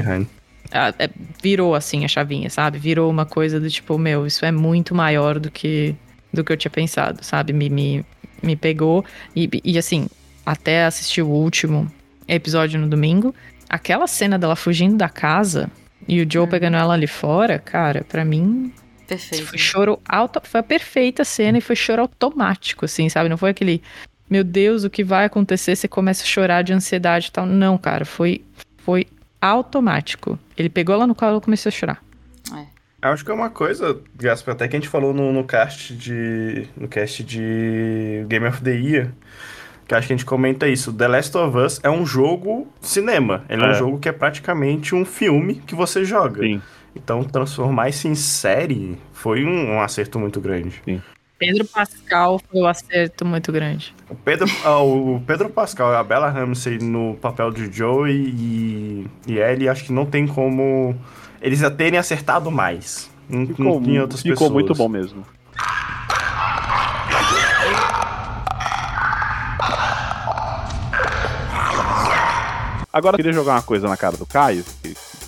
[0.72, 1.08] a- é,
[1.42, 2.78] virou assim a chavinha, sabe?
[2.78, 5.94] Virou uma coisa do tipo, meu, isso é muito maior do que
[6.32, 7.52] do que eu tinha pensado, sabe?
[7.52, 8.04] Me, me,
[8.42, 9.04] me pegou.
[9.36, 10.08] E, e assim,
[10.44, 11.88] até assistir o último
[12.26, 13.32] episódio no domingo,
[13.68, 15.70] aquela cena dela fugindo da casa
[16.08, 18.72] e o Joe pegando ela ali fora, cara, pra mim
[19.06, 19.46] Perfeito.
[19.46, 23.28] foi choro auto, foi a perfeita cena e foi choro automático, assim, sabe?
[23.28, 23.82] Não foi aquele,
[24.28, 25.76] meu Deus, o que vai acontecer?
[25.76, 27.46] Você começa a chorar de ansiedade e tal.
[27.46, 28.42] Não, cara, foi,
[28.78, 29.06] foi
[29.40, 30.38] automático.
[30.56, 32.02] Ele pegou ela no colo e começou a chorar.
[33.02, 36.66] Acho que é uma coisa, Gaspar, até que a gente falou no, no cast de.
[36.74, 39.10] no cast de Game of the Year.
[39.86, 40.90] Que acho que a gente comenta isso.
[40.90, 43.44] The Last of Us é um jogo cinema.
[43.46, 43.74] Ele é, um É.
[43.74, 46.40] jogo que é praticamente um filme que você joga.
[46.40, 46.62] Sim.
[46.94, 50.80] Então transformar isso em série foi um, um acerto muito grande.
[51.38, 53.94] Pedro Pascal foi um acerto muito grande.
[54.08, 59.06] O Pedro, ah, o Pedro Pascal e a Bella Ramsey no papel de Joey e,
[59.26, 60.96] e Ellie, acho que não tem como
[61.42, 63.10] eles já terem acertado mais.
[63.28, 64.52] Não, Ficou, não tinha outras ficou pessoas.
[64.52, 65.24] muito bom mesmo.
[72.92, 74.64] Agora eu queria jogar uma coisa na cara do Caio,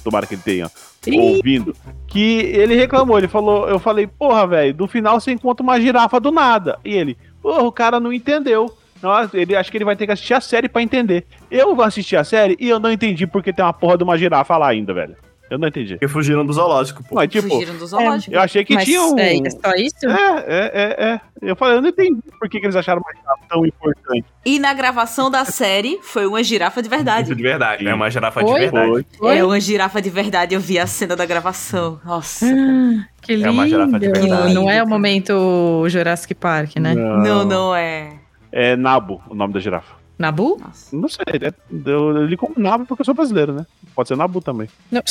[0.07, 0.71] tomara que ele tenha
[1.13, 1.75] ouvindo,
[2.07, 6.21] que ele reclamou, ele falou, eu falei, porra, velho, do final você encontra uma girafa
[6.21, 6.79] do nada.
[6.85, 8.73] E ele, porra, o cara não entendeu.
[9.03, 11.27] Nossa, ele acho que ele vai ter que assistir a série pra entender.
[11.51, 14.17] Eu vou assistir a série e eu não entendi porque tem uma porra de uma
[14.17, 15.17] girafa lá ainda, velho.
[15.49, 15.95] Eu não entendi.
[15.95, 17.15] Porque fugiram do zoológico, pô.
[17.15, 18.35] Mas, tipo, Fugiram do zoológico.
[18.35, 19.19] eu achei que Mas tinha um.
[19.19, 20.09] é, é só isso?
[20.09, 21.21] É, é, é, é.
[21.41, 24.25] Eu falei, eu não entendi por que, que eles acharam uma girafa tão importante.
[24.45, 27.35] E na gravação da série foi uma girafa de verdade.
[27.35, 28.53] De verdade, é uma girafa Oi?
[28.53, 29.07] de verdade.
[29.19, 29.29] Foi.
[29.29, 29.39] Oi?
[29.39, 32.01] É uma girafa de verdade, eu vi a cena da gravação.
[32.05, 32.47] Nossa.
[32.47, 33.49] Ah, que lindo.
[33.49, 34.55] É uma girafa de verdade.
[34.55, 36.95] Não é o momento Jurassic Park, né?
[36.95, 38.15] Não, não é.
[38.51, 40.06] É Nabo, o nome da girafa.
[40.19, 40.59] Nabu?
[40.59, 40.97] Nossa.
[40.97, 41.53] Não sei, é,
[41.89, 43.67] eu, eu li como Nabo porque eu sou brasileiro, né?
[43.95, 44.69] Pode ser Nabu também.
[44.91, 45.03] Não,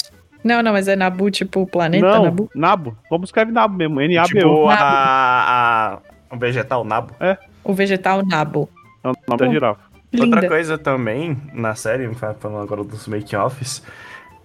[0.43, 2.49] não, não, mas é Nabu, tipo o planeta não, Nabu?
[2.55, 2.97] Nabo.
[3.09, 4.01] Como escreve Nabo mesmo?
[4.01, 4.39] N-A-B-O.
[4.39, 5.99] Tipo, a,
[6.31, 7.13] a, o vegetal nabo.
[7.63, 8.69] O vegetal Nabu.
[9.03, 9.81] É o nome da girafa.
[10.11, 10.35] Linda.
[10.37, 12.09] Outra coisa também, na série,
[12.39, 13.83] falando agora dos make-offs,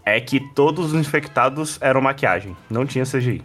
[0.04, 2.56] é que todos os infectados eram maquiagem.
[2.68, 3.42] Não tinha CGI.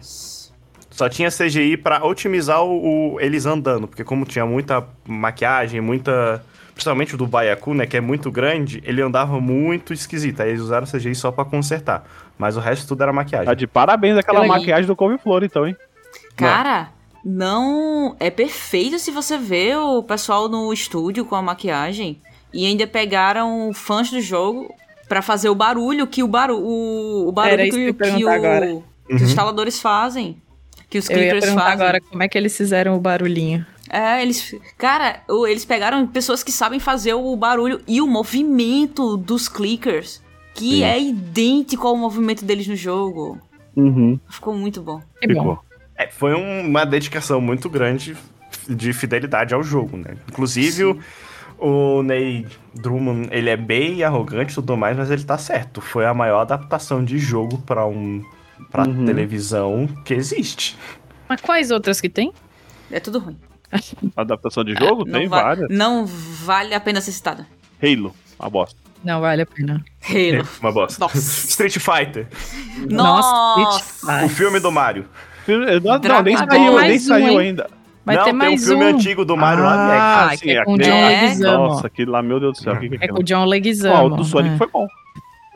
[0.90, 6.42] Só tinha CGI pra otimizar o, o- eles andando, porque como tinha muita maquiagem, muita.
[6.76, 7.86] Principalmente o do Baiacu, né?
[7.86, 10.42] Que é muito grande, ele andava muito esquisito.
[10.42, 12.04] Aí eles usaram CGI só pra consertar.
[12.38, 13.46] Mas o resto tudo era maquiagem.
[13.46, 15.74] Tá de parabéns aquela Eu- maquiagem do couve-flor, então, hein?
[16.36, 16.90] Cara,
[17.24, 18.14] não.
[18.20, 22.20] É perfeito se você vê o pessoal no estúdio com a maquiagem.
[22.52, 24.72] E ainda pegaram fãs do jogo
[25.08, 28.66] Pra fazer o barulho que o, baru o, o barulho Era que, que o- agora.
[28.66, 29.26] que os Uhum.
[29.28, 30.42] instaladores fazem.
[30.90, 31.58] Que os Eu fazem.
[31.60, 33.64] agora como é que eles fizeram o barulhinho.
[33.90, 34.54] É, eles.
[34.76, 40.22] Cara, eles pegaram pessoas que sabem fazer o barulho e o movimento dos clickers.
[40.54, 40.82] Que Sim.
[40.84, 43.38] é idêntico ao movimento deles no jogo.
[43.76, 44.18] Uhum.
[44.30, 44.98] Ficou muito bom.
[45.00, 45.28] Bom.
[45.28, 45.58] Ficou.
[45.96, 48.16] É, foi um- uma dedicação muito grande
[48.68, 50.16] de fidelidade ao jogo, né?
[50.30, 50.98] Inclusive, o,
[51.58, 55.80] o Ney Drummond, ele é bem arrogante e tudo mais, mas ele tá certo.
[55.82, 58.22] Foi a maior adaptação de jogo pra um
[58.72, 59.04] pra Uhum.
[59.04, 60.76] televisão que existe.
[61.28, 62.32] Mas quais outras que tem?
[62.90, 63.36] É tudo ruim.
[64.16, 65.04] Adaptação de jogo?
[65.04, 65.68] não Tem va- várias.
[65.70, 67.46] Não vale a pena ser citada.
[67.82, 68.78] Halo, uma bosta.
[69.04, 69.84] Não vale a pena.
[70.08, 70.48] Halo.
[70.60, 70.98] Uma bosta.
[71.00, 71.18] Nossa.
[71.18, 72.26] Street Fighter,
[72.90, 74.24] Nossa.
[74.24, 75.04] O filme do Mario.
[75.46, 77.38] Não, não, Dragon nem saiu, Mais nem um, saiu hein?
[77.38, 77.70] ainda.
[78.04, 78.88] Vai Não, ter tem mais um filme um.
[78.88, 79.74] antigo do Mario lá.
[79.74, 81.20] Ah, Ah, sim, é com o John É.
[81.22, 81.58] Leguizamo.
[81.68, 83.44] Nossa, aquele lá, meu Deus do céu, o que, que é É com o John
[83.44, 84.06] Leguizamo.
[84.06, 84.58] o do Sonic é.
[84.58, 84.86] foi bom.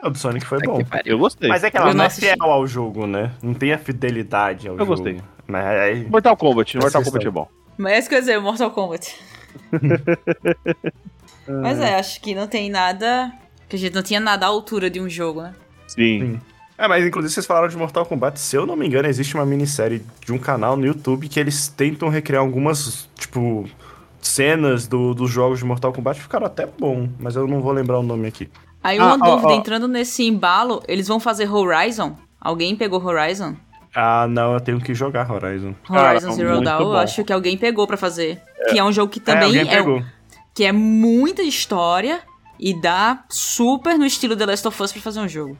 [0.03, 0.79] O do Sonic foi bom.
[1.05, 1.49] Eu gostei.
[1.49, 3.31] Mas é que Eu ela não não é fiel ao jogo, né?
[3.41, 4.91] Não tem a fidelidade ao Eu jogo.
[4.91, 5.19] gostei.
[5.47, 6.07] Mas.
[6.09, 7.03] Mortal Kombat, Mortal Assistam.
[7.19, 7.47] Kombat é bom.
[7.77, 9.15] Mas é isso que eu ia dizer, Mortal Kombat.
[11.47, 13.31] Mas é, acho que não tem nada.
[13.67, 15.53] Que a gente não tinha nada à altura de um jogo, né?
[15.87, 16.39] Sim.
[16.77, 18.39] É, mas inclusive vocês falaram de Mortal Kombat.
[18.39, 21.67] Se eu não me engano, existe uma minissérie de um canal no YouTube que eles
[21.67, 23.69] tentam recriar algumas, tipo,
[24.21, 26.19] cenas do- dos jogos de Mortal Kombat.
[26.19, 28.49] Ficaram até bom, mas eu não vou lembrar o nome aqui.
[28.83, 29.55] Aí Ah, uma ó, dúvida, ó.
[29.57, 32.17] entrando nesse embalo, eles vão fazer Horizon?
[32.39, 33.55] Alguém pegou Horizon?
[33.93, 35.73] Ah, não, eu tenho que jogar Horizon.
[35.87, 38.41] Cara, Horizon Zero muito Dawn, eu acho que alguém pegou pra fazer.
[38.69, 40.03] Que é um jogo que é, também alguém é, pegou.
[40.53, 42.21] que é muita história
[42.59, 45.57] e dá super no estilo The Last of Us pra fazer um jogo.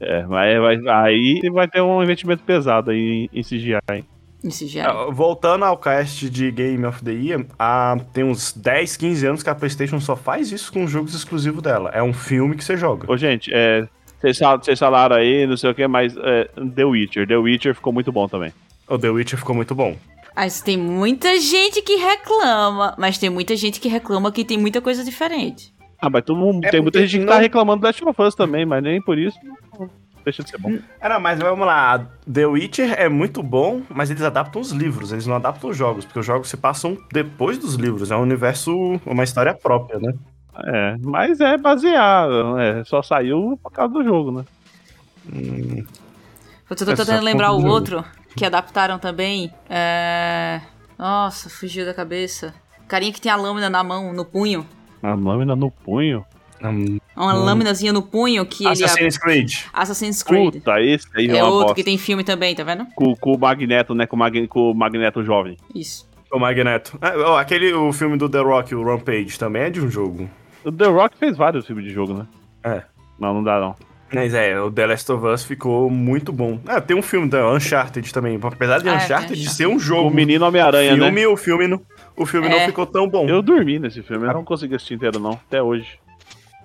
[0.00, 3.78] É, vai, vai, aí vai ter um investimento pesado aí em CGI.
[3.92, 4.04] hein?
[4.44, 4.80] Em CGI.
[4.80, 9.42] Ah, Voltando ao cast de Game of the Year, ah, tem uns 10, 15 anos
[9.44, 11.90] que a PlayStation só faz isso com jogos exclusivos dela.
[11.94, 13.10] É um filme que você joga.
[13.10, 13.86] Ô, gente, é,
[14.22, 17.26] vocês fal- vocês falaram aí, não sei o que, mas é, The Witcher.
[17.26, 18.52] The Witcher ficou muito bom também.
[18.88, 19.96] O The Witcher ficou muito bom.
[20.34, 24.80] Mas tem muita gente que reclama, mas tem muita gente que reclama que tem muita
[24.80, 25.72] coisa diferente.
[26.00, 28.22] Ah, mas todo mundo, É tem muita gente que não- tá reclamando do Last of
[28.22, 29.38] Us também, mas nem por isso
[30.24, 30.78] deixa de ser bom.
[31.00, 32.06] Ah, não, mas vamos lá.
[32.32, 36.04] The Witcher é muito bom, mas eles adaptam os livros, eles não adaptam os jogos,
[36.04, 38.10] porque os jogos se passam depois dos livros.
[38.10, 38.72] É um universo,
[39.04, 40.12] uma história própria, né?
[40.64, 44.44] É, mas é baseado, é, só saiu por causa do jogo, né?
[46.68, 47.72] Eu tô É tentando só lembrar o jogo.
[47.72, 48.04] outro
[48.36, 49.52] que adaptaram também.
[49.68, 50.60] É...
[50.98, 52.54] Nossa, fugiu da cabeça.
[52.88, 54.66] Carinha que tem a lâmina na mão, no punho.
[55.02, 56.24] A lâmina no punho.
[56.62, 57.44] Hum, Uma Hum.
[57.44, 58.84] lâminazinha no punho que ele...
[58.84, 59.52] Assassin's Creed.
[59.72, 60.54] Assassin's Creed.
[60.54, 61.74] Puta, esse aí é, É outro bosta.
[61.74, 62.86] que tem filme também, tá vendo?
[62.94, 64.06] Com, com o Magneto, né?
[64.06, 65.56] Com o, Mag- com o Magneto jovem.
[65.74, 66.08] Isso.
[66.30, 66.96] O Magneto.
[67.02, 70.30] Ah, aquele, o filme do The Rock, o Rampage, também é de um jogo.
[70.64, 72.26] O The Rock fez vários filmes de jogo, né?
[72.62, 72.82] É.
[73.18, 73.74] Não, não dá não.
[74.14, 76.60] Mas é, o The Last of Us ficou muito bom.
[76.66, 78.38] Ah, tem um filme da Uncharted também.
[78.42, 79.50] Apesar de Ah, é, Uncharted Uncharted.
[79.50, 81.26] ser um jogo, O Menino Homem-Aranha, filme, né?
[81.26, 81.80] o filme, não,
[82.14, 82.66] o filme não É.
[82.66, 83.26] ficou tão bom.
[83.26, 85.98] Eu dormi nesse filme, eu não consegui assistir inteiro não, até hoje.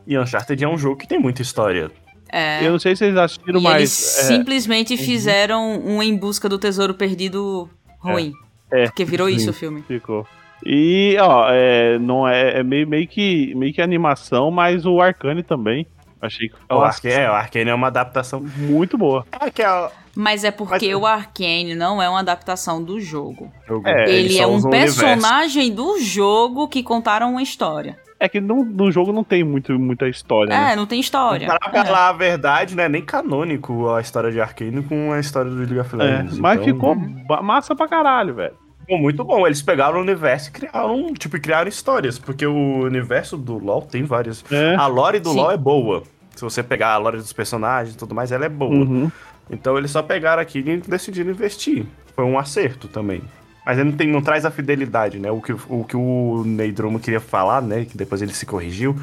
[0.05, 1.89] E Uncharted é um jogo que tem muita história.
[2.29, 2.65] É.
[2.65, 3.75] Eu não sei se vocês assistiram, e mas...
[3.77, 7.69] eles é, simplesmente fizeram um Em Busca do Tesouro Perdido
[7.99, 8.33] ruim.
[8.69, 8.83] É.
[8.85, 9.49] Porque virou isso Sim.
[9.51, 9.81] o filme.
[9.87, 10.27] Ficou.
[10.65, 15.43] E, ó, é, não é, é meio, meio, que, meio que animação, mas o Arcane
[15.43, 15.85] também.
[16.21, 18.43] Achei que O Arcane, é, o Arcane é uma adaptação.
[18.57, 19.23] muito boa.
[19.39, 22.99] É que é o Mas é porque Mas- o Arcane não é uma adaptação do
[22.99, 23.51] jogo.
[23.67, 23.87] jogo.
[23.87, 27.95] É, Ele é um personagem do jogo que contaram uma história.
[28.19, 30.73] É que no, no jogo não tem muito, muita história, né?
[30.73, 31.45] É, não tem história.
[31.45, 31.85] Pra É.
[31.85, 32.89] falar a verdade, né?
[32.89, 36.39] Nem canônico a história de Arcane com a história do League of É, Legends.
[36.39, 36.95] mas então, ficou
[37.43, 38.55] massa pra caralho, velho.
[38.87, 39.45] Ficou muito bom.
[39.45, 42.17] Eles pegaram o universo e criaram, tipo, criaram histórias.
[42.17, 44.43] Porque o universo do LoL tem várias.
[44.49, 44.75] É.
[44.75, 45.35] A lore do Sim.
[45.35, 46.03] LoL é boa.
[46.33, 48.73] Se você pegar a lore dos personagens e tudo mais, ela é boa.
[48.73, 49.11] Uhum.
[49.51, 51.85] Então eles só pegaram aqui e decidiram investir.
[52.15, 53.21] Foi um acerto também.
[53.65, 55.29] Mas ele não, tem, não traz a fidelidade, né?
[55.29, 57.85] O que o, que o Ney Drummond queria falar, né?
[57.85, 58.95] Que depois ele se corrigiu.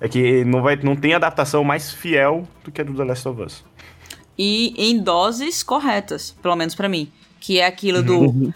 [0.00, 3.28] É que não, vai, não tem adaptação mais fiel do que a do The Last
[3.28, 3.64] of Us.
[4.36, 7.10] E em doses corretas, pelo menos pra mim.
[7.40, 8.52] Que é aquilo do.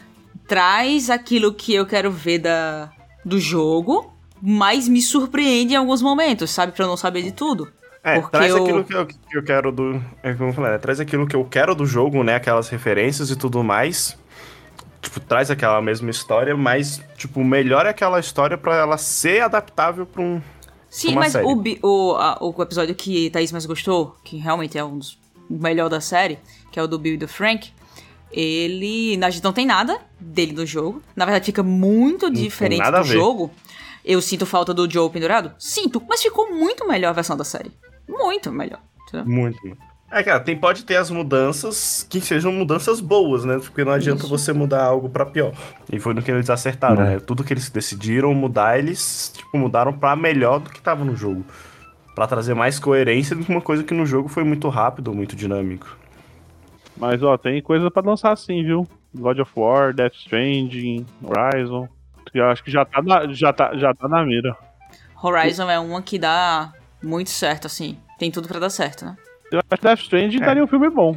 [0.47, 2.91] Traz aquilo que eu quero ver da,
[3.25, 6.73] do jogo, mas me surpreende em alguns momentos, sabe?
[6.73, 7.71] Pra eu não saber de tudo.
[8.05, 10.01] É, Porque traz eu- aquilo que eu, que eu quero do.
[10.23, 10.79] É como eu falei, né?
[10.79, 12.37] Traz aquilo que eu quero do jogo, né?
[12.37, 14.17] Aquelas referências e tudo mais.
[15.03, 20.23] Tipo, traz aquela mesma história, mas, tipo, melhora aquela história pra ela ser adaptável pra
[20.23, 20.41] um.
[20.89, 21.47] Sim, Uma mas série.
[21.83, 25.19] o, o, a- o episódio que Thaís mais gostou, que realmente é um dos
[25.51, 26.39] melhor da série,
[26.73, 27.71] que é o do Bill e do Frank,
[28.31, 29.19] ele.
[29.25, 31.03] A gente não tem nada dele no jogo.
[31.15, 33.51] Na verdade, fica muito diferente do jogo.
[34.05, 35.53] Eu sinto falta do Joe pendurado?
[35.59, 37.73] Sinto, mas ficou muito melhor a versão da série.
[38.09, 38.81] Muito melhor.
[39.09, 39.27] entendeu?
[39.27, 39.59] Muito.
[40.09, 43.59] É, cara, tem, pode ter as mudanças que sejam mudanças boas, né?
[43.59, 44.29] Porque não adianta Isso.
[44.29, 45.53] você mudar algo pra pior.
[45.93, 47.11] E foi no que eles acertaram, É.
[47.15, 47.19] né?
[47.21, 51.45] Tudo que eles decidiram mudar, eles, tipo, mudaram pra melhor do que tava no jogo.
[52.15, 55.35] Pra trazer mais coerência do que uma coisa que no jogo foi muito rápido, muito
[55.35, 55.99] dinâmico.
[56.97, 58.87] Mas, ó, tem coisa pra lançar sim, viu?
[59.15, 61.89] God of War, Death Stranding, Horizon.
[62.35, 64.57] Eu acho que já tá na, já tá, já tá na mira.
[65.23, 67.99] Horizon é uma que dá muito certo, assim.
[68.19, 69.17] Tem tudo pra dar certo, né?
[69.53, 70.47] Eu acho que Death Stranding É.
[70.47, 71.17] daria um filme bom.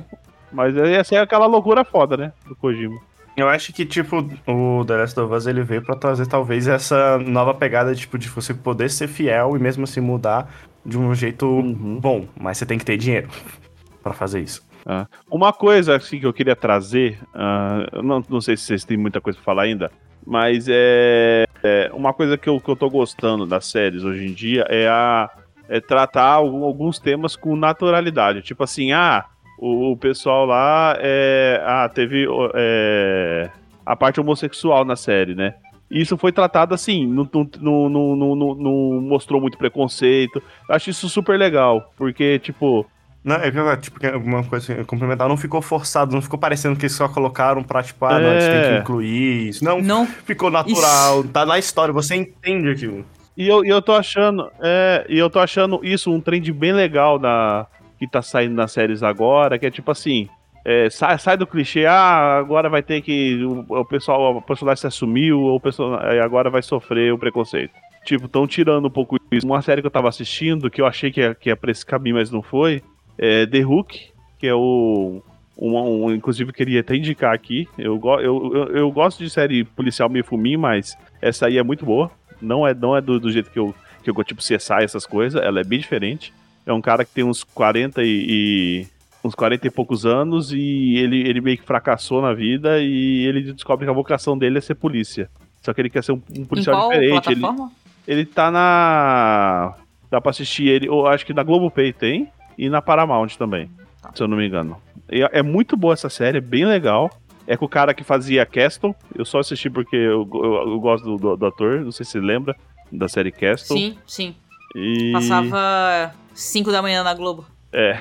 [0.51, 2.33] Mas ia ser aquela loucura foda, né?
[2.47, 2.99] Do Kojima.
[3.37, 7.17] Eu acho que, tipo, o The Last of Us, ele veio pra trazer, talvez, essa
[7.19, 10.51] nova pegada, tipo, de você poder ser fiel e mesmo assim mudar
[10.85, 11.99] de um jeito Uhum.
[11.99, 12.27] bom.
[12.39, 13.29] Mas você tem que ter dinheiro
[14.03, 14.61] pra fazer isso.
[14.85, 18.83] Ah, Uma coisa assim que eu queria trazer, ah, eu não, não sei se vocês
[18.85, 19.91] têm muita coisa pra falar ainda,
[20.25, 24.33] mas é, é uma coisa que eu, que eu tô gostando das séries hoje em
[24.33, 25.29] dia é a
[25.71, 28.41] é tratar alguns temas com naturalidade.
[28.41, 29.23] Tipo assim, ah,
[29.59, 32.25] o, o pessoal lá é, ah, teve
[32.55, 33.51] é,
[33.85, 35.53] a parte homossexual na série, né?
[35.91, 37.29] Isso foi tratado assim, não,
[37.61, 40.41] não, não- não mostrou muito preconceito.
[40.67, 42.83] Eu acho isso super legal, porque, tipo,
[43.23, 46.75] Não, é que, tipo, que alguma coisa assim, complementar, não ficou forçado, não ficou parecendo
[46.77, 48.73] que eles só colocaram pra, tipo, ah, não, a gente tem É.
[48.75, 49.63] que incluir isso.
[49.63, 50.05] Não, Não.
[50.07, 53.05] ficou natural, tá na história, você entende aquilo.
[53.35, 56.71] E eu, e eu tô achando, é, e eu tô achando isso um trend bem
[56.73, 57.67] legal na,
[57.97, 60.27] que tá saindo nas séries agora, que é tipo assim,
[60.65, 63.41] é, sai, sai do clichê, ah, agora vai ter que.
[63.43, 67.71] O, o pessoal, o personagem se assumiu, ou o personagem agora vai sofrer o preconceito.
[68.05, 69.45] Tipo, tão tirando um pouco isso.
[69.45, 71.85] Uma série que eu tava assistindo, que eu achei que ia, que ia pra esse
[71.85, 72.81] caminho, mas não foi,
[73.19, 73.99] é The Hook,
[74.39, 75.21] que é o.
[75.61, 77.67] Um, um- inclusive, queria até indicar aqui.
[77.77, 78.21] Eu, eu,
[78.55, 82.09] eu, eu gosto de série policial meio fuminho, mas essa aí é muito boa.
[82.41, 85.05] Não é, não é do, do jeito que eu, que eu gosto, tipo CSI, essas
[85.05, 85.41] coisas.
[85.43, 86.33] Ela é bem diferente.
[86.65, 88.87] É um cara que tem uns 40 e, e-
[89.21, 93.51] uns 40 e poucos anos e ele, ele meio que fracassou na vida e ele
[93.51, 95.29] descobre que a vocação dele é ser polícia.
[95.61, 97.29] Só que ele quer ser um, um policial diferente.
[97.31, 97.71] Ele, plataforma?
[98.07, 99.75] ele tá na.
[100.09, 102.29] Dá pra assistir ele, eu acho que na Globopay tem
[102.65, 103.69] e na Paramount também,
[104.01, 104.11] Tá.
[104.13, 104.77] se eu não me engano.
[105.11, 107.09] E é é muito boa essa série, é bem legal.
[107.47, 108.95] É com o cara que fazia Castle.
[109.15, 112.11] Eu só assisti porque eu, eu- eu gosto do, do- do ator, não sei se
[112.11, 112.55] você lembra
[112.91, 113.75] da série Castle.
[113.75, 114.35] Sim, sim.
[114.75, 115.11] E...
[115.13, 117.43] Passava 5 da manhã na Globo.
[117.73, 117.99] É.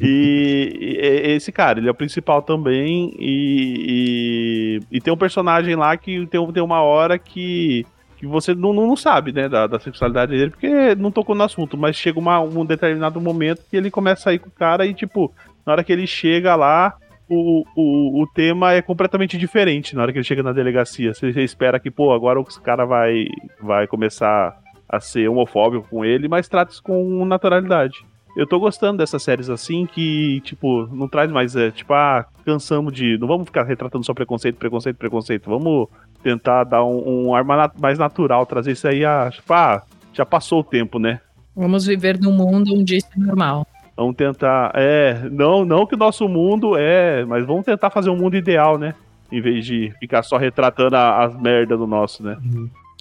[0.00, 3.12] e, e- e esse cara, ele é o principal também.
[3.18, 7.84] E, e, e tem um personagem lá que tem, tem uma hora que,
[8.24, 11.76] que você não, não, sabe, né, da, da sexualidade dele, porque não tocou no assunto,
[11.76, 14.94] mas chega uma, um determinado momento que ele começa a sair com o cara e,
[14.94, 15.32] tipo,
[15.66, 16.96] na hora que ele chega lá.
[17.26, 21.14] O, o, o tema é completamente diferente na hora que ele chega na delegacia.
[21.14, 23.24] Você, você espera que, pô, agora o cara vai,
[23.58, 24.54] vai começar
[24.86, 28.04] a ser homofóbico com ele, mas trata isso com naturalidade.
[28.36, 32.92] Eu tô gostando dessas séries assim que, tipo, não traz mais, é, tipo, ah, cansamos
[32.92, 33.16] de.
[33.18, 35.48] Não vamos ficar retratando só preconceito, preconceito, preconceito.
[35.48, 35.88] Vamos
[36.22, 39.30] tentar dar um, um ar mais nat- mais natural, trazer isso aí a.
[39.30, 39.82] Tipo, ah,
[40.12, 41.20] já passou o tempo, né?
[41.54, 43.64] Vamos viver num mundo onde isso é normal.
[43.96, 44.72] Vamos tentar.
[44.74, 48.76] É, não, não que o nosso mundo é, mas vamos tentar fazer um mundo ideal,
[48.76, 48.94] né?
[49.30, 52.36] Em vez de ficar só retratando a- as merdas do nosso, né?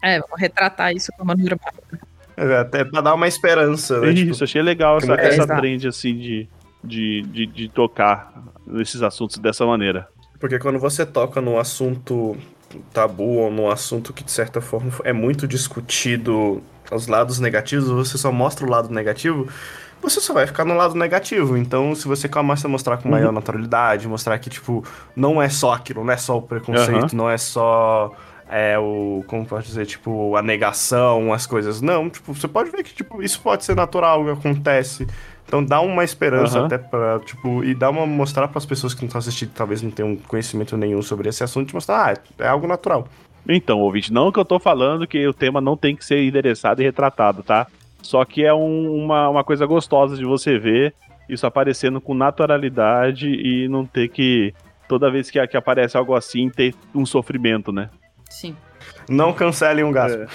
[0.03, 1.73] É, vamos retratar isso como normal.
[2.35, 4.11] É, até pra dar uma esperança, né?
[4.11, 6.47] Isso, Tipo, achei legal essa, muita essa trend assim de,
[6.83, 8.33] de, de, de tocar
[8.65, 10.07] nesses assuntos dessa maneira.
[10.39, 12.35] Porque quando você toca num assunto
[12.91, 16.61] tabu ou num assunto que de certa forma é muito discutido
[16.91, 19.47] os lados negativos, você só mostra o lado negativo,
[20.01, 21.55] você só vai ficar no lado negativo.
[21.57, 24.83] Então, se você começa a mostrar com maior naturalidade, mostrar que, tipo,
[25.15, 28.11] não é só aquilo, não é só o preconceito, não é só
[28.49, 29.23] é, o.
[29.27, 31.81] Como pode dizer, tipo, a negação, as coisas.
[31.81, 35.07] Não, tipo, você pode ver que, tipo, isso pode ser natural, acontece.
[35.45, 36.65] Então dá uma esperança Aham.
[36.65, 39.91] até pra, tipo, e dá uma mostrar pras pessoas que não estão assistindo, talvez não
[39.91, 43.07] tenham conhecimento nenhum sobre esse assunto, de mostrar, ah, é algo natural.
[43.47, 46.81] Então, ouvinte, não que eu tô falando que o tema não tem que ser endereçado
[46.81, 47.67] e retratado, tá?
[48.01, 50.93] Só que é um- uma, uma coisa gostosa de você ver
[51.29, 54.53] isso aparecendo com naturalidade e não ter que,
[54.87, 57.89] toda vez que, que aparece algo assim, ter um sofrimento, né?
[58.39, 58.55] Sim.
[59.09, 60.17] Não cancelem um gasto.
[60.17, 60.27] É.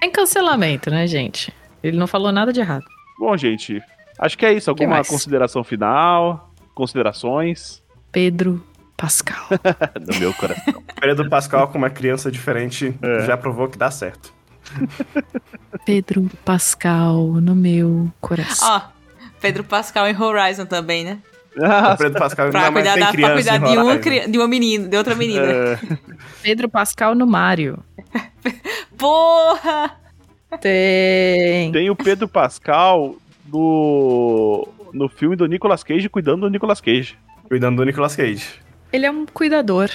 [0.00, 1.52] Tem cancelamento, né, gente?
[1.82, 2.84] Ele não falou nada de errado.
[3.18, 3.82] Bom, gente,
[4.18, 4.70] acho que é isso.
[4.70, 6.50] Alguma consideração final?
[6.74, 7.82] Considerações?
[8.10, 8.64] Pedro
[8.96, 9.46] Pascal.
[10.00, 10.82] Do meu coração.
[11.00, 13.26] Pedro Pascal, com uma criança diferente, É.
[13.26, 14.32] já provou que dá certo.
[15.84, 18.68] Pedro Pascal no meu coração.
[18.68, 18.80] Ó,
[19.40, 21.18] Pedro Pascal em Horizon também, né?
[21.98, 23.58] Pedro Pascal Pra cuidar, tem da, pra criança cuidar
[23.94, 25.44] de, cri- de uma menina, de outra menina.
[25.46, 25.78] É,
[26.42, 27.78] Pedro Pascal no Mario.
[28.96, 29.96] Porra!
[30.60, 31.70] Tem.
[31.70, 33.14] Tem o Pedro Pascal
[33.52, 37.16] no, no filme do Nicolas Cage cuidando do Nicolas Cage.
[37.48, 38.46] Cuidando do Nicolas Cage.
[38.92, 39.88] Ele é um cuidador,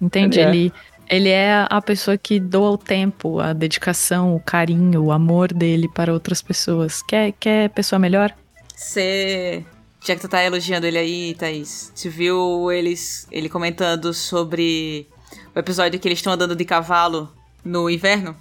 [0.00, 0.40] entende?
[0.40, 0.50] Ele é.
[0.50, 0.72] Ele,
[1.08, 5.88] ele é a pessoa que doa o tempo, a dedicação, o carinho, o amor dele
[5.88, 7.02] para outras pessoas.
[7.02, 8.34] Quer, quer pessoa melhor?
[8.74, 9.64] Você.
[10.04, 15.08] Já que tu tá elogiando ele aí, Thaís, você viu eles, ele comentando sobre
[15.54, 17.32] o episódio que eles estão andando de cavalo
[17.64, 18.36] no inverno?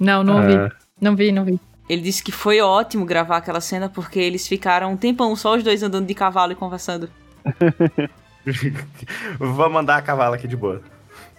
[0.00, 0.46] Não, não Ah.
[0.46, 0.74] vi.
[1.00, 1.60] Não vi, não vi.
[1.88, 5.62] Ele disse que foi ótimo gravar aquela cena porque eles ficaram um tempão só os
[5.62, 7.10] dois andando de cavalo e conversando.
[9.38, 10.82] Vou mandar a cavalo aqui de boa.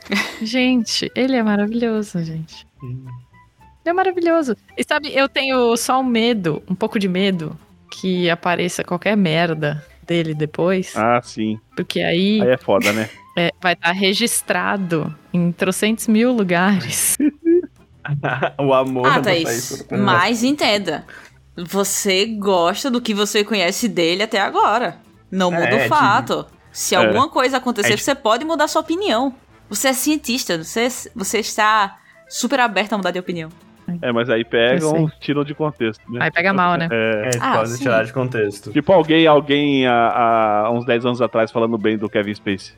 [0.41, 2.67] Gente, ele é maravilhoso, gente.
[2.83, 3.01] Ele
[3.85, 4.55] é maravilhoso.
[4.77, 7.57] E sabe, eu tenho só um medo, um pouco de medo,
[7.91, 10.95] que apareça qualquer merda dele depois.
[10.95, 11.59] Ah, sim.
[11.75, 13.09] Porque aí Aí é foda, né?
[13.37, 17.17] é, vai estar registrado em trocentos mil lugares.
[18.59, 21.05] o amor Ah, Thaís, pelo mas entenda.
[21.57, 24.99] Você gosta do que você conhece dele até agora.
[25.31, 26.45] Não muda É, o fato.
[26.71, 29.33] Se alguma coisa acontecer, É, você pode mudar sua opinião.
[29.69, 31.97] Você é cientista, você, você está
[32.27, 33.49] super aberto a mudar de opinião.
[34.01, 36.19] É, mas aí pegam, tiram de contexto, né?
[36.23, 36.87] Aí pega mal, né?
[36.91, 37.29] É.
[37.35, 37.83] É, Ah, pode sim.
[37.83, 38.71] tirar de contexto.
[38.71, 42.73] Tipo alguém, alguém há, há uns 10 anos atrás falando bem do Kevin Spacey.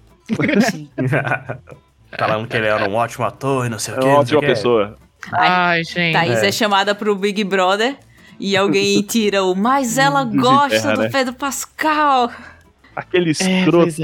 [0.69, 0.89] Sim.
[2.17, 4.07] Falando que ele era um ótimo ator e não sei É o que.
[4.07, 4.95] uma ótima pessoa.
[5.34, 6.13] Ai, gente.
[6.13, 6.47] Thaís é.
[6.47, 6.51] É.
[6.51, 7.95] chamada pro Big Brother
[8.39, 11.09] e alguém tira o mas ela gosta Desenterra, do né?
[11.11, 12.31] Pedro Pascal.
[12.95, 14.03] Aquele É, escroto.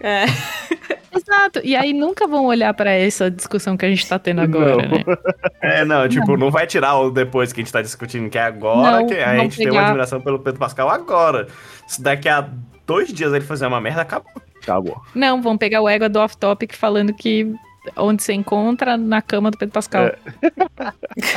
[0.00, 0.24] é.
[0.24, 0.24] É.
[1.14, 1.60] Exato.
[1.62, 4.88] E aí nunca vão olhar pra essa discussão que a gente tá tendo agora, Não.
[4.88, 5.04] né?
[5.60, 8.42] É, não, tipo, não vai tirar o depois que a gente tá discutindo, que é
[8.42, 11.46] agora Não, que a gente tem uma pegar- admiração pelo Pedro Pascal agora.
[11.86, 12.48] Se daqui a
[12.84, 14.32] dois dias ele fazer uma merda, acabou.
[14.60, 15.00] Acabou.
[15.14, 17.54] Não, vão pegar o égua do off-topic falando que
[17.96, 20.04] onde você encontra na cama do Pedro Pascal.
[20.06, 20.16] É.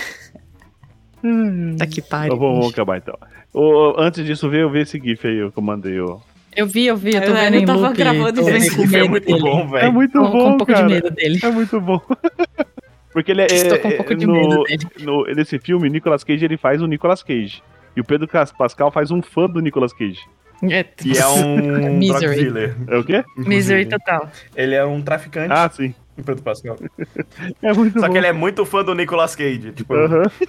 [1.78, 2.36] Tá que pariu.
[2.36, 3.18] Então, vamos, acabar então.
[3.52, 6.00] Ô, antes disso, vê, vê esse GIF aí que eu mandei.
[6.00, 6.20] Ó.
[6.56, 7.98] Eu vi, eu vi, eu tô Eu vendo em tava loop.
[7.98, 9.40] gravando tô Esse filme é muito dele.
[9.40, 9.94] bom, É velho.
[9.94, 10.88] muito Com, com bom, um pouco cara.
[10.88, 11.40] de medo dele.
[11.44, 11.99] É muito bom.
[13.11, 13.45] Porque ele é.
[13.48, 14.88] Estou com um é- pouco de no, medo dele.
[14.99, 17.61] no- nesse filme, Nicolas Cage ele faz o Nicolas Cage.
[17.95, 18.27] E o Pedro
[18.57, 20.19] Pascal faz um fã do Nicolas Cage.
[20.64, 22.73] É, E é um Misery.
[22.88, 23.23] É o quê?
[23.38, 24.30] Misery total.
[24.56, 25.94] Ele é um traficante, Ah, sim.
[26.18, 26.77] o Pedro Pascal.
[27.61, 28.11] É muito Só bom.
[28.14, 29.72] que ele é muito fã do Nicolas Cage.
[29.73, 30.23] Tipo, Aham.
[30.41, 30.48] e-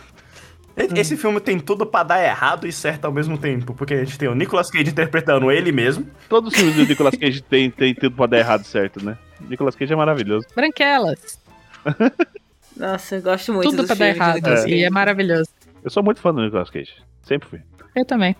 [0.76, 3.72] esse filme tem tudo pra dar errado e certo ao mesmo tempo.
[3.74, 6.06] Porque a gente tem o Nicolas Cage interpretando ele mesmo.
[6.28, 9.16] Todos os filmes do Nicolas Cage tem, tem tudo pra dar errado certo, né?
[9.40, 10.46] Nicolas Cage é maravilhoso.
[10.54, 11.40] Branquelas.
[12.76, 14.34] Nossa, eu gosto muito Tudo pra dar errado.
[14.34, 15.48] Nicolas E é maravilhoso.
[15.82, 16.92] Eu sou muito fã do Nicolas Cage.
[17.22, 17.60] Sempre fui.
[17.94, 18.36] Eu também.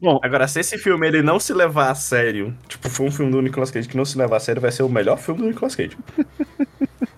[0.00, 3.30] Bom, Agora, se esse filme ele não se levar a sério, tipo, for um filme
[3.30, 5.46] do Nicolas Cage que não se levar a sério, vai ser o melhor filme do
[5.48, 5.96] Nicolas Cage.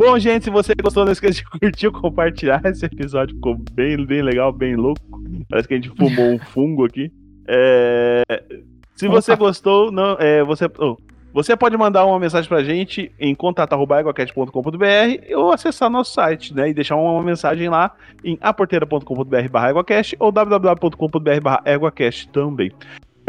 [0.00, 2.62] Bom, gente, se você gostou, não esqueça de curtir compartilhar.
[2.64, 4.98] Esse episódio ficou bem, bem legal, bem louco.
[5.46, 7.12] Parece que a gente fumou um fungo aqui.
[7.46, 8.22] É,
[8.94, 9.44] Se você Opa.
[9.44, 10.96] gostou, não, é, você, oh,
[11.34, 16.70] você pode mandar uma mensagem pra gente em contato.eguacast.com.br ou acessar nosso site, né?
[16.70, 17.94] E deixar uma mensagem lá
[18.24, 19.74] em aporteira.com.br barra
[20.18, 21.62] ou www.com.br barra
[22.32, 22.72] também.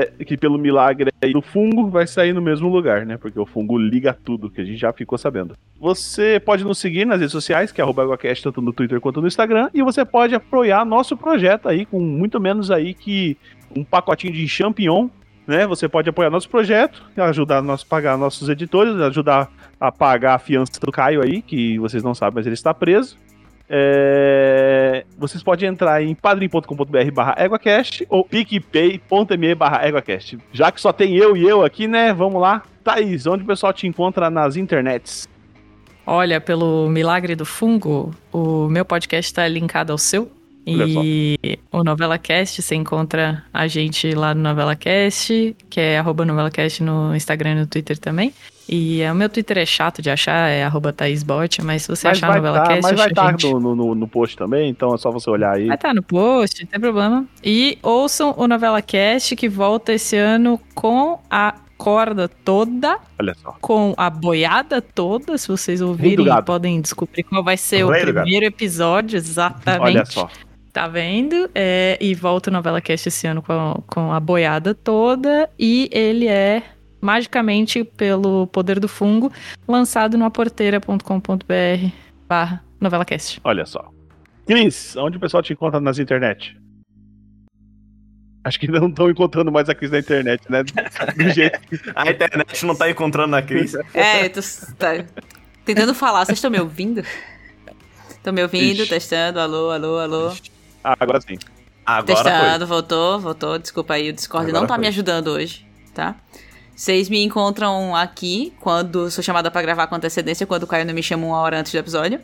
[0.01, 3.17] É, que pelo milagre do fungo vai sair no mesmo lugar, né?
[3.17, 5.55] Porque o fungo liga tudo, que a gente já ficou sabendo.
[5.79, 9.21] Você pode nos seguir nas redes sociais, que é arroba EguaCast, tanto no Twitter quanto
[9.21, 13.37] no Instagram, e você pode apoiar nosso projeto aí, com muito menos aí que
[13.75, 15.07] um pacotinho de champignon,
[15.45, 15.67] né?
[15.67, 20.39] Você pode apoiar nosso projeto, ajudar nós a pagar nossos editores, ajudar a pagar a
[20.39, 23.17] fiança do Caio aí, que vocês não sabem, mas ele está preso.
[23.73, 30.37] É, Vocês podem entrar em padrim.com.br barra EguaCast ou picpay.me barra EguaCast.
[30.51, 32.13] Já que só tem eu e eu aqui, né?
[32.13, 32.63] Vamos lá.
[32.83, 35.29] Thaís, onde o pessoal te encontra nas internets?
[36.05, 40.29] Olha, pelo milagre do fungo, o meu podcast está linkado ao seu.
[40.65, 46.23] E o Novela Cast, você encontra a gente lá no Novela Cast, que é arroba
[46.23, 48.33] NovelaCast no Instagram e no Twitter também.
[48.69, 52.07] E é, o meu Twitter é chato de achar, é arroba ThaísBot, mas se você
[52.07, 53.51] Mas achar vai Novela tá, Cast, mas vai a estar gente.
[53.51, 55.67] no, no, no post também, então é só você olhar aí.
[55.67, 57.25] Vai estar no post, não tem problema.
[57.43, 63.55] E ouçam o Novela Cast, que volta esse ano com a corda toda Olha só.
[63.59, 65.35] com a boiada toda.
[65.37, 68.21] Se vocês ouvirem, podem descobrir qual vai ser o Rei gado.
[68.21, 69.81] primeiro episódio, exatamente.
[69.81, 70.29] Olha só.
[70.71, 71.49] Tá vendo?
[71.53, 75.49] É, e volta o Novela Cast esse ano com, com a boiada toda.
[75.59, 76.63] E ele é,
[77.01, 79.31] magicamente, pelo poder do fungo,
[79.67, 81.91] lançado no aporteira.com.br
[82.27, 83.41] barra NovelaCast.
[83.43, 83.91] Olha só.
[84.47, 86.57] Cris, onde o pessoal te encontra nas internet?
[88.43, 90.63] Acho que não estão encontrando mais a Cris na internet, né?
[90.63, 91.79] Do jeito que...
[91.93, 93.75] A internet não tá encontrando a Cris.
[93.93, 94.39] É, eu tô
[94.77, 95.05] tá
[95.65, 96.25] tentando falar.
[96.25, 97.03] Vocês estão me ouvindo?
[98.09, 98.81] Estão me ouvindo?
[98.81, 98.89] Ixi.
[98.89, 99.39] Testando.
[99.39, 100.33] Alô, alô, alô.
[100.83, 101.37] Ah, agora sim.
[101.85, 103.57] Agora Testando, voltou, voltou.
[103.59, 104.81] Desculpa aí, o Discord Agora não tá foi.
[104.81, 106.15] me ajudando hoje, tá?
[106.75, 110.93] Vocês me encontram aqui quando sou chamada pra gravar com antecedência, quando o Caio não
[110.93, 112.19] me chama uma hora antes do episódio.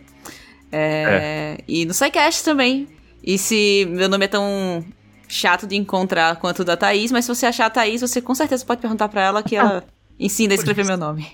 [0.71, 2.87] É, E no SciCast também.
[3.23, 4.83] E se meu nome é tão
[5.27, 8.33] chato de encontrar quanto o da Thaís, mas se você achar a Thaís, você com
[8.33, 9.83] certeza pode perguntar pra ela que ela
[10.19, 11.27] ensina a escrever meu nome.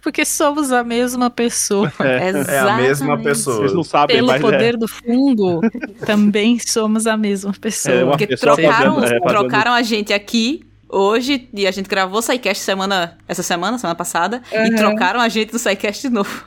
[0.00, 1.92] Porque somos a mesma pessoa.
[2.00, 3.56] É, É a mesma pessoa.
[3.58, 4.76] vocês não sabem, Pelo mas poder é.
[4.76, 5.60] do fungo,
[6.06, 7.94] também somos a mesma pessoa.
[7.96, 11.88] É, Porque pessoa trocaram, fazendo- é, fazendo- trocaram a gente aqui hoje e a gente
[11.88, 14.76] gravou o SciCast semana, essa semana, semana passada, e Uhum.
[14.76, 16.44] trocaram a gente do SciCast de novo.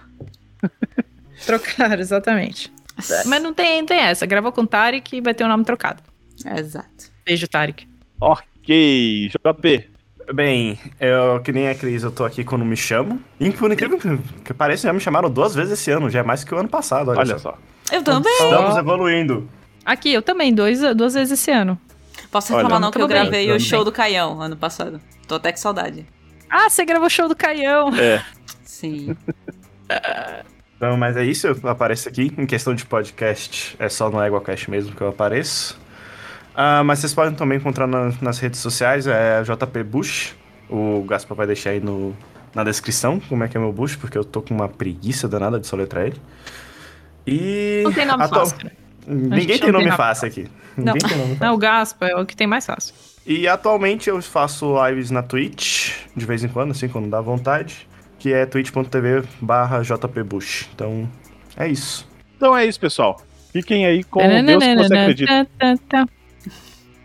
[1.45, 2.71] Trocaram, exatamente.
[3.25, 4.25] Mas não tem, tem essa.
[4.25, 6.01] Gravou com o Tarek e vai ter o nome trocado.
[6.57, 7.11] Exato.
[7.25, 7.87] Beijo, Tarek.
[8.21, 9.89] Ok, JP.
[10.33, 13.21] Bem, eu, que nem a Cris, eu tô aqui quando me chamo.
[13.39, 13.99] E por incrível
[14.43, 16.67] que pareça, já me chamaram duas vezes esse ano, já é mais que o ano
[16.69, 17.51] passado, olha, Olha só.
[17.51, 17.95] só.
[17.95, 18.33] Eu também.
[18.33, 19.47] Estamos evoluindo.
[19.85, 21.79] Aqui, eu também, dois, duas vezes esse ano.
[22.31, 23.17] Posso Olha, reclamar não que eu bem.
[23.17, 24.99] gravei o show do Caião ano passado.
[25.27, 26.05] Tô até com saudade.
[26.49, 27.93] Ah, você gravou o show do Caião.
[27.95, 28.23] É,
[28.63, 29.15] Sim.
[30.75, 32.33] Então, mas é isso, eu apareço aqui.
[32.37, 35.79] Em questão de podcast, é só no EguaCast mesmo que eu apareço.
[36.55, 40.35] Ah, mas vocês podem também encontrar na- nas redes sociais, é JP Bush.
[40.69, 42.15] O Gaspar vai deixar aí no,
[42.53, 45.59] na descrição como é que é meu Bush, porque eu tô com uma preguiça danada
[45.59, 46.19] de soletrar ele.
[47.27, 47.81] E.
[47.83, 48.71] Não tem nome atual- fácil.
[49.07, 50.47] Ninguém tem nome fácil aqui.
[50.77, 50.93] Não.
[50.93, 51.45] Ninguém tem nome fácil.
[51.45, 52.93] Não, o Gaspa é o que tem mais fácil.
[53.25, 57.87] E atualmente eu faço lives na Twitch, de vez em quando, assim, quando dá vontade.
[58.17, 60.67] Que é twitch.tv barra jpbush.
[60.73, 61.07] Então,
[61.55, 62.07] é isso.
[62.37, 63.21] então é isso, pessoal.
[63.53, 65.47] Fiquem aí com Deus que você acredita.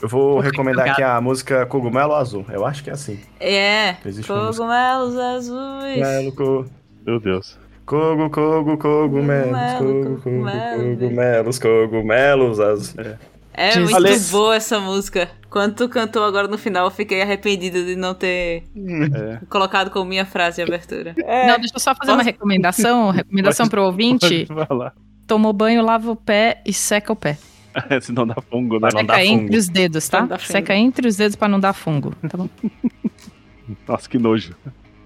[0.02, 0.50] Eu vou Obrigado.
[0.52, 2.44] recomendar aqui a música Cogumelo Azul.
[2.50, 3.18] Eu acho que é assim.
[3.38, 3.96] É.
[4.04, 4.28] Existe.
[4.28, 5.94] Cogumelos azuis.
[5.98, 6.66] Cogumelo, co...
[7.06, 7.58] Meu Deus.
[7.84, 10.96] Cogo, cogo, cogumelos, Cogumelo, cogo, cogo, cogumelo.
[10.96, 13.04] cogumelos, cogumelos azul.
[13.52, 13.92] É Jesus.
[14.00, 15.28] muito boa essa música.
[15.50, 19.40] Quando tu cantou agora no final, eu fiquei arrependida de não ter É.
[19.50, 21.14] colocado como minha frase de abertura.
[21.18, 23.10] Não, deixa eu só fazer uma recomendação.
[23.10, 24.46] Recomendação pro ouvinte.
[24.48, 24.92] Vai lá.
[25.26, 27.36] Tomou banho, lava o pé e seca o pé.
[28.00, 28.88] Senão dá fungo, né?
[28.92, 29.44] Não dá Seca fungo.
[29.44, 30.26] entre os dedos, tá?
[30.26, 30.38] Não.
[30.38, 32.48] Seca entre os dedos pra não dar fungo, tá bom?
[33.86, 34.54] Nossa, que nojo.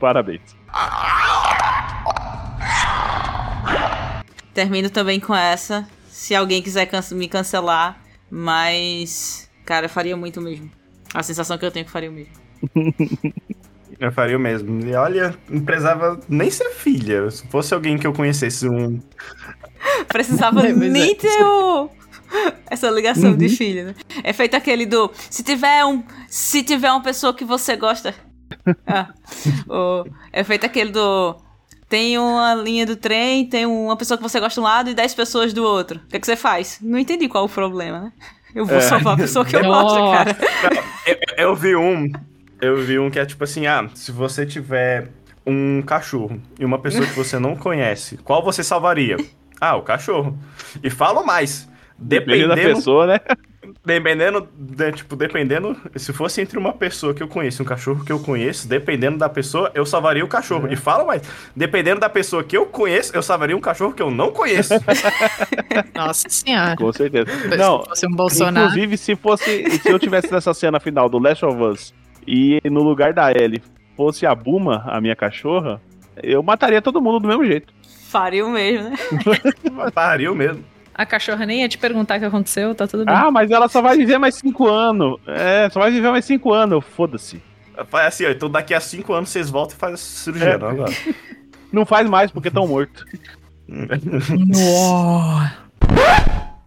[0.00, 0.40] Parabéns.
[4.52, 5.86] Termino também com essa.
[6.08, 8.00] Se alguém quiser cance- me cancelar,
[8.30, 9.50] mas.
[9.64, 10.70] Cara, eu faria muito mesmo.
[11.12, 12.32] A sensação que eu tenho é que faria o mesmo.
[14.00, 14.84] Eu faria o mesmo.
[14.84, 17.30] E olha, não precisava nem ser filha.
[17.30, 19.00] Se fosse alguém que eu conhecesse um.
[20.08, 21.14] Precisava nem é.
[21.14, 21.88] ter o...
[22.70, 23.36] essa ligação Uhum.
[23.36, 23.94] de filho, né?
[24.22, 25.10] É feito aquele do.
[25.30, 26.02] Se tiver um.
[26.28, 28.14] Se tiver uma pessoa que você gosta.
[28.86, 29.08] Ah,
[29.68, 31.36] o- é feito aquele do.
[31.88, 34.94] Tem uma linha do trem, tem uma pessoa que você gosta de um lado e
[34.94, 36.00] 10 pessoas do outro.
[36.04, 36.78] O que, é que você faz?
[36.80, 38.12] Não entendi qual o problema, né?
[38.54, 38.80] Eu vou É.
[38.80, 40.00] salvar a pessoa que eu Nossa.
[40.00, 40.36] gosto, cara.
[41.06, 41.16] Eu,
[41.50, 42.10] eu vi um.
[42.60, 45.10] Eu vi um que é tipo assim: ah, se você tiver
[45.46, 49.16] um cachorro e uma pessoa que você não conhece, qual você salvaria?
[49.60, 50.36] Ah, o cachorro.
[50.82, 51.66] E falo mais.
[51.98, 53.20] Depende da Dependendo, pessoa, né?
[53.86, 58.04] dependendo, de- tipo, dependendo, se fosse entre uma pessoa que eu conheço e um cachorro
[58.04, 60.66] que eu conheço, dependendo da pessoa, eu salvaria o cachorro.
[60.70, 61.22] E falo mais,
[61.54, 64.74] dependendo da pessoa que eu conheço, eu salvaria um cachorro que eu não conheço.
[65.94, 66.76] Nossa senhora.
[66.76, 67.26] Com certeza.
[67.56, 68.66] Não, Se fosse um Bolsonaro.
[68.66, 69.70] inclusive, se fosse.
[69.80, 71.94] Se eu tivesse nessa cena final do Last of Us
[72.26, 73.62] e no lugar da Ellie
[73.96, 75.80] fosse a Buma, a minha cachorra,
[76.22, 77.72] eu mataria todo mundo do mesmo jeito.
[78.08, 78.96] Faria o mesmo, né?
[79.94, 80.64] Pariu mesmo.
[80.94, 83.14] A cachorra nem ia te perguntar o que aconteceu, tá tudo bem.
[83.14, 85.18] Ah, mas ela só vai viver mais cinco anos.
[85.26, 86.84] É, só vai viver mais cinco anos.
[86.96, 87.42] Foda-se.
[87.88, 90.58] Faz assim, ó, então daqui a cinco anos vocês voltam e fazem cirurgia, É.
[90.58, 90.92] não agora.
[91.72, 93.04] Não faz mais porque estão mortos.
[93.68, 95.64] Nossa.